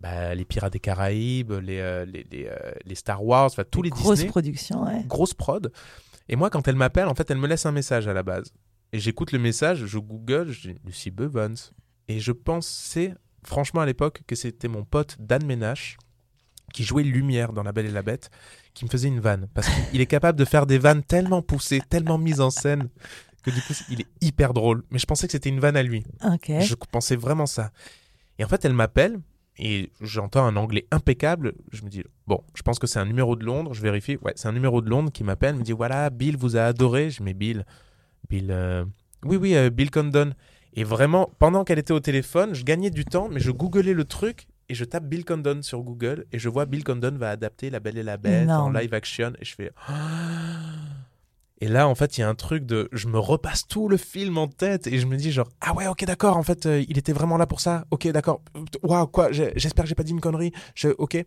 bah, 0.00 0.34
les 0.34 0.44
Pirates 0.44 0.72
des 0.72 0.80
Caraïbes, 0.80 1.52
les, 1.52 1.78
euh, 1.78 2.04
les, 2.04 2.26
les, 2.30 2.46
euh, 2.46 2.72
les 2.84 2.94
Star 2.94 3.24
Wars, 3.24 3.46
enfin 3.46 3.64
tous 3.70 3.82
les 3.82 3.90
Grosse 3.90 4.16
Disney, 4.16 4.30
production, 4.30 4.84
ouais. 4.84 5.04
grosse 5.06 5.34
prod. 5.34 5.72
Et 6.28 6.36
moi, 6.36 6.48
quand 6.48 6.66
elle 6.68 6.76
m'appelle, 6.76 7.08
en 7.08 7.14
fait, 7.14 7.30
elle 7.30 7.38
me 7.38 7.46
laisse 7.46 7.66
un 7.66 7.72
message 7.72 8.08
à 8.08 8.12
la 8.12 8.22
base. 8.22 8.52
Et 8.92 8.98
j'écoute 8.98 9.32
le 9.32 9.38
message, 9.38 9.84
je 9.86 9.98
google, 9.98 10.50
je 10.50 10.70
dis 10.70 10.78
Lucy 10.84 11.10
Bevans. 11.10 11.56
Et 12.08 12.18
je 12.18 12.32
pensais, 12.32 13.14
franchement, 13.44 13.80
à 13.80 13.86
l'époque, 13.86 14.22
que 14.26 14.34
c'était 14.34 14.68
mon 14.68 14.84
pote 14.84 15.16
Dan 15.20 15.44
Ménache 15.44 15.96
qui 16.72 16.84
jouait 16.84 17.02
Lumière 17.02 17.52
dans 17.52 17.64
La 17.64 17.72
Belle 17.72 17.86
et 17.86 17.90
la 17.90 18.02
Bête, 18.02 18.30
qui 18.74 18.84
me 18.84 18.90
faisait 18.90 19.08
une 19.08 19.20
vanne. 19.20 19.48
Parce 19.54 19.68
qu'il 19.68 20.00
est 20.00 20.06
capable 20.06 20.38
de 20.38 20.44
faire 20.44 20.66
des 20.66 20.78
vannes 20.78 21.02
tellement 21.02 21.42
poussées, 21.42 21.80
tellement 21.88 22.16
mises 22.16 22.40
en 22.40 22.50
scène, 22.50 22.88
que 23.42 23.50
du 23.50 23.60
coup, 23.62 23.72
il 23.90 24.02
est 24.02 24.06
hyper 24.20 24.54
drôle. 24.54 24.84
Mais 24.90 24.98
je 24.98 25.06
pensais 25.06 25.26
que 25.26 25.32
c'était 25.32 25.48
une 25.48 25.60
vanne 25.60 25.76
à 25.76 25.82
lui. 25.82 26.04
Ok. 26.24 26.52
Je 26.60 26.74
pensais 26.74 27.16
vraiment 27.16 27.46
ça. 27.46 27.72
Et 28.38 28.44
en 28.44 28.48
fait, 28.48 28.64
elle 28.64 28.72
m'appelle 28.72 29.18
et 29.60 29.92
j'entends 30.00 30.44
un 30.46 30.56
anglais 30.56 30.86
impeccable. 30.90 31.52
Je 31.70 31.82
me 31.84 31.88
dis, 31.90 32.02
bon, 32.26 32.42
je 32.54 32.62
pense 32.62 32.78
que 32.78 32.86
c'est 32.86 32.98
un 32.98 33.04
numéro 33.04 33.36
de 33.36 33.44
Londres. 33.44 33.74
Je 33.74 33.82
vérifie. 33.82 34.16
Ouais, 34.22 34.32
c'est 34.34 34.48
un 34.48 34.52
numéro 34.52 34.80
de 34.80 34.88
Londres 34.88 35.12
qui 35.12 35.22
m'appelle. 35.22 35.54
me 35.54 35.62
dit, 35.62 35.72
voilà, 35.72 36.08
Bill 36.10 36.36
vous 36.36 36.56
a 36.56 36.62
adoré. 36.62 37.10
Je 37.10 37.22
mets 37.22 37.34
Bill. 37.34 37.64
Bill. 38.28 38.48
euh, 38.50 38.84
Oui, 39.24 39.36
oui, 39.36 39.54
euh, 39.54 39.68
Bill 39.70 39.90
Condon. 39.90 40.32
Et 40.74 40.82
vraiment, 40.84 41.30
pendant 41.38 41.64
qu'elle 41.64 41.78
était 41.78 41.92
au 41.92 42.00
téléphone, 42.00 42.54
je 42.54 42.64
gagnais 42.64 42.90
du 42.90 43.04
temps, 43.04 43.28
mais 43.28 43.40
je 43.40 43.50
googlais 43.50 43.92
le 43.92 44.04
truc 44.04 44.46
et 44.68 44.74
je 44.74 44.84
tape 44.84 45.04
Bill 45.04 45.24
Condon 45.24 45.62
sur 45.62 45.82
Google 45.82 46.26
et 46.32 46.38
je 46.38 46.48
vois 46.48 46.64
Bill 46.64 46.84
Condon 46.84 47.16
va 47.18 47.30
adapter 47.30 47.70
La 47.70 47.80
Belle 47.80 47.98
et 47.98 48.04
la 48.04 48.16
Bête 48.16 48.46
en 48.62 48.70
live 48.70 48.94
action 48.94 49.32
et 49.40 49.44
je 49.44 49.54
fais. 49.56 49.72
Et 51.62 51.68
là, 51.68 51.86
en 51.88 51.94
fait, 51.94 52.16
il 52.16 52.22
y 52.22 52.24
a 52.24 52.28
un 52.28 52.34
truc 52.34 52.64
de. 52.64 52.88
Je 52.92 53.06
me 53.08 53.18
repasse 53.18 53.66
tout 53.66 53.88
le 53.88 53.96
film 53.98 54.38
en 54.38 54.48
tête 54.48 54.86
et 54.86 54.98
je 54.98 55.06
me 55.06 55.16
dis, 55.16 55.30
genre, 55.30 55.48
ah 55.60 55.74
ouais, 55.74 55.86
ok, 55.86 56.04
d'accord, 56.06 56.36
en 56.38 56.42
fait, 56.42 56.64
euh, 56.66 56.82
il 56.88 56.96
était 56.98 57.12
vraiment 57.12 57.36
là 57.36 57.46
pour 57.46 57.60
ça. 57.60 57.84
Ok, 57.90 58.08
d'accord. 58.08 58.40
Waouh, 58.82 59.06
quoi, 59.08 59.30
j'espère 59.32 59.84
que 59.84 59.88
j'ai 59.88 59.94
pas 59.94 60.02
dit 60.02 60.12
une 60.12 60.20
connerie. 60.22 60.52
Je, 60.74 60.88
ok. 60.88 61.22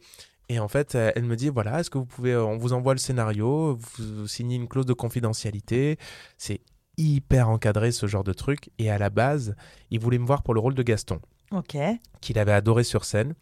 Et 0.49 0.59
en 0.59 0.67
fait, 0.67 0.95
euh, 0.95 1.11
elle 1.15 1.23
me 1.23 1.35
dit, 1.35 1.49
voilà, 1.49 1.79
est-ce 1.79 1.89
que 1.89 1.97
vous 1.99 2.05
pouvez. 2.05 2.33
euh, 2.33 2.43
On 2.43 2.57
vous 2.57 2.73
envoie 2.73 2.93
le 2.93 2.99
scénario, 2.99 3.77
vous, 3.97 4.27
signez 4.27 4.55
une 4.55 4.67
clause 4.67 4.85
de 4.87 4.93
confidentialité. 4.93 5.97
C'est 6.37 6.61
hyper 6.97 7.49
encadré, 7.49 7.91
ce 7.91 8.07
genre 8.07 8.23
de 8.23 8.33
truc. 8.33 8.69
Et 8.79 8.89
à 8.89 8.97
la 8.97 9.09
base, 9.09 9.55
il 9.91 9.99
voulait 9.99 10.17
me 10.19 10.25
voir 10.25 10.41
pour 10.43 10.53
le 10.55 10.59
rôle 10.59 10.73
de 10.75 10.83
Gaston 10.83 11.19
Ok. 11.51 11.77
qu'il 12.21 12.39
avait 12.39 12.51
adoré 12.51 12.83
sur 12.83 13.05
scène. 13.05 13.35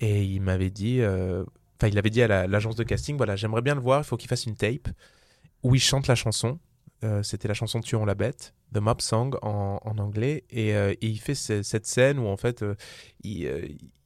Et 0.00 0.24
il 0.24 0.40
m'avait 0.40 0.70
dit, 0.70 1.00
euh, 1.02 1.44
enfin, 1.78 1.88
il 1.88 1.98
avait 1.98 2.10
dit 2.10 2.22
à 2.22 2.28
la- 2.28 2.46
l'agence 2.46 2.76
de 2.76 2.82
casting, 2.82 3.16
voilà, 3.18 3.36
j'aimerais 3.36 3.60
bien 3.62 3.74
le 3.74 3.80
voir, 3.82 4.00
il 4.00 4.04
faut 4.04 4.16
qu'il 4.16 4.28
fasse 4.28 4.46
une 4.46 4.56
tape 4.56 4.88
où 5.62 5.74
il 5.74 5.80
chante 5.80 6.06
la 6.06 6.14
chanson. 6.14 6.58
Euh, 7.02 7.22
C'était 7.22 7.48
la 7.48 7.54
chanson 7.54 7.80
Tuons 7.80 8.04
la 8.04 8.14
bête, 8.14 8.52
The 8.74 8.78
Mob 8.78 9.00
Song 9.00 9.34
en, 9.42 9.80
en 9.82 9.98
anglais. 9.98 10.44
Et, 10.50 10.74
euh, 10.74 10.92
et 11.00 11.06
il 11.06 11.18
fait 11.18 11.34
ce- 11.34 11.62
cette 11.62 11.86
scène 11.86 12.18
où 12.18 12.26
en 12.26 12.36
fait, 12.36 12.62
euh, 12.62 12.74
il, 13.24 13.44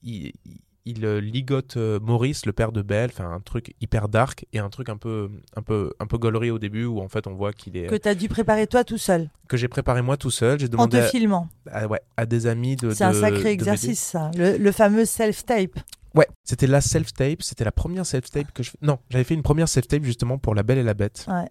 il, 0.02 0.32
il- 0.44 0.60
il, 0.86 1.00
ligote 1.00 1.76
Maurice, 1.76 2.44
le 2.44 2.52
père 2.52 2.70
de 2.70 2.82
Belle, 2.82 3.08
enfin 3.10 3.30
un 3.32 3.40
truc 3.40 3.74
hyper 3.80 4.08
dark 4.10 4.44
et 4.52 4.58
un 4.58 4.68
truc 4.68 4.90
un 4.90 4.98
peu, 4.98 5.30
un 5.56 5.62
peu, 5.62 5.90
un 5.98 6.06
peu 6.06 6.18
gaulerie 6.18 6.50
au 6.50 6.58
début 6.58 6.84
où 6.84 7.00
en 7.00 7.08
fait 7.08 7.26
on 7.26 7.32
voit 7.34 7.54
qu'il 7.54 7.76
est 7.78 7.86
Que 7.86 7.94
t'as 7.96 8.14
dû 8.14 8.28
préparer 8.28 8.66
toi 8.66 8.84
tout 8.84 8.98
seul, 8.98 9.30
que 9.48 9.56
j'ai 9.56 9.68
préparé 9.68 10.02
moi 10.02 10.18
tout 10.18 10.30
seul. 10.30 10.60
J'ai 10.60 10.66
en 10.66 10.68
demandé 10.68 10.98
te 10.98 11.04
à, 11.04 11.08
filmant. 11.08 11.48
à- 11.70 11.86
ouais, 11.86 12.02
à 12.18 12.26
des 12.26 12.46
amis 12.46 12.76
de. 12.76 12.90
C'est 12.90 13.02
un 13.04 13.12
de- 13.12 13.20
sacré 13.20 13.50
exercice, 13.50 13.98
ça. 14.00 14.30
Le, 14.36 14.58
le 14.58 14.72
fameux 14.72 15.06
self-tape. 15.06 15.80
Ouais, 16.14 16.28
c'était 16.44 16.66
la 16.66 16.80
self-tape, 16.80 17.42
c'était 17.42 17.64
la 17.64 17.72
première 17.72 18.06
self-tape 18.06 18.52
que 18.52 18.62
je 18.62 18.70
fais. 18.70 18.78
Non, 18.82 18.98
j'avais 19.10 19.24
fait 19.24 19.34
une 19.34 19.42
première 19.42 19.68
self-tape 19.68 20.04
justement 20.04 20.38
pour 20.38 20.54
La 20.54 20.62
Belle 20.62 20.78
et 20.78 20.82
la 20.82 20.94
Bête 20.94 21.26
Ouais. 21.28 21.48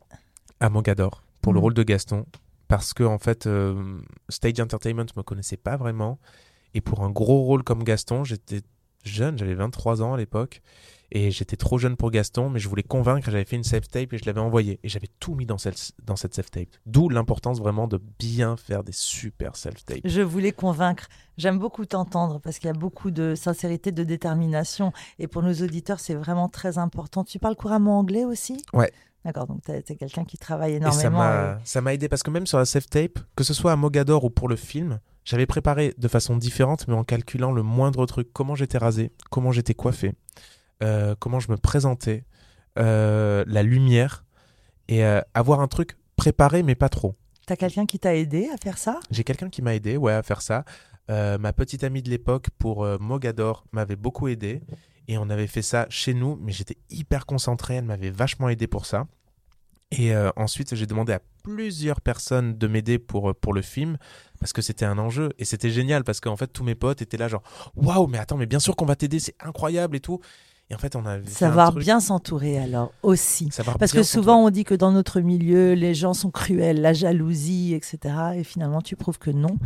à 0.59 0.69
Mogador 0.69 1.23
pour 1.41 1.53
le 1.53 1.59
Mm. 1.59 1.63
rôle 1.63 1.73
de 1.73 1.83
Gaston 1.83 2.25
parce 2.69 2.93
que 2.93 3.03
en 3.03 3.19
fait 3.19 3.45
euh, 3.45 3.99
Stage 4.29 4.59
Entertainment 4.61 5.05
me 5.17 5.21
connaissait 5.23 5.57
pas 5.57 5.75
vraiment 5.77 6.17
et 6.73 6.81
pour 6.81 7.03
un 7.03 7.09
gros 7.09 7.43
rôle 7.43 7.63
comme 7.63 7.83
Gaston, 7.83 8.23
j'étais 8.23 8.61
jeune, 9.03 9.37
j'avais 9.37 9.53
23 9.53 10.01
ans 10.01 10.13
à 10.13 10.17
l'époque 10.17 10.61
et 11.15 11.31
j'étais 11.31 11.55
trop 11.55 11.77
jeune 11.77 11.95
pour 11.95 12.11
Gaston, 12.11 12.49
mais 12.49 12.59
je 12.59 12.67
voulais 12.67 12.83
convaincre, 12.83 13.29
j'avais 13.31 13.45
fait 13.45 13.55
une 13.55 13.63
self-tape 13.63 14.11
et 14.11 14.17
je 14.17 14.25
l'avais 14.25 14.39
envoyée 14.41 14.79
et 14.83 14.89
j'avais 14.89 15.07
tout 15.19 15.35
mis 15.35 15.45
dans, 15.45 15.57
cette- 15.59 15.91
dans 16.03 16.15
cette 16.15 16.33
self-tape. 16.33 16.67
D'où 16.85 17.07
l'importance 17.07 17.59
vraiment 17.59 17.87
de 17.87 18.01
bien 18.19 18.57
faire 18.57 18.83
des 18.83 18.91
super 18.91 19.55
self-tapes. 19.55 20.01
Je 20.03 20.21
voulais 20.21 20.51
convaincre. 20.51 21.07
J'aime 21.37 21.59
beaucoup 21.59 21.85
t'entendre 21.85 22.39
parce 22.41 22.57
qu'il 22.59 22.67
y 22.67 22.71
a 22.71 22.73
beaucoup 22.73 23.11
de 23.11 23.35
sincérité, 23.35 23.91
de 23.91 24.03
détermination. 24.03 24.91
Et 25.19 25.27
pour 25.27 25.43
nos 25.43 25.53
auditeurs, 25.53 25.99
c'est 25.99 26.15
vraiment 26.15 26.49
très 26.49 26.77
important. 26.79 27.23
Tu 27.23 27.37
parles 27.39 27.55
couramment 27.55 27.99
anglais 27.99 28.25
aussi? 28.25 28.61
Ouais. 28.73 28.91
D'accord, 29.25 29.47
donc 29.47 29.61
tu 29.63 29.71
es, 29.71 29.81
quelqu'un 29.83 30.25
qui 30.25 30.37
travaille 30.37 30.73
Et 30.73 30.81
ça 30.81 30.87
énormément. 30.89 31.19
m'a, 31.19 31.59
ça 31.63 31.79
m'a 31.79 31.93
aidé 31.93 32.09
parce 32.09 32.23
que 32.23 32.29
même 32.31 32.45
sur 32.45 32.57
la 32.57 32.65
self-tape, 32.65 33.19
que 33.37 33.43
ce 33.45 33.53
soit 33.53 33.71
à 33.71 33.75
Mogador 33.77 34.25
ou 34.25 34.29
pour 34.29 34.49
le 34.49 34.57
film, 34.57 34.99
j'avais 35.23 35.45
préparé 35.45 35.93
de 35.97 36.07
façon 36.09 36.35
différente, 36.35 36.87
mais 36.89 36.93
en 36.93 37.05
calculant 37.05 37.53
le 37.53 37.63
moindre 37.63 38.05
truc, 38.05 38.27
comment 38.33 38.55
j'étais 38.55 38.77
rasé, 38.77 39.13
comment 39.31 39.53
j'étais 39.53 39.73
coiffé, 39.75 40.09
euh, 40.09 40.11
comment 41.19 41.39
je 41.39 41.51
me 41.51 41.57
présentais, 41.57 42.25
euh, 42.79 43.43
la 43.47 43.63
lumière, 43.63 44.23
et 44.87 45.05
euh, 45.05 45.21
avoir 45.33 45.61
un 45.61 45.67
truc 45.67 45.97
préparé, 46.15 46.63
mais 46.63 46.75
pas 46.75 46.89
trop. 46.89 47.15
Tu 47.45 47.53
as 47.53 47.57
quelqu'un 47.57 47.85
qui 47.85 47.99
t'a 47.99 48.15
aidé 48.15 48.49
à 48.53 48.57
faire 48.57 48.77
ça? 48.77 48.99
J'ai 49.11 49.23
quelqu'un 49.23 49.49
qui 49.49 49.61
m'a 49.61 49.75
aidé 49.75 49.97
ouais, 49.97 50.13
à 50.13 50.23
faire 50.23 50.41
ça. 50.41 50.65
Euh, 51.09 51.37
ma 51.37 51.51
petite 51.51 51.83
amie 51.83 52.01
de 52.01 52.09
l'époque 52.09 52.47
pour 52.57 52.83
euh, 52.83 52.97
Mogador 52.99 53.65
m'avait 53.71 53.95
beaucoup 53.95 54.27
aidé. 54.27 54.61
Et 55.09 55.17
on 55.17 55.29
avait 55.29 55.47
fait 55.47 55.61
ça 55.61 55.85
chez 55.89 56.13
nous, 56.13 56.37
mais 56.41 56.53
j'étais 56.53 56.77
hyper 56.89 57.25
concentré. 57.25 57.75
Elle 57.75 57.83
m'avait 57.83 58.09
vachement 58.09 58.47
aidé 58.47 58.67
pour 58.67 58.85
ça. 58.85 59.07
Et 59.91 60.15
euh, 60.15 60.31
ensuite, 60.37 60.73
j'ai 60.75 60.85
demandé 60.85 61.11
à 61.13 61.19
plusieurs 61.43 61.99
personnes 61.99 62.57
de 62.57 62.67
m'aider 62.67 62.97
pour, 62.97 63.31
euh, 63.31 63.33
pour 63.33 63.53
le 63.53 63.61
film 63.61 63.97
parce 64.39 64.53
que 64.53 64.61
c'était 64.61 64.85
un 64.85 64.97
enjeu. 64.97 65.29
Et 65.37 65.45
c'était 65.45 65.69
génial 65.69 66.05
parce 66.05 66.21
qu'en 66.21 66.37
fait, 66.37 66.47
tous 66.47 66.63
mes 66.63 66.75
potes 66.75 67.01
étaient 67.01 67.17
là, 67.17 67.27
genre 67.27 67.43
Waouh, 67.75 68.07
mais 68.07 68.17
attends, 68.17 68.37
mais 68.37 68.45
bien 68.45 68.59
sûr 68.59 68.75
qu'on 68.77 68.85
va 68.85 68.95
t'aider, 68.95 69.19
c'est 69.19 69.35
incroyable 69.41 69.97
et 69.97 69.99
tout. 69.99 70.21
Et 70.73 70.75
en 70.75 70.79
fait, 70.79 70.95
on 70.95 71.05
a 71.05 71.23
Savoir 71.27 71.69
truc- 71.69 71.83
bien 71.83 71.99
s'entourer 71.99 72.57
alors 72.57 72.91
aussi. 73.03 73.49
savoir 73.51 73.77
Parce 73.77 73.91
que 73.91 74.01
souvent, 74.01 74.43
on 74.43 74.49
dit 74.49 74.63
que 74.63 74.73
dans 74.73 74.91
notre 74.91 75.21
milieu, 75.21 75.73
les 75.75 75.93
gens 75.93 76.15
sont 76.15 76.31
cruels, 76.31 76.81
la 76.81 76.93
jalousie, 76.93 77.75
etc. 77.75 78.15
Et 78.37 78.43
finalement, 78.43 78.81
tu 78.81 78.95
prouves 78.95 79.19
que 79.19 79.29
non, 79.29 79.59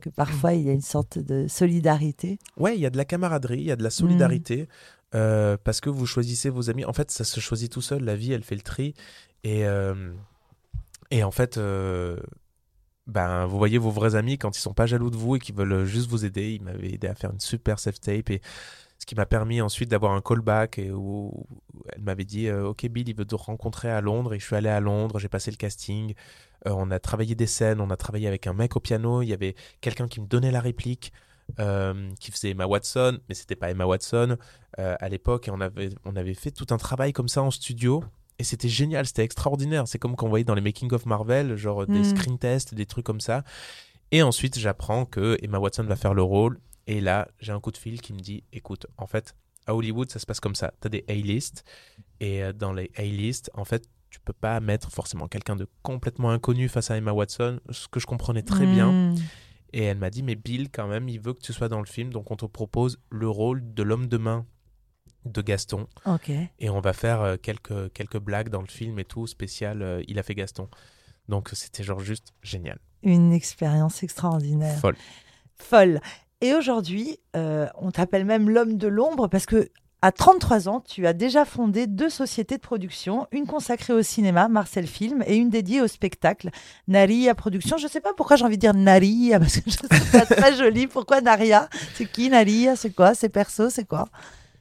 que 0.00 0.08
parfois, 0.08 0.52
il 0.52 0.62
y 0.62 0.70
a 0.70 0.72
une 0.72 0.80
sorte 0.80 1.18
de 1.18 1.48
solidarité. 1.48 2.38
Ouais, 2.56 2.76
il 2.76 2.80
y 2.80 2.86
a 2.86 2.90
de 2.90 2.96
la 2.96 3.04
camaraderie, 3.04 3.58
il 3.58 3.64
y 3.64 3.72
a 3.72 3.76
de 3.76 3.82
la 3.82 3.90
solidarité, 3.90 4.68
euh, 5.16 5.56
parce 5.64 5.80
que 5.80 5.90
vous 5.90 6.06
choisissez 6.06 6.48
vos 6.48 6.70
amis. 6.70 6.84
En 6.84 6.92
fait, 6.92 7.10
ça 7.10 7.24
se 7.24 7.40
choisit 7.40 7.72
tout 7.72 7.82
seul. 7.82 8.04
La 8.04 8.14
vie, 8.14 8.32
elle 8.32 8.44
fait 8.44 8.54
le 8.54 8.60
tri. 8.62 8.94
Et, 9.42 9.66
euh, 9.66 10.12
et 11.10 11.24
en 11.24 11.32
fait, 11.32 11.58
euh, 11.58 12.16
ben, 13.08 13.46
vous 13.46 13.58
voyez 13.58 13.78
vos 13.78 13.90
vrais 13.90 14.14
amis 14.14 14.38
quand 14.38 14.56
ils 14.56 14.60
sont 14.60 14.74
pas 14.74 14.86
jaloux 14.86 15.10
de 15.10 15.16
vous 15.16 15.34
et 15.34 15.38
qui 15.40 15.50
veulent 15.50 15.84
juste 15.86 16.08
vous 16.08 16.24
aider. 16.24 16.52
Ils 16.52 16.62
m'avaient 16.62 16.92
aidé 16.92 17.08
à 17.08 17.16
faire 17.16 17.32
une 17.32 17.40
super 17.40 17.80
self-tape. 17.80 18.30
Et 18.30 18.40
ce 19.02 19.06
qui 19.06 19.16
m'a 19.16 19.26
permis 19.26 19.60
ensuite 19.60 19.90
d'avoir 19.90 20.12
un 20.12 20.20
callback 20.20 20.78
et 20.78 20.92
où 20.92 21.44
elle 21.92 22.02
m'avait 22.02 22.24
dit 22.24 22.48
Ok, 22.52 22.86
Bill, 22.86 23.08
il 23.08 23.16
veut 23.16 23.24
te 23.24 23.34
rencontrer 23.34 23.90
à 23.90 24.00
Londres. 24.00 24.32
Et 24.32 24.38
je 24.38 24.44
suis 24.44 24.54
allé 24.54 24.68
à 24.68 24.78
Londres, 24.78 25.18
j'ai 25.18 25.28
passé 25.28 25.50
le 25.50 25.56
casting. 25.56 26.14
on 26.66 26.88
a 26.92 27.00
travaillé 27.00 27.34
des 27.34 27.48
scènes, 27.48 27.80
on 27.80 27.90
a 27.90 27.96
travaillé 27.96 28.28
avec 28.28 28.46
un 28.46 28.52
mec 28.52 28.76
au 28.76 28.80
piano. 28.80 29.20
Il 29.20 29.26
y 29.26 29.32
avait 29.32 29.56
quelqu'un 29.80 30.06
qui 30.06 30.20
me 30.20 30.26
donnait 30.26 30.52
la 30.52 30.60
réplique. 30.60 31.12
qui 32.20 32.30
faisait 32.30 32.50
Emma 32.50 32.66
Watson, 32.66 33.18
mais 33.28 33.34
c'était 33.34 33.56
pas 33.56 33.70
Emma 33.70 33.86
Watson 33.86 34.36
à 34.78 35.08
l'époque, 35.08 35.48
et 35.48 35.50
on 35.50 35.60
avait, 35.60 35.90
on 36.04 36.14
avait 36.14 36.34
fait 36.34 36.52
tout 36.52 36.68
un 36.70 36.78
travail 36.78 37.12
comme 37.12 37.28
ça 37.28 37.42
en 37.42 37.50
studio, 37.50 38.04
et 38.38 38.44
c'était 38.44 38.68
génial, 38.68 39.04
c'était 39.04 39.24
extraordinaire. 39.24 39.86
C'est 39.88 39.98
comme 39.98 40.16
qu'on 40.16 40.28
voyait 40.28 40.44
dans 40.44 40.54
les 40.54 40.60
making 40.60 40.92
of 40.92 41.06
Marvel, 41.06 41.56
genre 41.56 41.86
des 41.86 42.00
hmm. 42.00 42.16
screen 42.16 42.38
tests, 42.38 42.74
des 42.74 42.86
trucs 42.86 43.04
comme 43.04 43.20
ça. 43.20 43.44
Et 44.10 44.22
ensuite, 44.22 44.58
j'apprends 44.58 45.06
que 45.06 45.38
Emma 45.42 45.58
Watson 45.58 45.84
va 45.84 45.96
faire 45.96 46.14
le 46.14 46.22
rôle. 46.22 46.58
Et 46.86 47.00
là, 47.00 47.28
j'ai 47.38 47.52
un 47.52 47.60
coup 47.60 47.70
de 47.70 47.76
fil 47.76 48.00
qui 48.00 48.12
me 48.12 48.20
dit 48.20 48.44
écoute, 48.52 48.86
en 48.96 49.06
fait, 49.06 49.34
à 49.66 49.74
Hollywood, 49.74 50.10
ça 50.10 50.18
se 50.18 50.26
passe 50.26 50.40
comme 50.40 50.54
ça. 50.54 50.72
Tu 50.80 50.86
as 50.86 50.90
des 50.90 51.04
A-list. 51.08 51.64
Et 52.20 52.42
euh, 52.42 52.52
dans 52.52 52.72
les 52.72 52.90
A-list, 52.96 53.50
en 53.54 53.64
fait, 53.64 53.88
tu 54.10 54.20
peux 54.20 54.32
pas 54.32 54.60
mettre 54.60 54.90
forcément 54.90 55.26
quelqu'un 55.26 55.56
de 55.56 55.66
complètement 55.82 56.30
inconnu 56.30 56.68
face 56.68 56.90
à 56.90 56.96
Emma 56.96 57.12
Watson, 57.12 57.60
ce 57.70 57.88
que 57.88 57.98
je 57.98 58.06
comprenais 58.06 58.42
très 58.42 58.66
bien. 58.66 58.92
Hmm. 58.92 59.16
Et 59.72 59.84
elle 59.84 59.96
m'a 59.96 60.10
dit 60.10 60.22
mais 60.22 60.34
Bill, 60.34 60.68
quand 60.70 60.86
même, 60.86 61.08
il 61.08 61.18
veut 61.18 61.32
que 61.32 61.40
tu 61.40 61.52
sois 61.52 61.68
dans 61.68 61.80
le 61.80 61.86
film. 61.86 62.12
Donc 62.12 62.30
on 62.30 62.36
te 62.36 62.44
propose 62.44 62.98
le 63.10 63.28
rôle 63.28 63.72
de 63.72 63.82
l'homme 63.82 64.06
de 64.06 64.18
main 64.18 64.46
de 65.24 65.40
Gaston. 65.40 65.86
Et 66.58 66.68
on 66.68 66.80
va 66.80 66.92
faire 66.92 67.22
euh, 67.22 67.36
quelques, 67.40 67.92
quelques 67.92 68.18
blagues 68.18 68.48
dans 68.48 68.60
le 68.60 68.66
film 68.66 68.98
et 68.98 69.04
tout, 69.04 69.26
spécial, 69.26 69.82
euh, 69.82 70.02
il 70.08 70.18
a 70.18 70.22
fait 70.22 70.34
Gaston. 70.34 70.68
Donc 71.28 71.50
c'était 71.52 71.84
genre 71.84 72.00
juste 72.00 72.34
génial. 72.42 72.78
Une 73.02 73.32
expérience 73.32 74.02
extraordinaire. 74.02 74.78
Folle. 74.78 74.96
Folle. 75.54 76.00
Et 76.42 76.54
aujourd'hui, 76.54 77.18
euh, 77.36 77.68
on 77.80 77.92
t'appelle 77.92 78.24
même 78.24 78.50
l'homme 78.50 78.76
de 78.76 78.88
l'ombre 78.88 79.28
parce 79.28 79.46
que 79.46 79.70
à 80.04 80.10
33 80.10 80.68
ans, 80.68 80.80
tu 80.80 81.06
as 81.06 81.12
déjà 81.12 81.44
fondé 81.44 81.86
deux 81.86 82.10
sociétés 82.10 82.56
de 82.56 82.60
production, 82.60 83.28
une 83.30 83.46
consacrée 83.46 83.92
au 83.92 84.02
cinéma, 84.02 84.48
Marcel 84.48 84.88
Film, 84.88 85.22
et 85.28 85.36
une 85.36 85.48
dédiée 85.48 85.80
au 85.80 85.86
spectacle, 85.86 86.50
Naria 86.88 87.36
Production. 87.36 87.76
Je 87.76 87.84
ne 87.84 87.88
sais 87.88 88.00
pas 88.00 88.12
pourquoi 88.16 88.34
j'ai 88.34 88.44
envie 88.44 88.56
de 88.56 88.60
dire 88.60 88.74
Naria, 88.74 89.38
parce 89.38 89.60
que 89.60 89.70
je 89.70 89.76
trouve 89.76 90.10
ça 90.10 90.26
très 90.36 90.56
joli. 90.56 90.88
Pourquoi 90.88 91.20
Naria? 91.20 91.68
C'est 91.94 92.06
qui 92.06 92.28
Naria? 92.28 92.74
C'est 92.74 92.90
quoi? 92.90 93.14
C'est 93.14 93.28
perso? 93.28 93.70
C'est 93.70 93.86
quoi? 93.86 94.08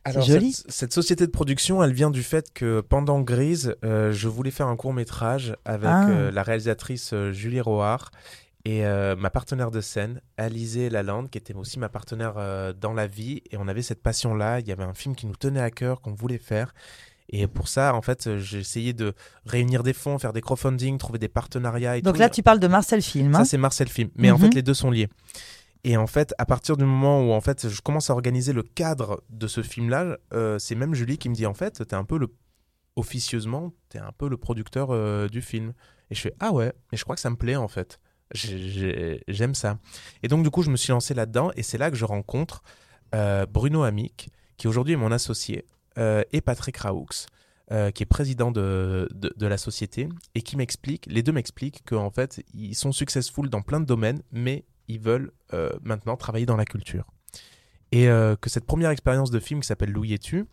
Alors, 0.04 0.24
Cette, 0.68 0.94
société 0.94 1.26
de 1.26 1.32
production, 1.32 1.84
elle 1.84 1.94
vient 1.94 2.12
du 2.12 2.22
fait 2.22 2.54
que 2.54 2.82
pendant 2.82 3.22
Grise, 3.22 3.76
euh, 3.84 4.12
je 4.12 4.28
voulais 4.28 4.52
faire 4.52 4.68
un 4.68 4.76
court 4.76 4.94
métrage 4.94 5.56
avec 5.66 5.90
ah. 5.90 6.08
euh, 6.08 6.32
la 6.32 6.44
réalisatrice 6.44 7.16
Julie 7.32 7.62
Roard 7.62 8.12
et 8.66 8.84
ma 9.18 9.30
partenaire 9.30 9.72
de 9.72 9.82
scène, 9.82 10.22
Alizé 10.38 10.90
Lalande, 10.90 11.30
qui 11.30 11.38
était 11.38 11.54
aussi 11.54 11.80
ma 11.80 11.90
partenaire 11.90 12.36
dans 12.76 12.94
la 12.94 13.08
vie. 13.08 13.42
Et 13.52 13.58
on 13.58 13.68
avait 13.68 13.82
cette 13.82 14.04
passion-là. 14.04 14.60
Il 14.60 14.68
y 14.68 14.72
avait 14.72 14.84
un 14.84 14.94
film 14.94 15.16
qui 15.16 15.26
nous 15.26 15.36
tenait 15.36 15.62
à 15.62 15.72
cœur, 15.72 16.02
qu'on 16.02 16.14
voulait 16.14 16.38
faire. 16.38 16.74
Et 17.30 17.48
pour 17.48 17.68
ça, 17.68 17.96
en 17.96 18.02
fait, 18.02 18.38
j'ai 18.38 18.60
essayé 18.60 18.94
de 18.94 19.14
réunir 19.46 19.84
des 19.84 19.94
fonds, 19.94 20.20
faire 20.20 20.34
des 20.34 20.42
crowdfunding, 20.42 20.98
trouver 20.98 21.18
des 21.18 21.30
partenariats. 21.30 21.98
Et 21.98 22.02
Donc 22.02 22.18
là, 22.18 22.30
tu 22.30 22.44
parles 22.44 22.60
de 22.60 22.68
Marcel 22.68 23.02
Film. 23.02 23.34
Ça, 23.34 23.40
hein 23.40 23.46
c'est 23.46 23.58
Marcel 23.58 23.88
Film. 23.88 24.10
Mais 24.16 24.32
en 24.32 24.38
mhm. 24.38 24.46
fait, 24.46 24.54
les 24.56 24.62
deux 24.62 24.74
sont 24.74 24.92
liés. 24.92 25.10
Et 25.84 25.98
en 25.98 26.08
fait, 26.08 26.34
à 26.38 26.46
partir 26.46 26.78
du 26.78 26.86
moment 26.86 27.22
où 27.22 27.32
en 27.32 27.42
fait, 27.42 27.70
je 27.70 27.82
commence 27.82 28.10
à 28.10 28.14
organiser 28.14 28.54
le 28.54 28.64
cadre 28.64 29.24
de 29.30 29.48
ce 29.48 29.64
film-là, 29.64 30.18
euh, 30.34 30.60
c'est 30.60 30.76
même 30.76 30.94
Julie 30.94 31.18
qui 31.18 31.30
me 31.30 31.34
dit 31.34 31.46
en 31.46 31.54
fait, 31.54 31.86
t'es 31.88 31.96
un 31.96 32.04
peu 32.04 32.20
le 32.20 32.28
officieusement, 32.98 33.74
t'es 33.90 33.98
un 33.98 34.12
peu 34.12 34.30
le 34.30 34.38
producteur 34.38 34.90
euh, 34.92 35.28
du 35.28 35.42
film. 35.42 35.74
Et 36.12 36.16
je 36.16 36.22
fais 36.22 36.36
ah 36.40 36.52
ouais, 36.52 36.72
mais 36.92 36.98
je 36.98 37.04
crois 37.04 37.16
que 37.16 37.22
ça 37.22 37.30
me 37.30 37.36
plaît 37.36 37.56
en 37.56 37.68
fait. 37.68 38.00
J'aime 38.34 39.56
ça. 39.56 39.78
Et 40.24 40.28
donc 40.28 40.44
du 40.44 40.50
coup, 40.50 40.64
je 40.64 40.70
me 40.70 40.78
suis 40.78 40.92
lancé 40.92 41.14
là-dedans 41.14 41.52
et 41.56 41.64
c'est 41.64 41.78
là 41.78 41.92
que 41.92 41.98
je 41.98 42.06
rencontre 42.06 42.64
euh, 43.14 43.46
Bruno 43.46 43.84
Amic, 43.84 44.30
qui 44.58 44.68
aujourd'hui 44.68 44.94
est 44.94 44.98
mon 44.98 45.12
associé, 45.12 45.66
et 45.98 46.42
Patrick 46.42 46.78
Raoux. 46.78 47.08
qui 47.94 48.04
est 48.04 48.06
président 48.06 48.52
de, 48.52 49.10
de, 49.14 49.34
de, 49.36 49.48
la 49.48 49.58
société 49.58 50.08
et 50.36 50.42
qui 50.42 50.56
m'explique, 50.56 51.06
les 51.08 51.22
deux 51.22 51.34
m'expliquent 51.34 51.84
qu'en 51.86 52.10
fait, 52.10 52.44
ils 52.54 52.76
sont 52.76 52.94
successful 52.94 53.50
dans 53.50 53.62
plein 53.62 53.82
de 53.82 53.86
domaines, 53.86 54.22
mais 54.32 54.64
ils 54.92 55.00
veulent 55.00 55.32
euh, 55.54 55.72
maintenant 55.84 56.18
travailler 56.18 56.46
dans 56.46 56.58
la 56.58 56.66
culture. 56.66 57.06
Et 57.92 58.08
euh, 58.08 58.36
que 58.36 58.50
cette 58.50 58.66
première 58.66 58.90
expérience 58.90 59.32
de 59.32 59.40
film 59.40 59.62
qui 59.62 59.68
s'appelle 59.68 59.92
Louis 59.92 60.14
et 60.14 60.20
tu, 60.20 60.46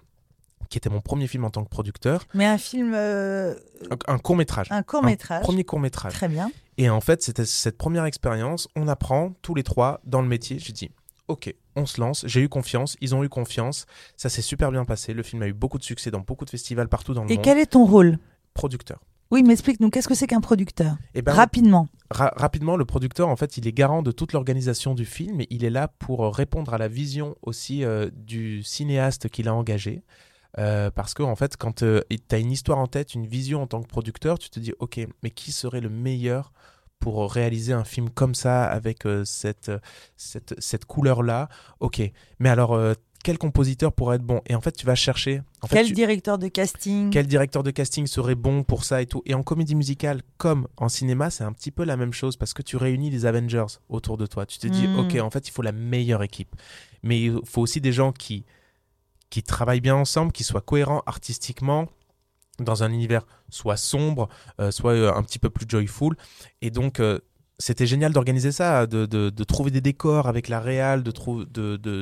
qui 0.70 0.78
était 0.78 0.90
mon 0.90 1.00
premier 1.00 1.26
film 1.26 1.44
en 1.44 1.50
tant 1.50 1.64
que 1.64 1.68
producteur. 1.68 2.24
Mais 2.34 2.46
un 2.46 2.58
film. 2.58 2.92
Euh, 2.94 3.54
un, 4.06 4.18
court 4.18 4.36
métrage. 4.36 4.68
Un 4.70 4.82
court 4.82 5.02
métrage. 5.02 5.42
premier 5.42 5.64
court 5.64 5.80
métrage. 5.80 6.12
Très 6.12 6.28
bien. 6.28 6.50
Et 6.78 6.88
en 6.88 7.00
fait, 7.00 7.22
c'était 7.22 7.44
cette 7.44 7.76
première 7.76 8.04
expérience, 8.04 8.68
on 8.76 8.86
apprend 8.86 9.32
tous 9.42 9.54
les 9.54 9.64
trois 9.64 10.00
dans 10.04 10.22
le 10.22 10.28
métier. 10.28 10.60
J'ai 10.60 10.72
dit, 10.72 10.90
ok, 11.26 11.52
on 11.74 11.86
se 11.86 12.00
lance. 12.00 12.24
J'ai 12.26 12.40
eu 12.40 12.48
confiance, 12.48 12.96
ils 13.00 13.16
ont 13.16 13.24
eu 13.24 13.28
confiance. 13.28 13.86
Ça 14.16 14.28
s'est 14.28 14.42
super 14.42 14.70
bien 14.70 14.84
passé. 14.84 15.12
Le 15.12 15.24
film 15.24 15.42
a 15.42 15.48
eu 15.48 15.52
beaucoup 15.52 15.78
de 15.78 15.82
succès 15.82 16.12
dans 16.12 16.20
beaucoup 16.20 16.44
de 16.44 16.50
festivals 16.50 16.88
partout 16.88 17.14
dans 17.14 17.24
le 17.24 17.28
monde. 17.28 17.36
Et 17.36 17.42
quel 17.42 17.58
est 17.58 17.66
ton 17.66 17.84
rôle? 17.84 18.18
Producteur. 18.54 19.00
Oui, 19.30 19.42
mais 19.42 19.52
explique-nous, 19.52 19.90
qu'est-ce 19.90 20.08
que 20.08 20.14
c'est 20.14 20.26
qu'un 20.26 20.40
producteur? 20.40 20.96
Eh 21.14 21.20
ben, 21.20 21.32
Rapidement. 21.32 21.88
rapidement, 22.10 22.76
le 22.76 22.86
producteur, 22.86 23.28
en 23.28 23.36
fait, 23.36 23.58
il 23.58 23.66
est 23.66 23.72
garant 23.72 24.02
de 24.02 24.10
toute 24.10 24.32
l'organisation 24.32 24.94
du 24.94 25.04
film 25.04 25.42
et 25.42 25.46
il 25.50 25.64
est 25.64 25.70
là 25.70 25.88
pour 25.88 26.24
euh, 26.24 26.30
répondre 26.30 26.72
à 26.72 26.78
la 26.78 26.88
vision 26.88 27.36
aussi 27.42 27.84
euh, 27.84 28.08
du 28.14 28.62
cinéaste 28.62 29.28
qu'il 29.28 29.48
a 29.48 29.54
engagé. 29.54 30.02
Euh, 30.56 30.90
parce 30.90 31.14
que, 31.14 31.22
en 31.22 31.36
fait, 31.36 31.56
quand 31.56 31.84
tu 31.84 31.84
as 32.30 32.38
une 32.38 32.52
histoire 32.52 32.78
en 32.78 32.86
tête, 32.86 33.14
une 33.14 33.26
vision 33.26 33.62
en 33.62 33.66
tant 33.66 33.82
que 33.82 33.88
producteur, 33.88 34.38
tu 34.38 34.50
te 34.50 34.58
dis, 34.58 34.72
OK, 34.78 35.00
mais 35.22 35.30
qui 35.30 35.52
serait 35.52 35.80
le 35.80 35.90
meilleur 35.90 36.52
pour 37.00 37.30
réaliser 37.32 37.72
un 37.72 37.84
film 37.84 38.10
comme 38.10 38.34
ça, 38.34 38.64
avec 38.64 39.04
cette, 39.24 39.70
cette, 40.16 40.54
cette 40.58 40.84
couleur-là? 40.84 41.48
Ok, 41.80 42.02
mais 42.40 42.48
alors, 42.48 42.76
quel 43.24 43.38
compositeur 43.38 43.92
pourrait 43.92 44.16
être 44.16 44.24
bon? 44.24 44.40
Et 44.46 44.54
en 44.54 44.60
fait, 44.60 44.72
tu 44.72 44.86
vas 44.86 44.94
chercher. 44.94 45.42
quel 45.68 45.92
directeur 45.92 46.38
de 46.38 46.48
casting? 46.48 47.10
Quel 47.10 47.26
directeur 47.26 47.62
de 47.62 47.70
casting 47.70 48.06
serait 48.06 48.34
bon 48.34 48.62
pour 48.62 48.84
ça 48.84 49.02
et 49.02 49.06
tout? 49.06 49.22
Et 49.26 49.34
en 49.34 49.42
comédie 49.42 49.74
musicale, 49.74 50.22
comme 50.36 50.68
en 50.76 50.88
cinéma, 50.88 51.30
c'est 51.30 51.44
un 51.44 51.52
petit 51.52 51.70
peu 51.70 51.84
la 51.84 51.96
même 51.96 52.12
chose 52.12 52.36
parce 52.36 52.54
que 52.54 52.62
tu 52.62 52.76
réunis 52.76 53.10
les 53.10 53.26
Avengers 53.26 53.66
autour 53.88 54.16
de 54.16 54.26
toi. 54.26 54.46
Tu 54.46 54.58
te 54.58 54.66
dis, 54.66 54.86
hmm. 54.86 54.98
ok, 55.00 55.20
en 55.20 55.30
fait, 55.30 55.48
il 55.48 55.50
faut 55.50 55.62
la 55.62 55.72
meilleure 55.72 56.22
équipe. 56.22 56.54
Mais 57.02 57.20
il 57.20 57.40
faut 57.44 57.62
aussi 57.62 57.80
des 57.80 57.92
gens 57.92 58.12
qui, 58.12 58.44
qui 59.30 59.42
travaillent 59.42 59.80
bien 59.80 59.96
ensemble, 59.96 60.32
qui 60.32 60.44
soient 60.44 60.60
cohérents 60.60 61.02
artistiquement 61.06 61.88
dans 62.58 62.82
un 62.82 62.92
univers 62.92 63.26
soit 63.50 63.76
sombre, 63.76 64.28
euh, 64.60 64.70
soit 64.70 64.92
euh, 64.92 65.12
un 65.14 65.22
petit 65.22 65.38
peu 65.38 65.50
plus 65.50 65.66
joyful. 65.68 66.16
Et 66.60 66.70
donc, 66.70 67.00
euh, 67.00 67.18
c'était 67.58 67.86
génial 67.86 68.12
d'organiser 68.12 68.52
ça, 68.52 68.86
de, 68.86 69.44
trouver 69.44 69.72
des 69.72 69.80
décors 69.80 70.28
avec 70.28 70.48
la 70.48 70.60
réal, 70.60 71.02
de, 71.02 71.10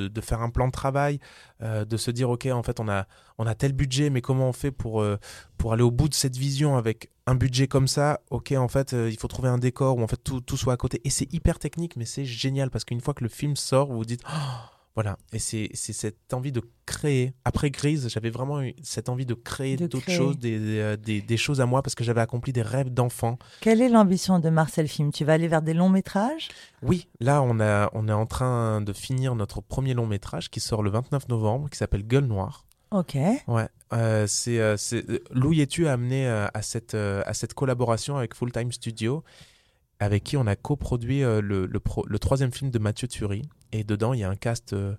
de, 0.09 0.21
faire 0.21 0.43
un 0.43 0.51
plan 0.51 0.67
de 0.67 0.73
travail, 0.73 1.19
de 1.63 1.97
se 1.97 2.11
dire 2.11 2.29
ok 2.29 2.45
en 2.53 2.63
fait 2.63 2.79
on 2.79 2.91
a, 2.91 3.07
on 3.39 3.47
a 3.47 3.55
tel 3.55 3.73
budget 3.73 4.11
mais 4.11 4.21
comment 4.21 4.51
on 4.51 4.53
fait 4.53 4.71
pour, 4.71 5.03
aller 5.03 5.83
au 5.83 5.91
bout 5.91 6.11
de 6.11 6.15
cette 6.15 6.37
vision 6.37 6.77
avec 6.77 7.11
un 7.27 7.35
budget 7.35 7.69
comme 7.69 7.89
ça? 7.89 8.21
Ok 8.29 8.53
en 8.53 8.69
fait 8.69 8.93
il 8.93 9.17
faut 9.19 9.29
trouver 9.29 9.49
un 9.49 9.57
décor 9.57 9.97
où 9.97 10.03
en 10.03 10.09
fait 10.09 10.23
tout, 10.23 10.43
tout 10.43 10.59
soit 10.59 10.75
à 10.75 10.77
côté 10.77 11.01
et 11.05 11.09
c'est 11.09 11.33
hyper 11.33 11.59
technique 11.59 11.97
mais 11.97 12.05
c'est 12.05 12.27
génial 12.27 12.69
parce 12.69 12.85
qu'une 12.85 13.01
fois 13.01 13.15
que 13.15 13.25
le 13.25 13.31
film 13.31 13.57
sort 13.57 13.87
vous 13.87 13.97
vous 13.97 14.05
dites 14.05 14.25
oh, 14.29 14.76
voilà, 14.97 15.17
et 15.33 15.39
c'est 15.39 15.71
cette 15.75 16.33
envie 16.33 16.51
de 16.51 16.63
créer. 16.87 17.35
Après 17.45 17.71
Grise, 17.71 18.09
j'avais 18.09 18.31
vraiment 18.31 18.63
eu 18.63 18.75
cette 18.83 19.09
envie 19.09 19.27
de 19.27 19.35
créer 19.35 19.77
d'autres 19.77 20.11
choses, 20.11 20.39
des, 20.39 20.97
des, 20.97 21.21
des, 21.21 21.37
choses 21.37 21.61
à 21.61 21.67
moi, 21.67 21.83
parce 21.83 21.95
que 21.95 22.03
j'avais 22.03 22.23
accompli 22.23 22.53
des 22.53 22.63
rêves 22.63 22.93
d'enfant. 22.93 23.39
Quelle 23.61 23.83
est 23.83 23.91
l'ambition 23.91 24.39
de 24.39 24.49
Marcel 24.49 24.89
Film 24.89 25.13
Tu 25.13 25.25
vas 25.25 25.35
aller 25.35 25.49
vers 25.49 25.63
des 25.63 25.75
longs 25.75 25.91
métrages? 25.91 26.49
Oui, 26.83 27.07
là, 27.21 27.43
on, 27.43 27.61
a, 27.61 27.91
on 27.93 28.09
est 28.09 28.13
en 28.13 28.27
train 28.27 28.81
de 28.81 28.93
finir 28.95 29.35
notre 29.35 29.61
premier 29.61 29.95
long 29.95 30.07
métrage 30.07 30.51
qui 30.51 30.61
sort 30.61 30.83
le 30.83 30.91
29 30.91 31.29
novembre, 31.29 31.69
qui 31.69 31.77
s'appelle 31.77 32.07
Gueule 32.07 32.25
Noire. 32.25 32.67
Ok. 32.91 33.17
Ouais, 33.49 33.69
euh, 33.93 34.27
c'est 34.27 34.59
euh, 34.59 34.77
Louis 35.31 35.61
et 35.61 35.67
tu 35.67 35.87
a 35.87 35.93
amené 35.93 36.27
euh, 36.27 36.47
à, 36.55 36.63
cette, 36.63 36.95
à 36.95 37.35
cette 37.35 37.55
collaboration 37.55 38.17
avec 38.17 38.35
Full 38.35 38.53
Time 38.53 38.73
Studio 38.73 39.25
avec 39.99 40.25
qui 40.25 40.37
on 40.37 40.47
a 40.47 40.57
coproduit 40.57 41.21
le, 41.21 41.41
le, 41.41 41.67
le, 41.67 42.19
troisième 42.19 42.53
film 42.53 42.71
de 42.71 42.79
Mathieu 42.79 43.09
Thury, 43.09 43.43
et 43.73 43.85
dedans, 43.85 44.13
il 44.13 44.21
y 44.21 44.25
a 44.25 44.31
un 44.31 44.37
cast 44.37 44.73
euh, 44.73 44.95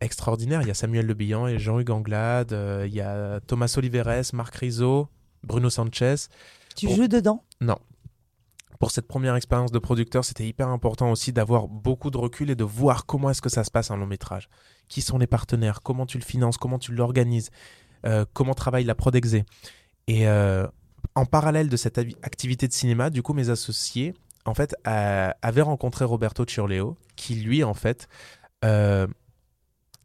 extraordinaire. 0.00 0.62
Il 0.62 0.68
y 0.68 0.70
a 0.70 0.74
Samuel 0.74 1.06
Le 1.06 1.14
Bihan 1.14 1.46
et 1.46 1.58
Jean-Hugues 1.58 1.90
Anglade. 1.90 2.52
Euh, 2.52 2.86
il 2.86 2.94
y 2.94 3.00
a 3.00 3.40
Thomas 3.40 3.72
Oliveres, 3.76 4.24
Marc 4.32 4.54
Rizzo, 4.56 5.08
Bruno 5.42 5.70
Sanchez. 5.70 6.28
Tu 6.76 6.88
joues 6.88 7.08
dedans? 7.08 7.44
Non. 7.60 7.78
Pour 8.78 8.92
cette 8.92 9.08
première 9.08 9.34
expérience 9.34 9.72
de 9.72 9.78
producteur, 9.78 10.24
c'était 10.24 10.46
hyper 10.46 10.68
important 10.68 11.10
aussi 11.10 11.32
d'avoir 11.32 11.66
beaucoup 11.66 12.10
de 12.10 12.16
recul 12.16 12.50
et 12.50 12.54
de 12.54 12.64
voir 12.64 13.06
comment 13.06 13.30
est-ce 13.30 13.42
que 13.42 13.48
ça 13.48 13.64
se 13.64 13.70
passe 13.70 13.90
un 13.90 13.96
long 13.96 14.06
métrage. 14.06 14.48
Qui 14.88 15.02
sont 15.02 15.18
les 15.18 15.26
partenaires? 15.26 15.82
Comment 15.82 16.06
tu 16.06 16.18
le 16.18 16.24
finances? 16.24 16.56
Comment 16.58 16.78
tu 16.78 16.92
l'organises? 16.92 17.50
Euh, 18.06 18.24
Comment 18.32 18.54
travaille 18.54 18.84
la 18.84 18.94
prod 18.94 19.14
exé? 19.16 19.44
Et 20.06 20.26
en 21.14 21.26
parallèle 21.26 21.68
de 21.68 21.76
cette 21.76 21.98
activité 21.98 22.68
de 22.68 22.72
cinéma, 22.72 23.10
du 23.10 23.22
coup, 23.22 23.34
mes 23.34 23.50
associés 23.50 24.14
en 24.48 24.54
fait, 24.54 24.74
avait 24.84 25.62
rencontré 25.62 26.04
Roberto 26.04 26.44
Ciorleo, 26.44 26.96
qui 27.16 27.36
lui, 27.36 27.62
en 27.62 27.74
fait, 27.74 28.08
euh, 28.64 29.06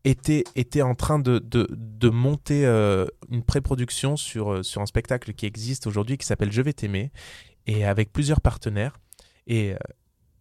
était, 0.04 0.44
était 0.56 0.82
en 0.82 0.96
train 0.96 1.18
de, 1.18 1.40
de, 1.40 2.10
monter 2.10 2.66
euh, 2.66 3.08
une 3.30 3.44
pré-production 3.44 4.18
sur, 4.18 4.52
euh, 4.52 4.64
sur 4.64 4.82
un 4.82 4.86
spectacle 4.86 5.34
qui 5.34 5.46
existe 5.46 5.88
aujourd'hui 5.88 6.18
qui 6.18 6.26
s'appelle 6.26 6.52
Je 6.52 6.62
vais 6.62 6.74
t'aimer, 6.74 7.12
et 7.68 7.86
avec 7.86 8.12
plusieurs 8.12 8.42
partenaires. 8.42 9.00
Et 9.48 9.76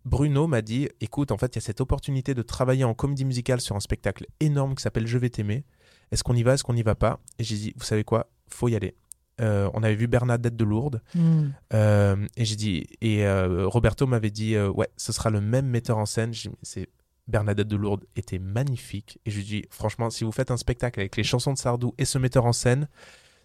Bruno 0.04 0.46
m'a 0.46 0.62
dit 0.62 0.88
écoute, 1.00 1.32
en 1.32 1.38
fait, 1.38 1.54
il 1.54 1.58
y 1.58 1.62
a 1.62 1.62
cette 1.62 1.80
opportunité 1.80 2.34
de 2.34 2.42
travailler 2.42 2.84
en 2.84 2.94
comédie 2.94 3.24
musicale 3.24 3.60
sur 3.60 3.76
un 3.76 3.80
spectacle 3.80 4.26
énorme 4.40 4.74
qui 4.74 4.82
s'appelle 4.82 5.06
Je 5.06 5.18
vais 5.18 5.30
t'aimer. 5.30 5.64
Est-ce 6.10 6.24
qu'on 6.24 6.34
y 6.34 6.42
va 6.42 6.54
Est-ce 6.54 6.64
qu'on 6.64 6.74
n'y 6.74 6.82
va 6.82 6.94
pas? 6.94 7.20
Et 7.38 7.44
j'ai 7.44 7.56
dit 7.56 7.72
vous 7.76 7.84
savez 7.84 8.04
quoi? 8.04 8.28
Faut 8.48 8.68
y 8.68 8.76
aller. 8.76 8.94
Euh, 9.40 9.70
on 9.72 9.82
avait 9.82 9.94
vu 9.94 10.06
Bernadette 10.06 10.56
de 10.56 10.64
Lourdes. 10.64 11.00
Hmm. 11.14 11.50
euh, 11.72 12.26
et 12.36 12.44
j'ai 12.44 12.56
dit 12.56 12.86
et 13.00 13.26
euh, 13.26 13.66
Roberto 13.66 14.06
m'avait 14.06 14.30
dit 14.30 14.58
ouais 14.58 14.88
ce 14.96 15.12
sera 15.12 15.30
le 15.30 15.40
même 15.40 15.66
metteur 15.66 15.98
en 15.98 16.06
scène. 16.06 16.32
C'est 16.62 16.88
Bernadette 17.28 17.68
de 17.68 17.76
Lourdes 17.76 18.04
était 18.14 18.38
magnifique. 18.38 19.18
Et 19.24 19.30
je 19.30 19.38
lui 19.38 19.44
dis 19.44 19.64
franchement 19.70 20.10
si 20.10 20.24
vous 20.24 20.32
faites 20.32 20.50
un 20.50 20.56
spectacle 20.56 21.00
avec 21.00 21.16
les 21.16 21.24
chansons 21.24 21.52
de 21.52 21.58
Sardou 21.58 21.94
et 21.98 22.04
ce 22.04 22.18
metteur 22.18 22.44
en 22.44 22.52
scène 22.52 22.88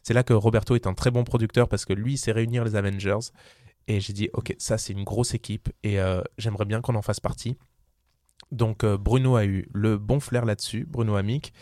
c'est 0.03 0.13
là 0.13 0.23
que 0.23 0.33
Roberto 0.33 0.75
est 0.75 0.88
un 0.88 0.93
très 0.93 1.11
bon 1.11 1.23
producteur 1.23 1.67
parce 1.67 1.83
que 1.83 1.93
lui 1.93 2.13
il 2.13 2.17
sait 2.17 2.31
réunir 2.31 2.63
les 2.63 2.75
Avengers. 2.75 3.31
Et 3.88 4.01
j'ai 4.01 4.13
dit 4.13 4.29
ok 4.33 4.55
ça 4.57 4.77
c'est 4.77 4.93
une 4.93 5.03
grosse 5.03 5.33
équipe 5.33 5.69
et 5.83 5.97
j'aimerais 6.38 6.65
bien 6.65 6.81
qu'on 6.81 6.95
en 6.95 7.01
fasse 7.01 7.21
partie. 7.21 7.57
Donc 8.51 8.85
Bruno 8.85 9.35
a 9.35 9.45
eu 9.45 9.67
le 9.73 9.97
bon 9.97 10.19
flair 10.19 10.45
là-dessus 10.45 10.85
Bruno 10.85 11.15
Amic 11.15 11.53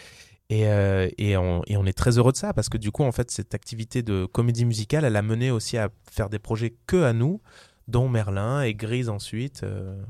et, 0.50 0.68
euh, 0.68 1.10
et, 1.18 1.38
on, 1.38 1.64
et 1.68 1.78
on 1.78 1.86
est 1.86 1.98
très 1.98 2.18
heureux 2.18 2.32
de 2.32 2.38
ça 2.38 2.54
parce 2.54 2.70
que 2.70 2.78
du 2.78 2.92
coup, 2.92 3.04
en 3.04 3.12
fait, 3.12 3.32
cette 3.32 3.56
activité 3.56 4.04
de 4.04 4.26
comédie 4.26 4.66
musicale, 4.66 5.06
elle 5.06 5.16
a 5.16 5.22
mené 5.22 5.52
aussi 5.52 5.78
à 5.78 5.90
faire 6.12 6.30
des 6.30 6.40
projets 6.40 6.76
que 6.88 7.04
à 7.04 7.14
nous, 7.14 7.42
dont 7.88 8.10
Merlin 8.10 8.62
et 8.62 8.74
Grise 8.74 9.10
ensuite. 9.10 9.64
euh. 9.64 10.02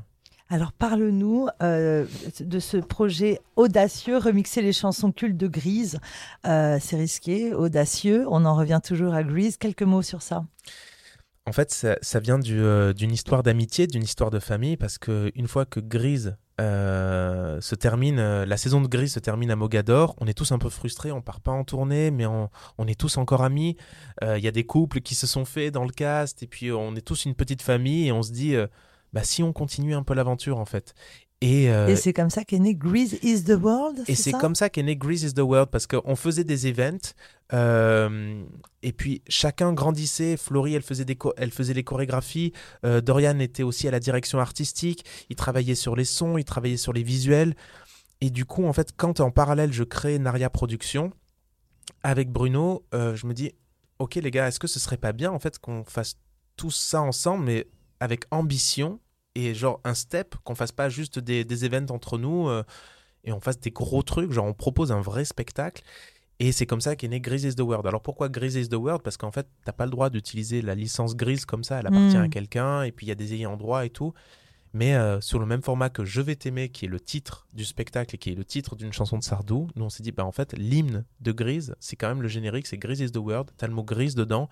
Alors 0.48 0.72
parle-nous 0.72 1.48
euh, 1.62 2.06
de 2.38 2.58
ce 2.60 2.76
projet 2.76 3.40
audacieux, 3.56 4.16
remixer 4.18 4.62
les 4.62 4.72
chansons 4.72 5.10
cultes 5.10 5.36
de 5.36 5.48
Grise. 5.48 5.98
C'est 6.44 6.96
risqué, 6.96 7.52
audacieux, 7.52 8.26
on 8.28 8.44
en 8.44 8.54
revient 8.54 8.80
toujours 8.84 9.14
à 9.14 9.24
Grise. 9.24 9.56
Quelques 9.56 9.82
mots 9.82 10.02
sur 10.02 10.22
ça. 10.22 10.44
En 11.46 11.52
fait, 11.52 11.72
ça, 11.72 11.96
ça 12.00 12.20
vient 12.20 12.38
du, 12.38 12.60
d'une 12.94 13.12
histoire 13.12 13.42
d'amitié, 13.42 13.88
d'une 13.88 14.04
histoire 14.04 14.30
de 14.30 14.38
famille, 14.38 14.76
parce 14.76 14.98
que 14.98 15.32
une 15.34 15.48
fois 15.48 15.64
que 15.64 15.80
Grise 15.80 16.36
euh, 16.60 17.60
se 17.60 17.74
termine, 17.74 18.18
euh, 18.18 18.46
la 18.46 18.56
saison 18.56 18.80
de 18.80 18.88
Grise 18.88 19.12
se 19.14 19.20
termine 19.20 19.50
à 19.50 19.56
Mogador, 19.56 20.14
on 20.20 20.26
est 20.26 20.32
tous 20.34 20.52
un 20.52 20.58
peu 20.58 20.70
frustrés, 20.70 21.12
on 21.12 21.20
part 21.20 21.40
pas 21.40 21.52
en 21.52 21.64
tournée, 21.64 22.10
mais 22.10 22.26
on, 22.26 22.48
on 22.78 22.86
est 22.86 22.98
tous 22.98 23.18
encore 23.18 23.42
amis. 23.42 23.76
Euh, 24.22 24.38
Il 24.38 24.44
y 24.44 24.48
a 24.48 24.52
des 24.52 24.64
couples 24.64 25.00
qui 25.00 25.14
se 25.14 25.26
sont 25.26 25.44
faits 25.44 25.72
dans 25.74 25.84
le 25.84 25.90
cast, 25.90 26.42
et 26.42 26.46
puis 26.46 26.72
on 26.72 26.94
est 26.96 27.06
tous 27.06 27.24
une 27.26 27.34
petite 27.34 27.62
famille, 27.62 28.08
et 28.08 28.12
on 28.12 28.22
se 28.22 28.32
dit, 28.32 28.56
euh, 28.56 28.66
bah 29.12 29.22
si 29.22 29.42
on 29.42 29.52
continue 29.52 29.94
un 29.94 30.02
peu 30.02 30.14
l'aventure 30.14 30.58
en 30.58 30.64
fait. 30.64 30.94
Et, 31.42 31.70
euh, 31.70 31.88
Et 31.88 31.96
c'est 31.96 32.14
comme 32.14 32.30
ça 32.30 32.44
qu'est 32.44 32.58
né 32.58 32.74
Grease 32.74 33.18
is 33.22 33.44
the 33.44 33.58
World. 33.60 34.04
et 34.08 34.14
c'est 34.14 34.32
comme 34.32 34.54
ça 34.54 34.70
qu'est 34.70 34.82
né 34.82 34.96
Grease 34.96 35.22
is 35.22 35.34
the 35.34 35.40
World 35.40 35.68
parce 35.70 35.86
qu'on 35.86 36.16
faisait 36.16 36.44
des 36.44 36.66
events 36.66 37.12
euh, 37.52 38.42
et 38.82 38.92
puis 38.92 39.22
chacun 39.28 39.74
grandissait. 39.74 40.38
Florie, 40.38 40.74
elle 40.74 40.82
faisait, 40.82 41.04
des 41.04 41.18
elle 41.36 41.50
faisait 41.50 41.74
les 41.74 41.84
chorégraphies. 41.84 42.52
Euh, 42.84 43.02
Dorian 43.02 43.38
était 43.38 43.62
aussi 43.62 43.86
à 43.86 43.90
la 43.90 44.00
direction 44.00 44.38
artistique. 44.40 45.04
Il 45.28 45.36
travaillait 45.36 45.74
sur 45.74 45.94
les 45.94 46.06
sons, 46.06 46.38
il 46.38 46.44
travaillait 46.44 46.78
sur 46.78 46.94
les 46.94 47.02
visuels. 47.02 47.54
Et 48.22 48.30
du 48.30 48.46
coup, 48.46 48.64
en 48.64 48.72
fait, 48.72 48.92
quand 48.96 49.20
en 49.20 49.30
parallèle 49.30 49.74
je 49.74 49.84
crée 49.84 50.18
Naria 50.18 50.48
Productions 50.48 51.12
avec 52.02 52.30
Bruno, 52.30 52.84
je 52.92 53.26
me 53.26 53.34
dis, 53.34 53.52
ok 53.98 54.14
les 54.14 54.30
gars, 54.30 54.48
est-ce 54.48 54.58
que 54.58 54.66
ce 54.66 54.80
serait 54.80 54.96
pas 54.96 55.12
bien 55.12 55.30
en 55.30 55.38
fait 55.38 55.58
qu'on 55.58 55.84
fasse 55.84 56.16
tout 56.56 56.70
ça 56.70 57.02
ensemble, 57.02 57.44
mais 57.44 57.66
avec 58.00 58.24
ambition 58.30 59.00
et 59.36 59.54
genre 59.54 59.80
un 59.84 59.94
step, 59.94 60.34
qu'on 60.44 60.54
fasse 60.54 60.72
pas 60.72 60.88
juste 60.88 61.18
des, 61.18 61.44
des 61.44 61.64
events 61.66 61.90
entre 61.90 62.16
nous 62.16 62.48
euh, 62.48 62.64
et 63.22 63.32
on 63.32 63.40
fasse 63.40 63.60
des 63.60 63.70
gros 63.70 64.02
trucs, 64.02 64.32
genre 64.32 64.46
on 64.46 64.54
propose 64.54 64.90
un 64.90 65.00
vrai 65.02 65.26
spectacle. 65.26 65.82
Et 66.38 66.52
c'est 66.52 66.66
comme 66.66 66.80
ça 66.80 66.96
qu'est 66.96 67.08
né 67.08 67.20
Grease 67.20 67.44
is 67.44 67.54
the 67.54 67.60
World. 67.60 67.86
Alors 67.86 68.02
pourquoi 68.02 68.30
Grease 68.30 68.56
is 68.56 68.68
the 68.68 68.74
World? 68.74 69.02
Parce 69.02 69.16
qu'en 69.16 69.30
fait, 69.30 69.46
t'as 69.64 69.72
pas 69.72 69.84
le 69.84 69.90
droit 69.90 70.10
d'utiliser 70.10 70.62
la 70.62 70.74
licence 70.74 71.16
Grease 71.16 71.44
comme 71.44 71.64
ça, 71.64 71.80
elle 71.80 71.86
appartient 71.86 72.16
à 72.16 72.28
quelqu'un, 72.28 72.82
et 72.82 72.92
puis 72.92 73.06
il 73.06 73.08
y 73.10 73.12
a 73.12 73.14
des 73.14 73.34
ayants 73.34 73.56
droit 73.56 73.84
et 73.84 73.90
tout. 73.90 74.12
Mais 74.72 74.94
euh, 74.94 75.20
sur 75.20 75.38
le 75.38 75.46
même 75.46 75.62
format 75.62 75.88
que 75.88 76.04
Je 76.04 76.20
vais 76.20 76.36
t'aimer, 76.36 76.68
qui 76.70 76.86
est 76.86 76.88
le 76.88 77.00
titre 77.00 77.46
du 77.54 77.64
spectacle 77.64 78.14
et 78.14 78.18
qui 78.18 78.30
est 78.30 78.34
le 78.34 78.44
titre 78.44 78.76
d'une 78.76 78.92
chanson 78.92 79.16
de 79.18 79.22
Sardou, 79.22 79.68
nous 79.76 79.84
on 79.84 79.90
s'est 79.90 80.02
dit, 80.02 80.12
bah 80.12 80.24
en 80.24 80.32
fait, 80.32 80.52
l'hymne 80.56 81.04
de 81.20 81.32
Grease, 81.32 81.74
c'est 81.80 81.96
quand 81.96 82.08
même 82.08 82.22
le 82.22 82.28
générique, 82.28 82.66
c'est 82.66 82.76
Grease 82.78 83.00
is 83.00 83.10
the 83.10 83.16
World, 83.16 83.50
t'as 83.56 83.66
le 83.66 83.74
mot 83.74 83.84
Grease 83.84 84.14
dedans. 84.14 84.48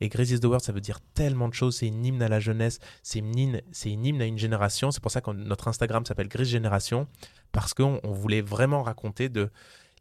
Et 0.00 0.08
Grease 0.08 0.30
is 0.30 0.40
the 0.40 0.44
World, 0.44 0.62
ça 0.62 0.72
veut 0.72 0.80
dire 0.80 1.00
tellement 1.14 1.48
de 1.48 1.54
choses. 1.54 1.76
C'est 1.76 1.86
une 1.86 2.04
hymne 2.04 2.22
à 2.22 2.28
la 2.28 2.40
jeunesse, 2.40 2.78
c'est 3.02 3.20
une 3.20 3.36
hymne, 3.38 3.60
c'est 3.72 3.90
une 3.90 4.04
hymne 4.04 4.20
à 4.22 4.26
une 4.26 4.38
génération. 4.38 4.90
C'est 4.90 5.00
pour 5.02 5.10
ça 5.10 5.20
que 5.20 5.30
notre 5.30 5.68
Instagram 5.68 6.04
s'appelle 6.04 6.28
Grease 6.28 6.48
Génération, 6.48 7.06
parce 7.52 7.72
qu'on 7.74 8.00
on 8.04 8.12
voulait 8.12 8.42
vraiment 8.42 8.82
raconter 8.82 9.28
de 9.28 9.48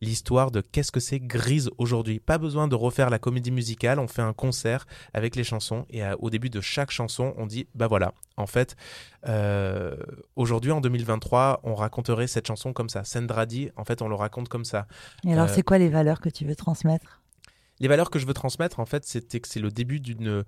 l'histoire 0.01 0.51
de 0.51 0.59
qu'est-ce 0.59 0.91
que 0.91 0.99
c'est 0.99 1.21
Grise 1.21 1.71
aujourd'hui. 1.77 2.19
Pas 2.19 2.37
besoin 2.37 2.67
de 2.67 2.75
refaire 2.75 3.09
la 3.09 3.17
comédie 3.17 3.51
musicale, 3.51 3.97
on 3.97 4.09
fait 4.09 4.21
un 4.21 4.33
concert 4.33 4.85
avec 5.13 5.37
les 5.37 5.45
chansons 5.45 5.85
et 5.89 6.03
à- 6.03 6.19
au 6.19 6.29
début 6.29 6.49
de 6.49 6.59
chaque 6.59 6.91
chanson, 6.91 7.33
on 7.37 7.45
dit 7.45 7.67
bah 7.75 7.87
voilà, 7.87 8.13
en 8.35 8.45
fait, 8.45 8.75
euh, 9.27 9.95
aujourd'hui 10.35 10.71
en 10.71 10.81
2023, 10.81 11.61
on 11.63 11.75
raconterait 11.75 12.27
cette 12.27 12.47
chanson 12.47 12.73
comme 12.73 12.89
ça. 12.89 13.03
Sendradi, 13.05 13.69
en 13.77 13.85
fait, 13.85 14.01
on 14.01 14.07
le 14.09 14.15
raconte 14.15 14.49
comme 14.49 14.65
ça. 14.65 14.85
Et 15.25 15.31
alors, 15.33 15.45
Euh, 15.45 15.51
c'est 15.53 15.63
quoi 15.63 15.77
les 15.77 15.89
valeurs 15.89 16.19
que 16.19 16.29
tu 16.29 16.45
veux 16.45 16.55
transmettre? 16.55 17.21
Les 17.79 17.87
valeurs 17.87 18.09
que 18.09 18.19
je 18.19 18.25
veux 18.25 18.33
transmettre, 18.33 18.79
en 18.79 18.85
fait, 18.85 19.05
c'était 19.05 19.39
que 19.39 19.47
c'est 19.47 19.59
le 19.59 19.69
début 19.71 19.99
d'une. 19.99 20.43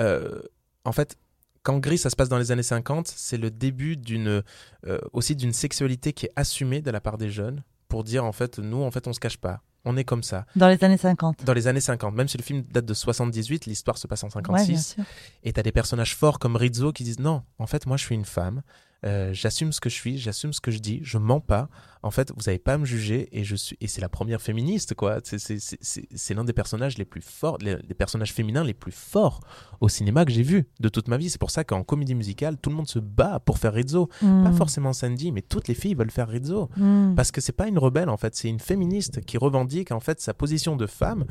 euh, 0.00 0.42
en 0.84 0.92
fait, 0.92 1.16
quand 1.62 1.78
Gris, 1.78 1.98
ça 1.98 2.10
se 2.10 2.16
passe 2.16 2.28
dans 2.28 2.38
les 2.38 2.50
années 2.50 2.62
50, 2.62 3.06
c'est 3.08 3.36
le 3.36 3.50
début 3.50 3.96
d'une 3.96 4.42
euh, 4.86 4.98
aussi 5.12 5.36
d'une 5.36 5.52
sexualité 5.52 6.12
qui 6.12 6.26
est 6.26 6.32
assumée 6.34 6.80
de 6.82 6.90
la 6.90 7.00
part 7.00 7.18
des 7.18 7.30
jeunes 7.30 7.62
pour 7.88 8.04
dire 8.04 8.24
en 8.24 8.32
fait, 8.32 8.58
nous, 8.58 8.82
en 8.82 8.90
fait, 8.90 9.06
on 9.06 9.12
se 9.12 9.20
cache 9.20 9.36
pas. 9.36 9.60
On 9.84 9.96
est 9.96 10.04
comme 10.04 10.22
ça. 10.22 10.46
Dans 10.56 10.68
les 10.68 10.82
années 10.84 10.96
50. 10.96 11.44
Dans 11.44 11.52
les 11.52 11.66
années 11.66 11.80
50, 11.80 12.14
même 12.14 12.28
si 12.28 12.38
le 12.38 12.42
film 12.44 12.62
date 12.62 12.84
de 12.84 12.94
78, 12.94 13.66
l'histoire 13.66 13.98
se 13.98 14.06
passe 14.06 14.22
en 14.24 14.28
Ouais, 14.28 14.40
bien 14.42 14.56
56. 14.58 14.94
sûr. 14.94 15.04
Et 15.42 15.52
t'as 15.52 15.62
des 15.62 15.72
personnages 15.72 16.14
forts 16.16 16.38
comme 16.38 16.54
Rizzo 16.56 16.92
qui 16.92 17.02
disent 17.04 17.18
non, 17.18 17.42
en 17.58 17.66
fait, 17.66 17.84
moi 17.86 17.96
je 17.96 18.04
suis 18.04 18.14
une 18.14 18.24
femme, 18.24 18.62
euh, 19.04 19.30
j'assume 19.32 19.72
ce 19.72 19.80
que 19.80 19.88
je 19.90 19.94
suis, 19.94 20.18
j'assume 20.18 20.52
ce 20.52 20.60
que 20.60 20.70
je 20.70 20.78
dis, 20.78 21.00
je 21.02 21.18
mens 21.18 21.40
pas. 21.40 21.68
En 22.04 22.10
fait, 22.10 22.32
vous 22.36 22.48
avez 22.48 22.58
pas 22.58 22.74
à 22.74 22.78
me 22.78 22.84
juger 22.84 23.28
et 23.32 23.44
je 23.44 23.54
suis 23.54 23.76
et 23.80 23.86
c'est 23.86 24.00
la 24.00 24.08
première 24.08 24.40
féministe 24.42 24.94
quoi. 24.94 25.18
C'est- 25.24 26.34
l'un 26.34 26.44
des 26.44 26.52
personnages 26.52 26.98
les 26.98 27.04
plus 27.04 27.20
forts, 27.20 27.58
les, 27.60 27.76
personnages 27.94 28.32
féminins 28.32 28.64
les 28.64 28.74
plus 28.74 28.90
forts 28.92 29.40
au 29.80 29.88
cinéma 29.88 30.24
que 30.24 30.32
j'ai 30.32 30.42
vu 30.42 30.66
de 30.80 30.88
toute 30.88 31.06
ma 31.08 31.16
vie. 31.16 31.30
C'est 31.30 31.38
pour 31.40 31.50
ça 31.52 31.62
qu'en 31.64 31.82
comédie 31.84 32.14
musicale, 32.16 32.56
tout 32.58 32.70
le 32.70 32.76
monde 32.76 32.88
se 32.88 32.98
bat 32.98 33.38
pour 33.40 33.58
faire 33.58 33.72
Rizzo. 33.72 34.06
Pas 34.20 34.26
Hmm. 34.26 34.52
forcément 34.54 34.92
Sandy, 34.92 35.30
mais 35.32 35.42
toutes 35.42 35.68
les 35.68 35.74
filles 35.74 35.94
veulent 35.94 36.10
faire 36.10 36.28
Rizzo. 36.28 36.70
Hmm. 36.76 37.14
Parce 37.14 37.30
que 37.30 37.40
c'est 37.40 37.52
pas 37.52 37.68
une 37.68 37.78
rebelle 37.78 38.08
en 38.08 38.16
fait, 38.16 38.34
c'est 38.34 38.48
une 38.48 38.60
féministe 38.60 39.24
qui 39.24 39.38
revendique 39.38 39.92
en 39.92 40.00
fait 40.00 40.20
sa 40.20 40.34
position 40.34 40.74
de 40.76 40.86
femme. 40.86 41.24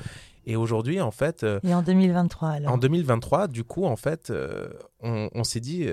Et 0.46 0.56
aujourd'hui 0.56 1.02
en 1.02 1.12
fait, 1.12 1.44
euh, 1.44 1.60
Et 1.64 1.74
en 1.74 1.82
2023, 1.82 2.50
alors? 2.50 2.74
en 2.74 2.78
2023, 2.78 3.48
du 3.48 3.64
coup, 3.64 3.86
en 3.86 3.96
fait, 3.98 4.30
euh, 4.30 4.70
on, 5.02 5.30
on 5.36 5.44
s'est 5.44 5.60
dit, 5.60 5.86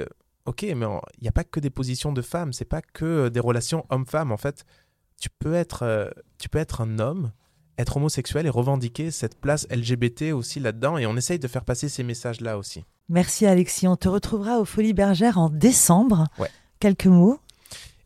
ok, 0.48 0.62
mais 0.74 0.86
il 1.18 1.22
n'y 1.22 1.28
a 1.28 1.32
pas 1.32 1.44
que 1.44 1.60
des 1.60 1.70
positions 1.70 2.12
de 2.12 2.22
femmes, 2.22 2.52
c'est 2.52 2.64
pas 2.64 2.80
que 2.80 3.04
euh, 3.04 3.30
des 3.30 3.40
relations 3.40 3.84
homme-femme. 3.90 4.32
En 4.32 4.36
fait, 4.36 4.64
tu 5.20 5.28
peux 5.28 5.54
être, 5.54 5.82
euh, 5.82 6.10
tu 6.38 6.48
peux 6.48 6.58
être 6.58 6.80
un 6.80 6.98
homme, 6.98 7.32
être 7.76 7.98
homosexuel 7.98 8.46
et 8.46 8.50
revendiquer 8.50 9.10
cette 9.10 9.38
place 9.38 9.66
LGBT 9.70 10.32
aussi 10.32 10.58
là-dedans. 10.58 10.96
Et 10.96 11.06
on 11.06 11.16
essaye 11.16 11.38
de 11.38 11.48
faire 11.48 11.64
passer 11.64 11.88
ces 11.88 12.02
messages-là 12.02 12.56
aussi. 12.56 12.84
Merci 13.08 13.46
Alexis. 13.46 13.86
On 13.86 13.96
te 13.96 14.08
retrouvera 14.08 14.58
aux 14.58 14.64
Folies 14.64 14.94
Bergères 14.94 15.38
en 15.38 15.50
décembre. 15.50 16.24
Ouais. 16.38 16.50
Quelques 16.80 17.06
mots? 17.06 17.38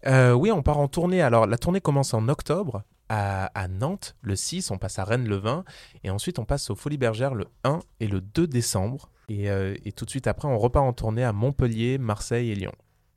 Euh, 0.07 0.33
oui, 0.33 0.51
on 0.51 0.63
part 0.63 0.79
en 0.79 0.89
tournée. 0.89 1.23
Alors, 1.23 1.47
la 1.47 1.59
tournée 1.59 1.81
commence 1.81 2.13
en 2.13 2.29
octobre 2.29 2.83
à, 3.13 3.51
à 3.55 3.69
Nantes 3.69 4.17
le 4.23 4.35
6, 4.35 4.71
on 4.71 4.79
passe 4.79 4.99
à 4.99 5.05
Rennes 5.05 5.29
le 5.29 5.37
20, 5.37 5.65
et 6.03 6.09
ensuite 6.09 6.39
on 6.39 6.47
passe 6.47 6.71
aux 6.71 6.75
Folies 6.75 6.97
Bergères 6.97 7.35
le 7.35 7.47
1 7.63 7.81
et 8.01 8.09
le 8.09 8.23
2 8.23 8.47
décembre. 8.47 9.11
Et, 9.29 9.51
euh, 9.51 9.75
et 9.85 9.93
tout 9.93 10.07
de 10.07 10.11
suite 10.11 10.27
après, 10.27 10.49
on 10.49 10.59
repart 10.59 10.87
en 10.87 10.95
tournée 10.95 11.23
à 11.23 11.35
Montpellier, 11.35 11.99
Marseille 11.99 12.51
et 12.51 12.55
Lyon. 12.55 12.73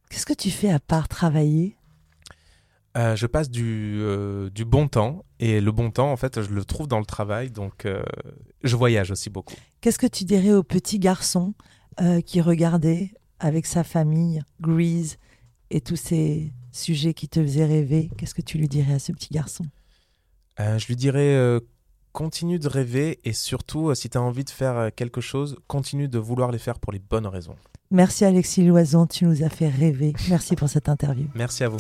Qu'est-ce 0.10 0.26
que 0.26 0.34
tu 0.34 0.52
fais 0.52 0.70
à 0.70 0.80
part 0.80 1.08
travailler? 1.08 1.78
Euh, 2.98 3.16
je 3.16 3.26
passe 3.26 3.50
du, 3.50 3.98
euh, 4.00 4.50
du 4.50 4.66
bon 4.66 4.88
temps 4.90 5.24
et 5.40 5.60
le 5.60 5.72
bon 5.74 5.92
temps 5.92 6.14
en 6.14 6.16
fait 6.16 6.42
je 6.42 6.50
le 6.50 6.64
trouve 6.64 6.88
dans 6.88 7.00
le 7.00 7.06
travail 7.06 7.52
donc 7.52 7.86
euh, 7.86 8.02
je 8.64 8.76
voyage 8.78 9.12
aussi 9.12 9.30
beaucoup. 9.30 9.56
Qu'est-ce 9.82 10.00
que 10.00 10.08
tu 10.08 10.24
dirais 10.24 10.54
au 10.54 10.64
petit 10.64 11.00
garçon 11.00 11.54
qui 12.26 12.42
regardait 12.42 13.14
avec 13.40 13.66
sa 13.66 13.86
famille 13.86 14.42
Grease 14.60 15.18
et 15.72 15.80
tous 15.80 15.96
ces 15.96 16.52
sujets 16.74 17.14
qui 17.14 17.30
te 17.30 17.42
faisaient 17.42 17.66
rêver? 17.66 18.10
Qu'est-ce 18.18 18.36
que 18.36 18.42
tu 18.42 18.58
lui 18.58 18.68
dirais 18.68 18.96
à 18.96 19.00
ce 19.00 19.14
petit 19.14 19.34
garçon? 19.34 19.66
Euh, 20.60 20.78
je 20.78 20.88
lui 20.88 20.96
dirais 20.96 21.36
euh, 21.36 21.60
continue 22.12 22.60
de 22.60 22.68
rêver 22.68 23.20
et 23.24 23.34
surtout 23.34 23.90
euh, 23.90 23.96
si 23.96 24.10
tu 24.10 24.18
as 24.18 24.22
envie 24.22 24.44
de 24.44 24.50
faire 24.50 24.92
quelque 24.96 25.22
chose, 25.22 25.58
continue 25.68 26.08
de 26.08 26.20
vouloir 26.20 26.52
les 26.52 26.60
faire 26.60 26.80
pour 26.80 26.94
les 26.94 27.00
bonnes 27.00 27.28
raisons. 27.28 27.56
Merci 27.92 28.26
Alexis 28.26 28.66
Loison, 28.66 29.06
tu 29.06 29.26
nous 29.26 29.44
as 29.44 29.50
fait 29.50 29.70
rêver. 29.70 30.14
Merci 30.30 30.56
pour 30.56 30.70
cette 30.70 30.90
interview. 30.90 31.28
Merci 31.36 31.64
à 31.64 31.70
vous. 31.70 31.78